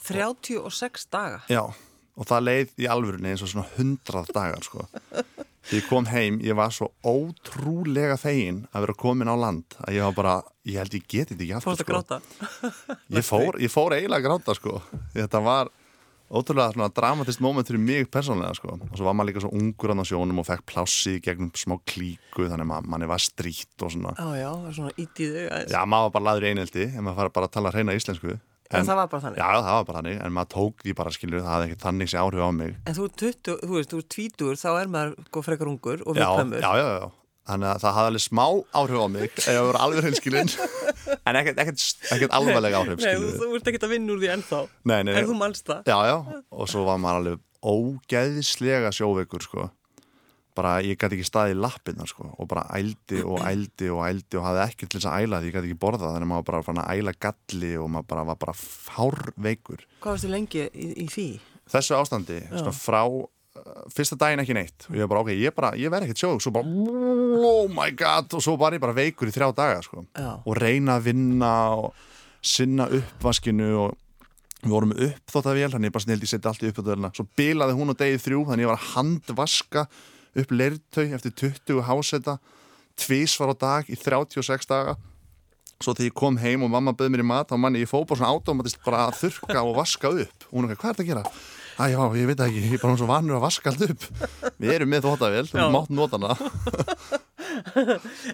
36 0.03 1.07
daga 1.13 1.41
Já, 1.51 1.63
og 2.19 2.27
það 2.29 2.47
leið 2.49 2.73
í 2.83 2.89
alvörunni 2.91 3.31
eins 3.33 3.43
og 3.45 3.51
svona 3.53 3.69
100 3.79 4.33
dagar 4.35 4.65
sko. 4.67 4.87
Því 5.63 5.79
ég 5.79 5.87
kom 5.87 6.09
heim, 6.11 6.41
ég 6.43 6.57
var 6.59 6.73
svo 6.75 6.89
ótrúlega 7.07 8.17
fegin 8.19 8.65
að 8.75 8.83
vera 8.89 8.97
komin 8.99 9.31
á 9.31 9.37
land 9.39 9.77
að 9.87 9.95
ég 10.01 10.09
var 10.09 10.17
bara, 10.17 10.33
ég 10.67 10.81
held 10.83 10.97
ég 10.99 11.05
geti 11.07 11.37
þetta 11.37 11.45
ekki 11.45 11.55
aftur 11.55 11.71
Fórst 11.71 11.85
að 11.85 11.87
sko. 11.87 11.93
gráta? 11.95 12.99
Ég 13.15 13.29
fór, 13.29 13.61
ég 13.63 13.71
fór 13.71 13.95
eiginlega 13.95 14.19
að 14.19 14.27
gráta 14.27 14.57
sko. 14.59 14.81
Þetta 15.15 15.43
var 15.47 15.71
ótrúlega 16.33 16.73
svona 16.73 16.89
dramatist 16.97 17.43
moment 17.45 17.69
fyrir 17.69 17.83
mig 17.83 18.07
persónlega 18.13 18.55
sko. 18.57 18.79
og 18.81 18.95
svo 18.97 19.05
var 19.05 19.15
maður 19.19 19.29
líka 19.33 19.43
svo 19.45 19.51
ungur 19.53 19.93
á 19.93 20.05
sjónum 20.09 20.39
og 20.41 20.47
fekk 20.49 20.63
plássi 20.73 21.19
í 21.19 21.23
gegnum 21.25 21.51
smá 21.53 21.77
klíku 21.85 22.47
þannig 22.49 22.65
að 22.65 22.71
ma- 22.73 22.81
manni 22.95 23.09
var 23.11 23.21
strýtt 23.21 23.85
og 23.85 23.93
svona 23.93 24.15
Já, 24.17 24.29
já, 24.41 24.49
það 24.65 24.73
svona 24.79 24.95
ít 24.97 25.13
í 25.21 25.29
þig 25.29 25.51
aðeins. 25.53 25.75
Já, 25.77 25.83
maður 25.85 26.09
var 26.09 26.15
bara 26.17 26.27
laður 26.31 26.47
í 26.49 26.51
eineldi 26.55 26.87
en 26.89 27.05
maður 27.05 27.19
fara 27.21 27.35
bara 27.37 27.47
að 27.51 27.55
tala 27.59 27.75
reyna 27.77 27.99
íslensku 28.01 28.39
En 28.73 28.87
það 28.89 28.97
var 28.97 29.09
bara 29.13 29.21
þannig? 29.27 29.37
Já, 29.37 29.49
það 29.61 29.75
var 29.77 29.85
bara 29.85 29.99
þannig, 30.01 30.15
en 30.25 30.33
maður 30.33 30.49
tók 30.55 30.79
því 30.81 30.93
bara 30.97 31.11
skilur 31.13 31.43
það 31.45 31.51
hafði 31.53 31.67
ekki 31.69 31.81
þannig 31.83 32.09
sé 32.09 32.17
áhrif 32.23 32.41
á 32.41 32.51
mig 32.57 32.71
En 32.89 32.95
þú 32.97 33.09
20, 33.21 33.57
þú 33.69 33.75
veist, 33.77 33.91
þú 33.93 33.99
er 34.01 34.07
20, 34.17 34.55
þá 34.63 34.71
er 34.81 34.89
maður 34.95 35.11
sko 35.29 35.43
frekar 35.45 35.69
ungur 35.69 36.01
og 36.09 36.17
já, 36.17 36.25
viðkvæmur. 36.25 36.63
já, 36.65 36.71
já, 36.81 36.89
já, 36.97 37.11
þannig 37.53 37.69
að 37.69 37.83
það 37.85 37.97
hafði 37.99 38.11
alveg 38.13 38.25
smá 38.25 38.47
áhrif 38.81 38.97
á 39.05 39.09
mig 39.13 39.29
ef 39.29 39.45
það 39.45 39.67
voru 39.69 39.83
alveg 39.85 40.07
hreinskilin 40.07 40.53
en 41.29 41.39
ekkert, 41.43 41.59
ekkert, 41.63 41.85
ekkert 42.17 42.35
alvarlega 42.39 42.81
áhrif 42.83 43.01
Nei, 43.03 43.15
þú, 43.19 43.31
þú 43.41 43.49
ert 43.59 43.71
ekki 43.73 43.83
að 43.87 43.93
vinna 43.97 44.15
úr 44.15 44.21
því 44.23 44.31
ennþá. 44.37 44.61
Nei, 44.91 44.99
nei, 45.09 45.15
En 45.21 45.29
þú 45.31 45.37
manst 45.39 45.67
það. 45.69 45.83
Já, 45.93 45.99
já, 46.11 46.17
og 46.51 46.71
svo 46.73 46.85
var 46.89 46.99
maður 47.03 47.21
alveg 47.23 47.47
ógeðslega 47.63 48.91
sjóveikur 48.97 49.45
sko. 49.45 49.69
bara 50.53 50.73
ég 50.85 50.99
gæti 51.01 51.17
ekki 51.17 51.25
staðið 51.25 51.55
í 51.55 51.61
lappinnar 51.65 52.09
sko, 52.11 52.27
og 52.37 52.49
bara 52.51 52.67
ældi 52.77 53.23
og 53.25 53.39
ældi 53.49 53.87
og 53.89 54.03
ældi 54.05 54.37
og 54.37 54.45
hafði 54.45 54.65
ekkert 54.67 54.91
til 54.93 54.99
þess 55.01 55.09
að 55.09 55.23
æla 55.25 55.39
því 55.41 55.49
ég 55.49 55.55
gæti 55.57 55.71
ekki 55.71 55.79
borðað 55.81 56.11
þannig 56.13 56.27
að 56.27 56.31
maður 56.33 56.45
bara 56.51 56.61
fann 56.67 56.81
að 56.83 56.91
æla 56.93 57.15
galli 57.25 57.71
og 57.81 57.87
maður 57.95 58.09
bara 58.11 58.25
var 58.29 58.39
bara 58.43 58.55
fárveikur 58.61 59.87
Hvað 60.05 60.11
varstu 60.13 60.29
lengi 60.35 60.67
í, 60.69 60.91
í 60.93 61.07
því? 61.09 61.25
þessu 61.73 61.97
ástandi, 61.97 62.37
svona 62.53 62.75
frá 62.77 63.01
fyrsta 63.93 64.17
daginn 64.21 64.41
ekki 64.43 64.55
neitt. 64.57 64.87
Og 64.89 64.97
ég 64.97 65.05
var 65.05 65.11
bara 65.13 65.25
ok, 65.25 65.33
ég, 65.37 65.55
bara, 65.57 65.73
ég 65.79 65.93
verð 65.93 66.07
ekkert 66.09 66.23
sjóveikur 66.23 66.45
svo 66.47 66.53
bara, 66.55 66.69
oh 67.53 67.69
my 67.73 67.91
god 67.99 68.33
og 68.39 68.45
svo 68.45 68.57
var 68.61 68.77
ég 68.77 68.83
bara 68.83 68.97
veikur 68.97 69.29
í 69.29 69.35
þrjá 69.35 69.51
daga 69.59 69.83
sko. 69.85 70.05
Og 70.49 70.57
reyna 70.59 70.97
að 70.99 71.11
vinna 71.11 71.53
og 71.77 71.93
sinna 72.43 72.89
uppvaskinu 72.91 73.69
og 73.85 73.99
við 74.63 74.73
vorum 74.73 74.95
upp 74.95 75.31
þótt 75.35 75.51
að 75.51 75.59
vel 75.61 75.71
þannig 75.75 75.91
ég 75.91 75.95
bara 75.95 76.07
snildi 76.07 76.31
setja 76.31 76.51
allt 76.53 76.65
í 76.65 76.71
uppþóttavélina 76.71 77.13
svo 77.17 77.27
bilaði 77.39 77.77
hún 77.79 77.93
á 77.93 77.95
degi 77.99 78.21
þrjú 78.23 78.43
þannig 78.49 78.65
ég 78.65 78.71
var 78.71 78.79
að 78.81 78.91
handvaska 78.93 79.87
upp 80.43 80.53
leirtau 80.55 81.07
eftir 81.13 81.35
20 81.45 81.87
háseta. 81.89 82.39
Tvís 82.99 83.35
var 83.41 83.53
á 83.53 83.57
dag 83.59 83.89
í 83.91 83.97
36 83.99 84.69
daga. 84.71 84.97
Svo 85.83 85.93
þegar 85.97 86.09
ég 86.09 86.17
kom 86.17 86.39
heim 86.39 86.63
og 86.65 86.71
mamma 86.73 86.95
bauð 86.95 87.11
mér 87.11 87.25
í 87.25 87.27
mat 87.27 87.51
þá 87.51 87.59
manni 87.59 87.83
ég 87.83 87.91
fóð 87.91 88.07
bara 88.11 88.23
svona 88.23 88.33
automatist 88.37 88.79
bara 88.85 89.09
að 89.09 89.19
þurka 89.25 89.65
og 89.67 89.77
vaska 89.77 90.13
upp. 90.25 90.47
Og 90.49 90.55
hún 90.57 90.71
er 90.71 90.79
hvað 90.79 90.93
er 90.93 90.97
þetta 90.97 91.05
að 91.05 91.11
gera? 91.11 91.25
Æ, 91.81 91.85
já, 91.93 92.01
ég 92.21 92.27
veit 92.29 92.39
það 92.39 92.49
ekki, 92.51 92.63
ég 92.69 92.77
er 92.77 92.83
bara 92.83 92.97
svo 93.01 93.09
vanur 93.09 93.39
að 93.39 93.45
vaska 93.47 93.73
allt 93.73 93.85
upp. 93.87 94.07
Við 94.61 94.73
erum 94.75 94.91
með 94.93 95.07
þóttavél, 95.09 95.45
við 95.53 95.69
mátt 95.77 95.93
nota 95.95 96.21
hana. 96.21 96.37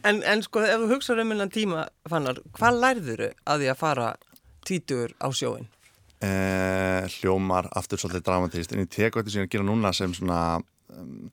En, 0.07 0.21
en 0.23 0.43
sko, 0.45 0.61
ef 0.63 0.79
þú 0.79 0.87
hugsaður 0.93 1.25
um 1.25 1.33
innan 1.35 1.51
tíma, 1.53 1.83
Fannar, 2.09 2.39
hvað 2.55 2.77
lærðuru 2.83 3.29
að 3.51 3.63
því 3.65 3.69
að 3.73 3.79
fara 3.81 4.07
tvítur 4.67 5.15
á 5.19 5.29
sjóin? 5.35 5.67
eh, 6.25 7.05
hljómar 7.19 7.69
aftur 7.79 8.01
svolítið 8.01 8.25
dramatist 8.27 8.73
en 8.75 8.83
ég 8.85 8.89
tek 8.91 9.15
þetta 9.19 9.31
sem 9.31 9.43
ég 9.43 9.47
er 9.47 9.49
að 9.51 9.53
gera 9.57 9.67
núna 9.69 9.93
sem 9.95 10.15
svona 10.17 10.39
um, 10.95 11.29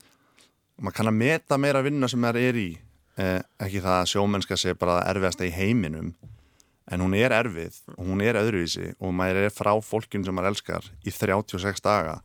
maður 0.82 0.98
kann 1.00 1.10
að 1.12 1.18
meta 1.22 1.58
meira 1.62 1.82
vinna 1.86 2.10
sem 2.12 2.22
maður 2.22 2.41
er 2.50 2.60
í. 2.62 2.68
Eh, 3.22 3.39
ekki 3.65 3.82
það 3.86 4.00
að 4.02 4.10
sjómennska 4.12 4.58
sé 4.60 4.74
bara 4.78 4.98
það 5.00 5.10
erfiðasta 5.13 5.48
í 5.48 5.54
heiminum 5.56 6.10
en 6.91 7.02
hún 7.02 7.15
er 7.17 7.34
erfið 7.34 7.78
og 7.98 8.04
hún 8.06 8.21
er 8.21 8.38
öðruvísi 8.38 8.91
og 9.00 9.13
maður 9.17 9.48
er 9.48 9.54
frá 9.56 9.71
fólkinu 9.82 10.26
sem 10.28 10.36
maður 10.38 10.52
elskar 10.54 10.89
í 11.06 11.10
36 11.13 11.82
daga. 11.82 12.19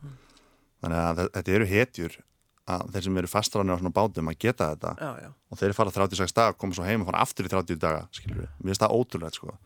Þannig 0.81 0.99
að 1.01 1.17
þe- 1.21 1.31
þetta 1.37 1.55
eru 1.57 1.65
hetjur 1.71 2.17
að 2.71 2.91
þeir 2.93 3.03
sem 3.07 3.17
eru 3.17 3.27
fastráðinu 3.31 3.73
á 3.73 3.79
svona 3.81 3.93
bátum 3.97 4.29
að 4.31 4.37
geta 4.39 4.67
þetta. 4.75 4.91
Já, 5.01 5.11
já. 5.25 5.29
og 5.51 5.57
þeir 5.59 5.73
fara 5.73 5.91
36 5.91 6.33
daga, 6.37 6.53
koma 6.53 6.73
svo 6.77 6.85
heim 6.85 7.01
og 7.01 7.09
fara 7.09 7.21
aftur 7.25 7.45
í 7.49 7.51
30 7.51 7.79
daga, 7.81 8.03
skilur 8.13 8.43
við, 8.43 8.49
mér 8.61 8.71
finnst 8.71 8.83
það 8.85 8.95
ótrúlegt 9.01 9.35
sko. 9.41 9.57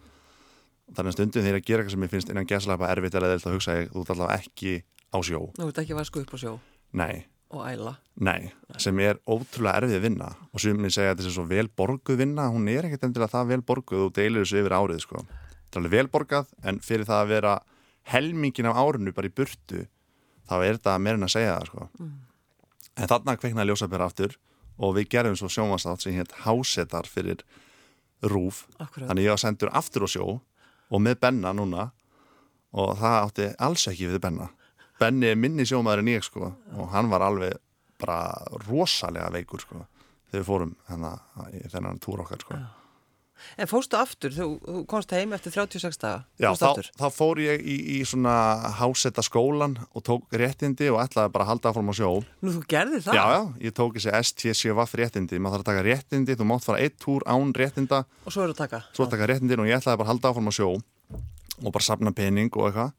þannig 0.95 1.11
að 1.11 1.15
stundum 1.17 1.43
þegar 1.45 1.59
ég 1.59 1.65
gera 1.65 1.81
eitthvað 1.83 1.95
sem 1.95 2.03
ég 2.05 2.11
finnst 2.15 2.29
innan 2.31 2.45
gæslega 2.49 2.89
erfitt 2.93 3.15
eða 3.17 3.29
eða 3.35 3.49
að 3.49 3.55
hugsa 3.57 3.75
ég, 3.79 3.87
þú 3.91 4.01
ert 4.05 4.11
allavega 4.15 4.39
ekki 4.39 4.73
á 5.11 5.17
sjó. 5.25 5.39
Nú 5.59 5.67
ert 5.71 5.79
ekki 5.81 5.93
að 5.95 5.99
vasku 6.01 6.21
upp 6.21 6.33
á 6.33 6.37
sjó. 6.37 6.53
Nei, 6.93 7.25
og 7.53 7.65
æla. 7.69 7.95
nei, 8.15 8.51
sem 8.81 8.99
er 9.03 9.19
ótrúlega 9.27 9.81
erfið 9.81 9.97
að 9.99 10.05
vinna 10.07 10.29
og 10.51 10.61
ég 10.63 10.93
segja 10.93 11.11
að 11.11 11.17
þetta 11.17 11.27
er 11.29 11.35
svo 11.35 11.45
vel 11.49 11.67
borguð 11.67 12.21
vinna 12.23 12.47
hún 12.51 12.69
er 12.71 12.87
ekkert 12.87 13.05
endilega 13.07 13.33
það 13.35 13.51
vel 13.53 13.61
borguð 13.69 14.05
og 14.07 14.13
deilir 14.15 14.45
þessu 14.45 14.61
yfir 14.61 14.75
árið 14.75 15.01
sko. 15.03 15.23
þetta 15.25 15.77
er 15.77 15.81
alveg 15.81 15.95
vel 15.97 16.11
borgað 16.15 16.53
en 16.63 16.79
fyrir 16.79 17.05
það 17.05 17.21
að 17.21 17.33
vera 17.33 17.53
helmingin 18.13 18.69
af 18.71 18.79
árinu 18.81 19.13
bara 19.13 19.29
í 19.29 19.35
burtu 19.35 19.85
þá 20.45 20.55
er 20.61 20.79
þetta 20.79 20.97
meira 21.01 21.19
en 21.19 21.27
að 21.27 21.35
segja 21.35 21.59
það 21.59 21.69
sko. 21.69 21.89
en 22.95 23.11
þarna 23.13 23.37
kveiknaði 23.37 23.69
ljósabera 23.71 24.09
aftur 24.09 24.37
og 24.77 24.97
við 24.97 25.09
gerðum 25.13 25.37
svo 25.39 25.51
sjónvarstátt 25.51 26.03
sem 26.03 26.17
hétt 26.17 26.35
hásetar 26.43 27.07
fyrir 27.07 27.45
rúf 28.25 28.65
Akkurat. 28.79 29.09
þannig 29.09 29.27
ég 29.27 29.35
var 29.35 29.43
sendur 29.43 29.71
aftur 29.71 30.07
á 30.07 30.09
sjó 30.09 30.25
og 30.89 31.01
með 31.01 31.19
Benna 31.21 31.53
núna 31.53 31.91
og 32.75 32.97
það 32.99 33.17
átti 33.21 33.49
alls 33.63 33.87
ekki 33.91 34.09
við 34.11 34.21
Benna 34.25 34.49
Benni 34.99 35.31
er 35.33 35.39
minni 35.39 35.65
sjómaður 35.67 36.03
en 36.03 36.13
ég 36.13 36.23
sko 36.25 36.53
og 36.53 36.87
hann 36.93 37.11
var 37.11 37.25
alveg 37.25 37.57
bara 37.99 38.31
rosalega 38.67 39.31
veikur 39.33 39.63
sko 39.63 39.83
þegar 40.31 40.41
við 40.41 40.47
fórum 40.49 40.73
þennan 40.87 42.01
túr 42.03 42.23
okkar 42.25 42.43
sko. 42.43 42.63
En 43.59 43.67
fórstu 43.67 43.97
aftur, 43.99 44.31
þú, 44.31 44.45
þú 44.63 44.81
komst 44.89 45.11
heim 45.13 45.33
eftir 45.35 45.51
36 45.53 45.99
daga. 46.01 46.21
Já, 46.39 46.47
þá, 46.55 46.87
þá 46.97 47.05
fór 47.13 47.41
ég 47.43 47.61
í, 47.67 47.75
í 47.97 47.99
svona 48.07 48.33
hásetta 48.79 49.23
skólan 49.25 49.75
og 49.91 50.05
tók 50.07 50.31
réttindi 50.39 50.87
og 50.91 51.01
ætlaði 51.03 51.33
bara 51.35 51.45
að 51.45 51.51
halda 51.51 51.73
áfram 51.73 51.91
á 51.91 51.95
sjó. 51.99 52.11
Nú, 52.39 52.55
þú 52.55 52.63
gerði 52.71 53.01
það? 53.05 53.19
Já, 53.19 53.25
já, 53.35 53.41
ég 53.67 53.75
tók 53.75 53.99
þessi 53.99 54.15
STCVF 54.31 54.95
réttindi. 55.01 55.39
Maður 55.43 55.59
þarf 55.59 55.65
að 55.65 55.71
taka 55.73 55.85
réttindi, 55.89 56.37
þú 56.39 56.49
mátt 56.49 56.65
fara 56.65 56.81
eitt 56.87 56.97
túr 57.03 57.27
án 57.27 57.53
réttinda. 57.59 58.05
Og 58.23 58.33
svo 58.33 58.47
eru 58.47 58.55
að 58.55 58.61
taka? 58.63 58.83
svo 58.95 59.05
að 59.05 59.17
taka 59.17 59.29
réttindin 59.33 59.65
og 59.65 59.69
ég 59.69 59.81
ætlaði 59.83 60.01
bara 60.01 60.07
að 60.07 60.13
halda 60.15 60.31
áfram 60.31 60.49
á 60.49 60.53
sjó 60.55 60.69
og 60.75 61.71
bara 61.71 61.85
sapna 61.85 62.15
pening 62.15 62.55
og 62.55 62.69
eitthvað 62.71 62.95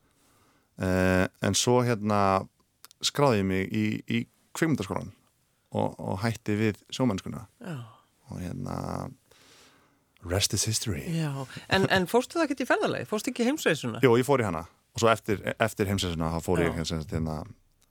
uh, 0.83 1.27
en 1.47 1.57
svo 1.59 1.81
hérna 1.87 2.21
skráði 3.05 3.43
ég 3.43 3.49
mig 3.49 3.77
í, 3.77 3.85
í 4.09 4.23
kvikmyndaskólan 4.57 5.13
og, 5.77 5.95
og 6.01 6.19
hætti 6.25 6.57
við 6.59 6.81
sjómennskuna 6.95 7.45
Já. 7.61 7.77
og 8.31 8.41
hérna 8.41 8.77
rest 10.27 10.57
is 10.57 10.65
history 10.67 11.05
Já, 11.13 11.31
en, 11.69 11.87
en 11.93 12.09
fórstu 12.11 12.39
það 12.39 12.49
ekki 12.49 12.65
í 12.65 12.71
ferðalagi? 12.71 13.09
Fórstu 13.11 13.33
ekki 13.33 13.45
í 13.45 13.51
heimsreisuna? 13.51 14.01
Jú, 14.05 14.17
ég 14.19 14.27
fór 14.27 14.43
í 14.43 14.49
hana 14.49 14.65
og 14.97 15.03
svo 15.03 15.13
eftir, 15.13 15.43
eftir 15.61 15.91
heimsessuna 15.91 16.33
þá 16.35 16.39
fór 16.45 16.65
ég 16.65 16.73
Já. 16.73 16.79
hérna, 16.81 17.01
hérna 17.13 17.39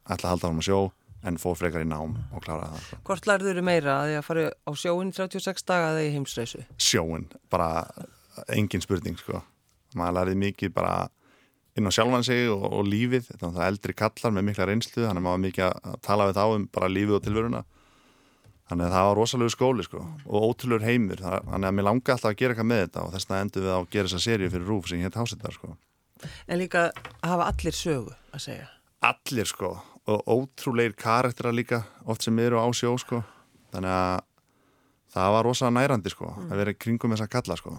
ætla 0.05 0.29
að 0.29 0.31
halda 0.33 0.47
áfram 0.49 0.61
á 0.61 0.65
sjó 0.65 0.79
en 1.25 1.39
fór 1.41 1.55
frekar 1.57 1.81
í 1.81 1.87
nám 1.89 2.17
og 2.35 2.43
kláraði 2.45 2.75
það 2.75 2.83
sko. 2.85 2.97
Hvort 3.07 3.27
lærður 3.29 3.61
meira 3.65 3.95
að 4.01 4.09
því 4.09 4.17
að 4.19 4.25
fara 4.27 4.43
á 4.53 4.71
sjóin 4.77 5.09
í 5.09 5.15
36 5.17 5.65
daga 5.65 5.87
eða 5.93 6.03
í 6.05 6.11
heimsreisu? 6.13 6.65
sjóin, 6.77 7.25
bara 7.49 7.69
engin 8.53 8.83
spurning 8.83 9.17
sko. 9.17 9.41
maður 9.95 10.17
lærði 10.19 10.35
mikið 10.43 10.73
bara 10.75 10.95
inn 11.75 11.89
á 11.89 11.91
sjálfan 11.91 12.23
sig 12.23 12.49
og, 12.51 12.63
og 12.71 12.87
lífið, 12.87 13.29
þetta 13.31 13.51
það 13.55 13.69
eldri 13.69 13.95
kallar 13.99 14.35
með 14.35 14.45
mikla 14.49 14.67
reynslu, 14.69 15.01
þannig 15.03 15.21
að 15.21 15.25
maður 15.27 15.41
mikið 15.45 15.65
að 15.67 15.97
tala 16.05 16.27
við 16.29 16.37
þá 16.37 16.45
um 16.47 16.67
bara 16.75 16.91
lífið 16.91 17.17
og 17.17 17.25
tilvöruna 17.25 17.63
þannig 18.65 18.87
að 18.87 18.95
það 18.95 19.07
var 19.07 19.19
rosalegu 19.19 19.53
skóli 19.53 19.85
sko 19.85 20.03
og 20.25 20.45
ótrúlegur 20.49 20.85
heimur, 20.87 21.21
þannig 21.21 21.67
að 21.69 21.75
mér 21.77 21.87
langi 21.89 22.13
alltaf 22.13 22.31
að 22.31 22.37
gera 22.39 22.55
eitthvað 22.55 22.69
með 22.71 22.85
þetta 22.85 23.03
og 23.03 23.11
þess 23.13 23.29
vegna 23.29 23.41
endur 23.45 23.65
við 23.65 23.75
á 23.75 23.77
að 23.77 23.89
gera 23.93 24.09
þessa 24.09 24.25
sériu 24.25 24.53
fyrir 24.53 24.69
Rúf 24.71 24.87
sem 24.89 25.03
hétt 25.03 25.19
Hásettar 25.19 25.53
sko. 25.53 25.75
En 26.47 26.61
líka 26.61 26.85
hafa 27.21 27.49
allir 27.51 27.75
sögu 27.75 28.15
að 28.33 28.45
segja. 28.47 28.69
Allir 29.05 29.51
sko 29.51 29.75
og 30.09 30.31
ótrúleir 30.31 30.95
karakterar 30.97 31.53
líka 31.53 31.83
oft 32.09 32.25
sem 32.25 32.39
eru 32.41 32.57
á 32.57 32.65
sjó 32.73 32.95
sko. 33.01 33.21
Þannig 33.75 33.93
að 33.93 34.23
það 35.13 35.35
var 35.35 35.49
rosalega 35.49 35.77
nærandi 35.77 36.13
sko 36.13 36.31
að 36.47 36.57
vera 36.63 36.73
kringum 36.73 37.13
þess 37.13 37.27
að 37.27 37.33
kalla 37.35 37.59
sko 37.59 37.75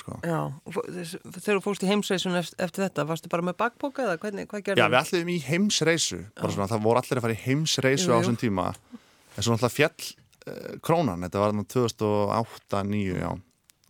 sko. 0.00 0.16
Já, 0.24 0.38
þegar 0.66 1.58
þú 1.58 1.62
fórst 1.64 1.84
í 1.84 1.90
heimsreisun 1.90 2.38
eftir 2.38 2.84
þetta, 2.84 3.04
varstu 3.08 3.30
bara 3.32 3.46
með 3.48 3.58
bakboka 3.60 4.04
eða 4.06 4.18
hvernig, 4.22 4.48
hvað 4.50 4.64
gerðum? 4.66 4.82
Já, 4.82 4.88
við 4.92 4.98
ætlum 5.00 5.32
í 5.32 5.38
heimsreisu 5.44 6.20
svona, 6.38 6.68
það 6.70 6.84
voru 6.86 7.02
allir 7.02 7.20
að 7.20 7.26
fara 7.26 7.36
í 7.36 7.42
heimsreisu 7.44 8.08
jú, 8.08 8.14
á 8.14 8.18
þessum 8.18 8.38
tíma. 8.40 8.68
En 9.36 9.44
svo 9.46 9.54
náttúrulega 9.54 9.76
fjall 9.76 10.08
uh, 10.08 10.76
krónan, 10.84 11.24
þetta 11.26 11.44
var 11.44 11.56
2008-2009 11.76 13.18
já, 13.22 13.30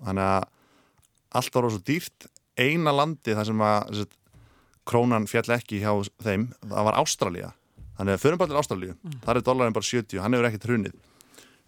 þannig 0.02 0.28
að 0.28 0.48
allt 1.38 1.58
var 1.58 1.70
svo 1.72 1.84
dýrt. 1.86 2.30
Eina 2.58 2.94
landi 2.94 3.36
þar 3.38 3.50
sem 3.52 3.68
að 3.68 3.92
þessi, 3.92 4.10
krónan 4.88 5.28
fjall 5.28 5.52
ekki 5.58 5.82
hjá 5.82 5.92
þeim 6.24 6.48
það 6.64 6.88
var 6.88 6.96
Ástralja, 7.02 7.52
þannig 7.98 8.16
að 8.16 8.22
fyrir 8.24 8.40
bara 8.40 8.50
til 8.50 8.60
Ástralju 8.62 8.94
mm. 8.96 9.20
þar 9.26 9.40
er 9.40 9.44
dólarin 9.44 9.76
bara 9.76 9.88
70, 9.88 10.22
hann 10.24 10.36
hefur 10.36 10.48
ekkert 10.48 10.68
hrunið 10.70 10.96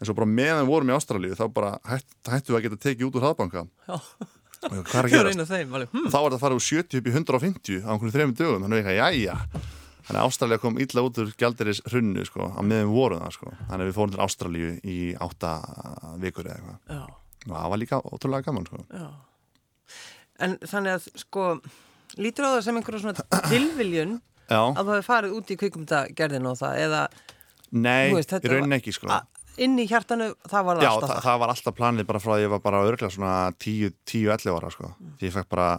en 0.00 0.08
svo 0.08 0.16
bara 0.16 0.28
meðan 0.28 0.64
við 0.64 0.70
vorum 0.72 0.90
í 0.90 0.96
Ástralíu 0.96 1.36
þá 1.38 1.46
bara 1.54 1.72
hætt, 1.86 2.08
hættu 2.26 2.54
við 2.54 2.58
að 2.58 2.66
geta 2.66 2.82
tekið 2.86 3.08
út 3.08 3.18
úr 3.18 3.26
hraðbanka. 3.26 3.66
Og 3.90 4.72
hvað 4.90 4.96
er 5.00 5.06
að 5.06 5.12
gera 5.14 5.34
hm. 5.34 6.08
þá 6.12 6.18
var 6.18 6.26
þetta 6.26 6.38
að 6.38 6.42
fara 6.42 6.56
úr 6.56 6.64
70 6.64 7.00
upp 7.00 7.06
í 7.06 7.14
150 7.14 7.84
á 7.84 7.90
einhvern 7.94 8.14
þrejum 8.16 8.34
dögum, 8.36 8.64
þannig 8.66 8.90
að 8.90 8.98
ég 9.00 9.22
já 9.28 9.36
þannig 10.10 10.24
að 10.24 10.26
Ástralíu 10.26 10.60
kom 10.60 10.78
illa 10.82 11.04
út 11.06 11.18
úr 11.22 11.30
gældiris 11.38 11.80
hrunnu 11.86 12.24
sko, 12.26 12.48
að 12.50 12.66
meðan 12.66 12.88
við 12.88 12.96
vorum 12.96 13.22
það 13.22 13.34
sko. 13.36 13.52
þannig 13.68 13.82
að 13.84 13.88
við 13.88 13.96
fórum 13.96 14.14
til 14.14 14.22
Ástralíu 14.24 14.70
í 14.82 14.98
8 15.26 15.52
vikur 16.24 16.48
eða 16.48 16.56
eitthvað. 16.56 17.12
Og 17.46 17.54
það 17.54 17.70
var 17.72 17.80
líka 17.80 18.00
ótrúlega 18.02 18.46
gaman 18.48 18.66
sko. 18.68 18.82
En 20.40 20.56
þannig 20.64 20.96
að 20.96 21.08
sko 21.20 21.46
lítur 22.18 22.48
á 22.48 22.50
það 22.56 22.64
sem 22.66 22.80
einhverja 22.80 23.02
svona 23.04 23.26
tilviljun 23.52 24.16
já. 24.48 24.62
að 24.62 24.80
þú 24.80 24.94
hefði 24.94 25.06
farið 25.06 25.36
út 25.38 25.52
í 25.52 25.58
kvikumdagerðinu 25.60 26.52
og 26.52 26.58
það 26.60 26.84
eða 26.86 27.02
Nei, 27.70 28.10
í 28.10 28.50
raunin 28.50 28.78
ekki 28.80 28.96
sko 28.96 29.12
inn 29.60 29.76
í 29.80 29.86
hjartanu, 29.88 30.30
það 30.48 30.66
var 30.66 30.80
Já, 30.80 30.88
alltaf 30.90 31.10
það. 31.10 31.16
Já, 31.16 31.24
það 31.26 31.40
var 31.42 31.52
alltaf 31.54 31.76
planið 31.76 32.08
bara 32.08 32.22
frá 32.22 32.32
að 32.34 32.42
ég 32.42 32.52
var 32.52 32.62
bara 32.64 32.82
örglega 32.88 33.14
svona 33.14 33.32
10-11 33.60 34.52
ára 34.54 34.70
sko. 34.72 34.90
Mm. 34.96 35.14
Því 35.20 35.28
ég 35.28 35.34
fekk 35.36 35.50
bara 35.52 35.70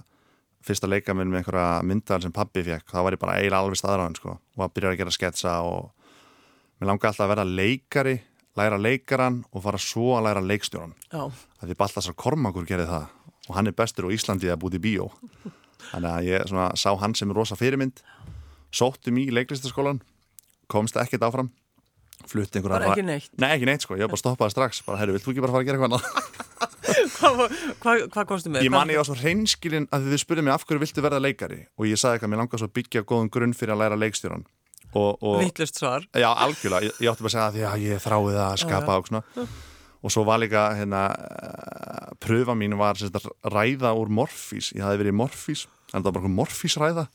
fyrsta 0.65 0.89
leika 0.89 1.15
minn 1.17 1.31
með 1.31 1.41
einhverja 1.41 1.69
myndal 1.89 2.19
sem 2.21 2.33
pabbi 2.35 2.63
fekk, 2.65 2.91
þá 2.93 2.99
var 3.01 3.15
ég 3.15 3.21
bara 3.21 3.37
eiginlega 3.39 3.65
alveg 3.65 3.79
staðræðan 3.81 4.17
sko 4.19 4.35
og 4.37 4.65
að 4.65 4.75
byrja 4.75 4.91
að 4.91 4.99
gera 4.99 5.15
sketsa 5.15 5.55
og 5.65 6.11
mér 6.77 6.91
langi 6.91 7.09
alltaf 7.09 7.25
að 7.25 7.31
vera 7.33 7.47
leikari, 7.47 8.13
læra 8.59 8.77
leikaran 8.81 9.39
og 9.49 9.65
fara 9.65 9.81
svo 9.81 10.11
að 10.17 10.27
læra 10.27 10.43
leikstjóran. 10.45 10.93
Já. 11.09 11.23
Það 11.57 11.73
er 11.73 11.79
bara 11.79 11.89
alltaf 11.89 12.05
svo 12.05 12.17
Kormakur 12.21 12.67
gerði 12.69 12.89
það 12.91 13.07
og 13.47 13.57
hann 13.57 13.71
er 13.71 13.77
bestur 13.77 14.05
á 14.05 14.13
Íslandi 14.13 14.51
að 14.53 14.61
búti 14.61 14.77
í 14.77 14.83
bíó. 14.85 15.09
Þannig 15.89 16.11
að 16.11 16.27
ég 16.29 16.45
svona, 16.51 16.67
sá 16.77 16.93
hann 17.01 17.17
sem 17.17 17.33
rosa 17.33 17.57
fyrirmynd, 17.57 18.03
sóttum 18.69 19.17
í 19.17 19.25
leiklistaskólan, 19.33 20.03
komst 20.69 20.99
ekkert 21.01 21.25
áfram 21.25 21.49
flutt 22.29 22.55
einhverja 22.55 22.77
bara 22.77 22.91
ekki 22.93 23.05
neitt? 23.07 23.31
Nei 23.41 23.49
ekki 23.55 23.67
neitt 23.69 23.85
sko, 23.85 23.97
ég 23.97 24.05
var 24.05 24.13
bara 24.13 24.21
stoppaði 24.21 24.55
strax. 24.55 24.81
Bara, 24.85 25.01
herru, 25.01 25.15
vilt 25.15 25.25
þú 25.25 25.33
ekki 25.33 25.43
bara 25.45 25.55
fara 25.55 25.63
að 25.63 25.69
gera 25.69 25.77
eitthvað 25.79 25.91
annað? 25.91 26.05
Hvað 27.81 28.01
hva 28.13 28.23
kostu 28.29 28.51
með? 28.51 28.65
ég 28.65 28.73
man 28.73 28.91
ég 28.91 29.01
á 29.01 29.05
svo 29.07 29.15
hreinskilin 29.17 29.87
að 29.93 30.09
þið 30.11 30.23
spurði 30.23 30.45
mig 30.45 30.53
af 30.53 30.65
hverju 30.67 30.83
viltu 30.83 31.03
verða 31.05 31.21
leikari. 31.23 31.61
Og 31.79 31.87
ég 31.89 31.99
sagði 32.01 32.19
eitthvað, 32.19 32.33
mér 32.33 32.41
langar 32.43 32.61
svo 32.61 32.69
að 32.69 32.75
byggja 32.79 33.05
góðun 33.07 33.31
grunn 33.33 33.55
fyrir 33.57 33.75
að 33.75 33.83
læra 33.85 33.99
leikstjóran 34.01 34.45
vittlust 34.91 35.77
svar. 35.79 36.03
Já, 36.11 36.27
algjörlega, 36.27 36.89
ég, 36.89 36.97
ég 36.99 37.11
átti 37.11 37.23
bara 37.23 37.29
að 37.29 37.35
segja 37.35 37.47
að 37.47 37.59
já, 37.61 37.69
ég 37.93 38.01
þráði 38.03 38.33
það 38.35 38.47
að 38.47 38.57
skapa 38.65 38.97
og 38.99 39.07
svona. 39.07 39.45
Og 40.01 40.11
svo 40.11 40.23
var 40.25 40.41
líka, 40.41 40.63
hérna 40.75 41.03
uh, 41.13 42.09
pröfa 42.19 42.55
mín 42.57 42.75
var 42.79 42.97
að 42.97 43.29
ræða 43.53 43.93
úr 43.95 44.11
morfís, 44.11 44.71
ég 44.75 44.83
hafi 44.83 44.99
verið 45.03 45.15
morfís 45.15 45.67
en 45.91 46.01
það 46.01 46.07
var 46.09 46.17
bara 46.17 46.33
morfísræða 46.39 47.07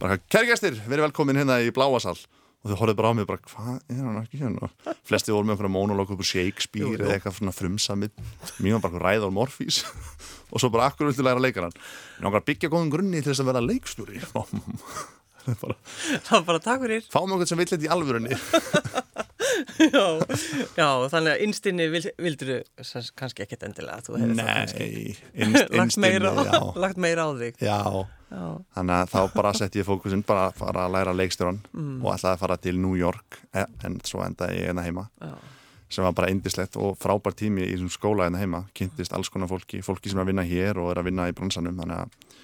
bara, 0.00 0.18
kærgæstir, 0.32 0.78
verið 0.88 1.08
velkomin 1.08 1.40
hérna 1.40 1.60
í 1.62 1.72
Bláasal 1.74 2.16
og 2.60 2.70
þau 2.72 2.76
horfið 2.82 2.98
bara 2.98 3.12
á 3.12 3.14
mig 3.16 3.28
bara, 3.28 3.40
hvað 3.48 3.76
er 3.88 4.00
hann 4.04 4.18
ekki 4.20 4.40
hérna? 4.42 4.68
Flesti 5.08 5.32
voru 5.32 5.48
með 5.48 5.56
einhverja 5.56 5.74
monolog 5.76 6.12
upp 6.12 6.20
úr 6.20 6.28
Shakespeare 6.28 6.98
eða 6.98 7.14
eitthvað 7.16 7.38
svona 7.38 7.54
frumsamið. 7.56 8.12
Mér 8.60 8.76
var 8.76 8.84
bara 8.88 9.04
ræð 9.06 9.28
á 9.28 9.30
morfís 9.32 9.80
og 10.50 10.60
svo 10.60 10.72
bara 10.74 10.90
akkur 10.90 11.08
viltu 11.08 11.24
læra 11.24 11.40
leikaran 11.40 11.72
en 12.18 12.28
okkar 12.28 12.44
byggja 12.48 12.72
góðum 12.72 12.90
grunni 12.92 13.22
til 13.22 13.32
þess 13.32 13.44
að 13.44 13.50
vera 13.52 13.64
leikstúri 13.64 14.20
bara, 15.62 15.76
það 16.26 16.34
var 16.34 16.44
bara 16.50 16.62
takk 16.62 16.82
fyrir. 16.84 17.06
Fáum 17.10 17.32
okkur 17.36 17.48
sem 17.48 17.60
vill 17.62 17.70
þetta 17.70 17.86
í 17.86 17.92
alvörunni 17.94 18.36
já, 19.94 20.06
já, 20.76 20.88
þannig 21.12 21.32
að 21.32 21.42
innstinni 21.44 21.86
vildur 21.90 22.50
þú 22.78 23.02
kannski 23.18 23.44
ekkert 23.44 23.66
endilega 23.68 24.18
Nei, 24.20 25.14
innst, 25.34 25.70
lagt, 25.78 25.98
meira 26.00 26.32
á, 26.32 26.60
lagt 26.84 27.00
meira 27.00 27.26
á 27.26 27.30
þig 27.38 27.62
Já, 27.64 27.78
já. 28.30 28.44
þannig 28.76 28.96
að 28.96 29.14
þá 29.14 29.20
bara 29.36 29.54
sett 29.58 29.78
ég 29.78 29.88
fókusinn 29.88 30.24
bara 30.26 30.48
að 30.48 30.58
fara 30.62 30.86
að 30.86 30.96
læra 30.96 31.16
leikstjóran 31.16 31.62
mm. 31.70 31.96
og 32.02 32.12
ætlaði 32.14 32.32
að 32.34 32.42
fara 32.44 32.58
til 32.66 32.76
New 32.80 32.98
York 32.98 33.40
e, 33.52 33.64
en 33.86 34.00
svo 34.06 34.24
endaði 34.26 34.60
ég 34.62 34.70
einna 34.70 34.84
hérna 34.84 34.88
heima 34.88 35.06
já. 35.20 35.34
sem 35.90 36.06
var 36.06 36.16
bara 36.16 36.32
indislegt 36.32 36.78
og 36.80 36.98
frábær 37.00 37.36
tími 37.36 37.68
í 37.68 37.78
skóla 37.92 38.28
einna 38.28 38.42
hérna 38.42 38.62
heima, 38.62 38.64
kynntist 38.76 39.16
alls 39.16 39.32
konar 39.32 39.50
fólki 39.50 39.82
fólki 39.86 40.12
sem 40.12 40.20
er 40.20 40.26
að 40.26 40.34
vinna 40.34 40.46
hér 40.46 40.82
og 40.82 40.92
er 40.94 41.02
að 41.02 41.10
vinna 41.10 41.30
í 41.30 41.36
bronsanum 41.36 41.80
þannig 41.82 42.04
að 42.04 42.38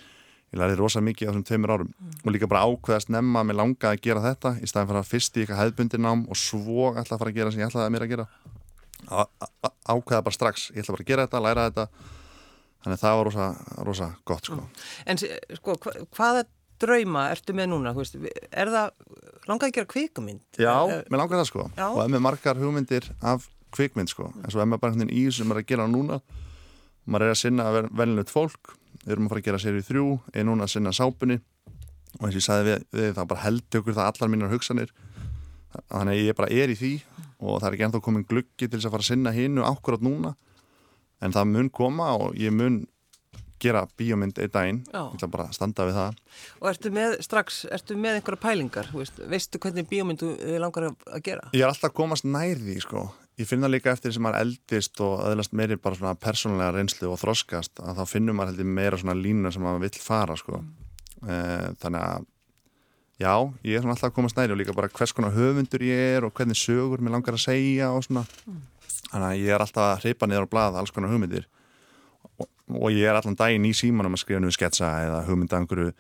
ég 0.53 0.61
lærið 0.61 0.81
rosa 0.81 1.03
mikið 1.03 1.29
á 1.29 1.31
þessum 1.31 1.47
tveimur 1.47 1.73
árum 1.75 1.89
mm. 1.91 2.19
og 2.23 2.35
líka 2.35 2.49
bara 2.51 2.67
ákveðast 2.71 3.11
nefna 3.13 3.43
að 3.43 3.49
mér 3.49 3.59
langaði 3.61 3.99
að 3.99 4.05
gera 4.07 4.25
þetta 4.25 4.53
í 4.63 4.71
staðin 4.71 4.91
fyrir 4.91 5.01
að 5.01 5.11
fyrst 5.11 5.37
í 5.37 5.43
eitthvað 5.43 5.63
hefðbundir 5.63 6.03
nám 6.03 6.27
og 6.31 6.39
svo 6.41 6.91
ætla 6.93 7.17
að 7.17 7.23
fara 7.23 7.33
að 7.33 7.41
gera 7.41 7.55
sem 7.55 7.63
ég 7.63 7.71
ætlaði 7.71 7.87
að 7.87 7.95
mér 7.97 8.07
að 8.07 8.13
gera 8.15 8.29
ákveða 9.87 10.23
bara 10.29 10.37
strax 10.37 10.69
ég 10.73 10.85
ætla 10.85 10.97
bara 10.97 11.07
að 11.07 11.11
gera 11.11 11.27
þetta, 11.27 11.43
læra 11.47 11.67
þetta 11.71 11.89
þannig 12.87 12.97
að 12.97 13.03
það 13.03 13.19
var 13.19 13.29
rosa, 13.31 13.49
rosa 13.89 14.09
gott 14.31 14.47
sko. 14.47 14.61
Mm. 14.63 14.87
En 15.11 15.21
sko, 15.59 15.77
hva, 15.83 15.97
hvaða 16.15 16.47
drauma 16.83 17.27
ertu 17.33 17.57
með 17.57 17.71
núna? 17.73 17.93
Veist, 17.97 18.17
er 18.21 18.71
það, 18.71 18.91
langaði 19.49 19.73
að 19.73 19.77
gera 19.81 19.91
kvikmynd? 19.91 20.47
Já, 20.61 20.75
er, 20.93 21.07
mér 21.11 21.23
langaði 21.25 21.41
það 21.41 21.51
sko 21.51 21.69
Já. 21.73 21.87
og 21.89 22.03
ef 22.05 22.11
með 22.15 22.27
margar 22.29 22.61
hugmyndir 22.61 23.11
af 23.27 23.49
kvikmynd 23.75 24.13
sko, 24.13 24.31
en 24.43 24.53
svo 24.53 24.63
ef 24.63 24.69
maður 24.71 24.85
bara 24.87 25.09
í 25.11 25.25
sem 25.35 25.51
er 25.53 25.61
að 25.61 25.71
gera 25.73 25.89
núna 25.91 26.21
maður 27.07 27.29
er 27.29 27.35
að 27.35 27.41
sinna 27.43 27.69
að 27.71 27.89
velnut 27.97 28.33
fólk 28.33 28.75
við 29.07 29.15
erum 29.15 29.29
að 29.29 29.33
fara 29.33 29.43
að 29.43 29.49
gera 29.49 29.63
séri 29.63 29.85
þrjú 29.87 30.07
er 30.35 30.47
núna 30.49 30.67
að 30.67 30.73
sinna 30.75 30.93
sápunni 30.95 31.37
og 32.17 32.25
eins 32.27 32.33
og 32.33 32.41
ég 32.41 32.47
sagði 32.47 32.67
við, 32.71 32.87
við 32.97 33.13
það 33.19 33.29
bara 33.31 33.45
held 33.45 33.79
okkur 33.79 33.97
það 33.97 34.11
allar 34.11 34.33
mínar 34.33 34.53
hugsanir. 34.53 34.93
Þannig 35.93 36.17
að 36.17 36.25
ég 36.25 36.37
bara 36.39 36.51
er 36.51 36.73
í 36.73 36.77
því 36.81 36.93
og 37.37 37.61
það 37.61 37.69
er 37.69 37.77
ekki 37.77 37.87
ennþá 37.87 38.03
komin 38.03 38.27
gluggi 38.27 38.67
til 38.67 38.75
þess 38.75 38.89
að 38.89 38.95
fara 38.97 39.05
að 39.05 39.11
sinna 39.11 39.33
hinnu 39.37 39.65
ákvarðat 39.67 40.07
núna. 40.07 40.33
En 41.23 41.35
það 41.37 41.51
mun 41.53 41.73
koma 41.73 42.09
og 42.17 42.39
ég 42.41 42.55
mun 42.55 42.81
gera 43.63 43.85
bíómynd 43.97 44.41
einn 44.41 44.53
daginn. 44.53 44.81
Ég 44.91 45.15
ætla 45.17 45.31
bara 45.33 45.47
að 45.49 45.57
standa 45.57 45.87
við 45.89 45.99
það. 46.01 46.19
Og 46.61 46.71
ertu 46.73 46.93
með 46.97 47.15
strax, 47.25 47.63
ertu 47.73 47.97
með 48.01 48.19
einhverja 48.19 48.43
pælingar? 48.43 48.91
Veist, 48.97 49.21
veistu 49.33 49.61
hvernig 49.63 49.89
bíómynd 49.89 50.25
þú 50.25 50.33
langar 50.61 50.91
að 50.91 51.23
gera? 51.25 51.47
Ég 51.57 51.65
er 51.65 51.71
alltaf 51.71 51.95
komast 51.97 52.29
nærði 52.29 52.81
sko 52.85 53.07
Ég 53.37 53.45
finna 53.45 53.69
líka 53.69 53.93
eftir 53.93 54.15
sem 54.17 54.25
maður 54.25 54.47
eldist 54.47 55.01
og 55.05 55.19
aðlast 55.21 55.53
meiri 55.53 55.77
bara 55.77 55.97
svona 55.99 56.15
persónulega 56.17 56.73
reynslu 56.73 57.11
og 57.13 57.19
þroskast 57.21 57.83
að 57.85 57.99
þá 57.99 58.09
finnum 58.09 58.39
maður 58.39 58.55
heldur 58.55 58.71
meira 58.79 59.01
svona 59.01 59.17
lína 59.19 59.53
sem 59.53 59.65
maður 59.65 59.83
vill 59.85 60.01
fara 60.01 60.37
sko. 60.41 60.63
Mm. 61.21 61.75
Þannig 61.83 62.01
að 62.01 62.25
já, 63.21 63.35
ég 63.69 63.77
er 63.77 63.85
svona 63.85 63.97
alltaf 63.97 64.09
að 64.09 64.17
koma 64.17 64.33
snæri 64.33 64.57
og 64.57 64.61
líka 64.63 64.77
bara 64.77 64.89
hvers 64.89 65.13
konar 65.17 65.37
höfundur 65.37 65.85
ég 65.85 66.17
er 66.17 66.25
og 66.25 66.33
hvernig 66.33 66.57
sögur 66.57 67.05
mér 67.05 67.19
langar 67.19 67.37
að 67.37 67.45
segja 67.45 67.93
og 67.93 68.09
svona. 68.09 68.25
Mm. 68.49 68.65
Þannig 69.11 69.29
að 69.29 69.45
ég 69.45 69.53
er 69.53 69.69
alltaf 69.69 69.85
að 69.85 70.05
hreipa 70.07 70.33
niður 70.33 70.49
á 70.49 70.53
blað 70.57 70.81
alls 70.81 70.97
konar 70.97 71.13
hugmyndir 71.13 71.45
og, 72.41 72.49
og 72.73 72.91
ég 72.97 73.05
er 73.05 73.21
alltaf 73.21 73.37
dægin 73.37 73.69
í 73.69 73.77
símanum 73.77 74.17
að 74.17 74.25
skrifa 74.25 74.41
nú 74.41 74.53
sketsa 74.55 74.95
eða 75.05 75.25
einhverju 75.29 75.91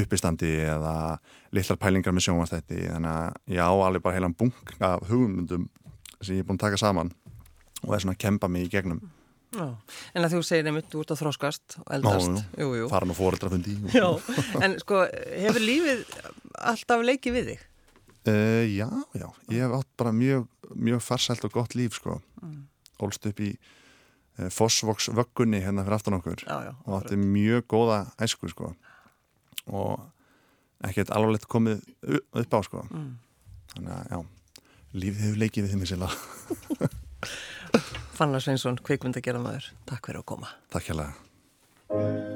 uppistandi 0.00 0.58
eða 0.64 1.18
litlar 1.56 1.76
pælingar 1.80 2.16
með 2.16 2.30
sjónvastætti. 2.30 2.86
Þannig 2.88 3.12
að 3.12 3.58
já, 3.60 3.66
alveg 3.68 4.04
bara 4.04 4.16
heilan 4.16 4.36
bunk 4.36 4.78
af 4.80 5.04
hugmyndum 5.10 5.68
sem 6.22 6.38
ég 6.38 6.44
er 6.44 6.48
búin 6.48 6.58
að 6.60 6.66
taka 6.68 6.80
saman 6.80 7.12
og 7.82 7.94
er 7.94 8.02
svona 8.02 8.16
að 8.16 8.22
kempa 8.24 8.48
mig 8.50 8.66
í 8.66 8.72
gegnum. 8.72 9.00
Já. 9.56 9.68
En 10.16 10.26
að 10.26 10.34
þú 10.34 10.40
segir 10.44 10.68
einmitt, 10.68 10.88
þú 10.92 11.04
ert 11.04 11.12
að 11.14 11.20
þróskast 11.22 11.76
og 11.80 11.92
eldast. 11.96 12.42
jú, 12.58 12.68
jú. 12.80 12.88
fara 12.92 13.08
nú 13.08 13.14
fóreldrafundi 13.16 13.76
En 14.64 14.76
sko, 14.82 15.04
hefur 15.06 15.62
lífið 15.62 16.02
alltaf 16.72 17.04
leikið 17.06 17.36
við 17.38 17.50
þig? 17.52 17.64
Uh, 18.26 18.64
já, 18.66 18.88
já, 19.14 19.28
ég 19.54 19.62
hef 19.62 19.76
átt 19.78 19.90
bara 20.00 20.12
mjög, 20.12 20.48
mjög 20.74 21.02
farsælt 21.06 21.46
og 21.46 21.54
gott 21.54 21.76
líf 21.78 21.94
sko. 22.00 22.18
Mm. 22.42 22.64
Ólst 23.06 23.28
upp 23.30 23.42
í 23.44 23.52
uh, 23.54 24.48
Fossvoks 24.50 25.12
vöggunni 25.14 25.62
hérna 25.62 25.86
fyrir 25.86 26.00
aftan 26.00 26.18
okkur. 26.18 26.42
Já, 26.42 26.56
já, 26.66 26.72
og 26.82 26.98
átti 26.98 27.20
mjög 27.22 27.68
góða 27.70 28.00
æsku 28.26 28.50
sko. 28.50 28.72
Og 29.70 30.02
ekkert 30.86 31.14
alvarlegt 31.14 31.46
komið 31.50 31.86
upp 32.02 32.58
á 32.58 32.60
sko. 32.66 32.82
Mm. 32.90 33.12
Þannig 33.76 33.94
að, 33.94 34.10
já 34.10 34.20
lífið 34.94 35.22
hefur 35.26 35.42
leikið 35.42 35.66
við 35.66 35.74
þið 35.74 35.80
mig 35.82 35.90
sila 35.90 36.10
Fannar 38.16 38.40
Sveinsson, 38.40 38.80
kveikmyndagerðamæður 38.86 39.72
Takk 39.90 40.08
fyrir 40.08 40.22
að 40.22 40.28
koma. 40.32 40.56
Takk 40.72 40.90
hjá 40.90 42.35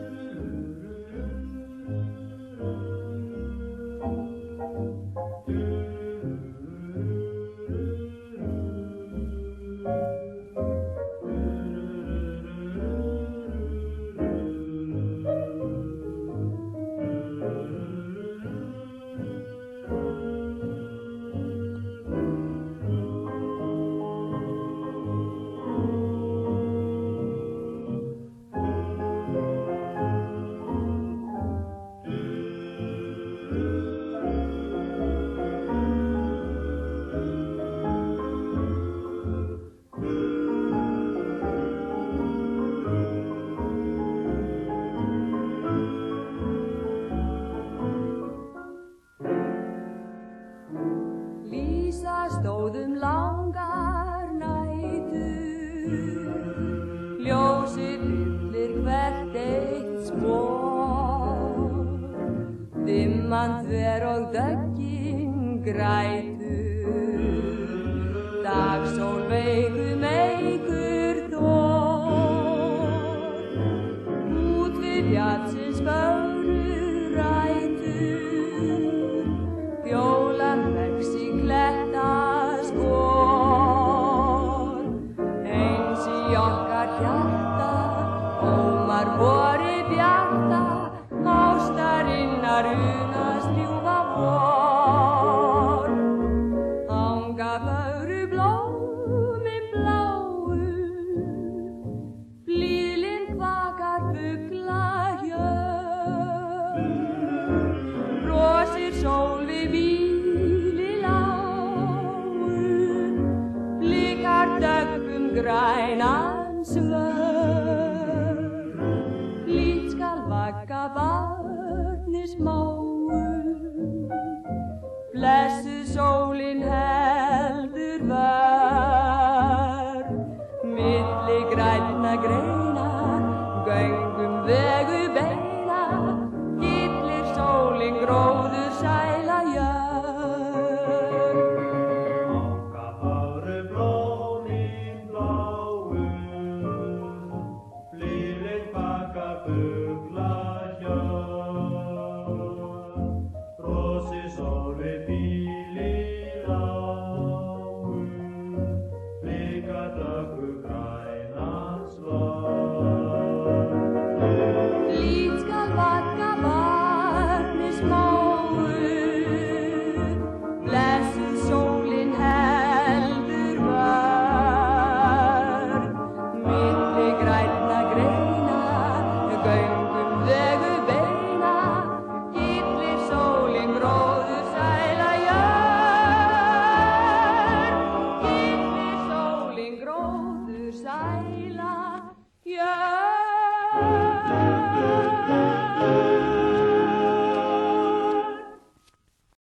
graça. 65.73 66.20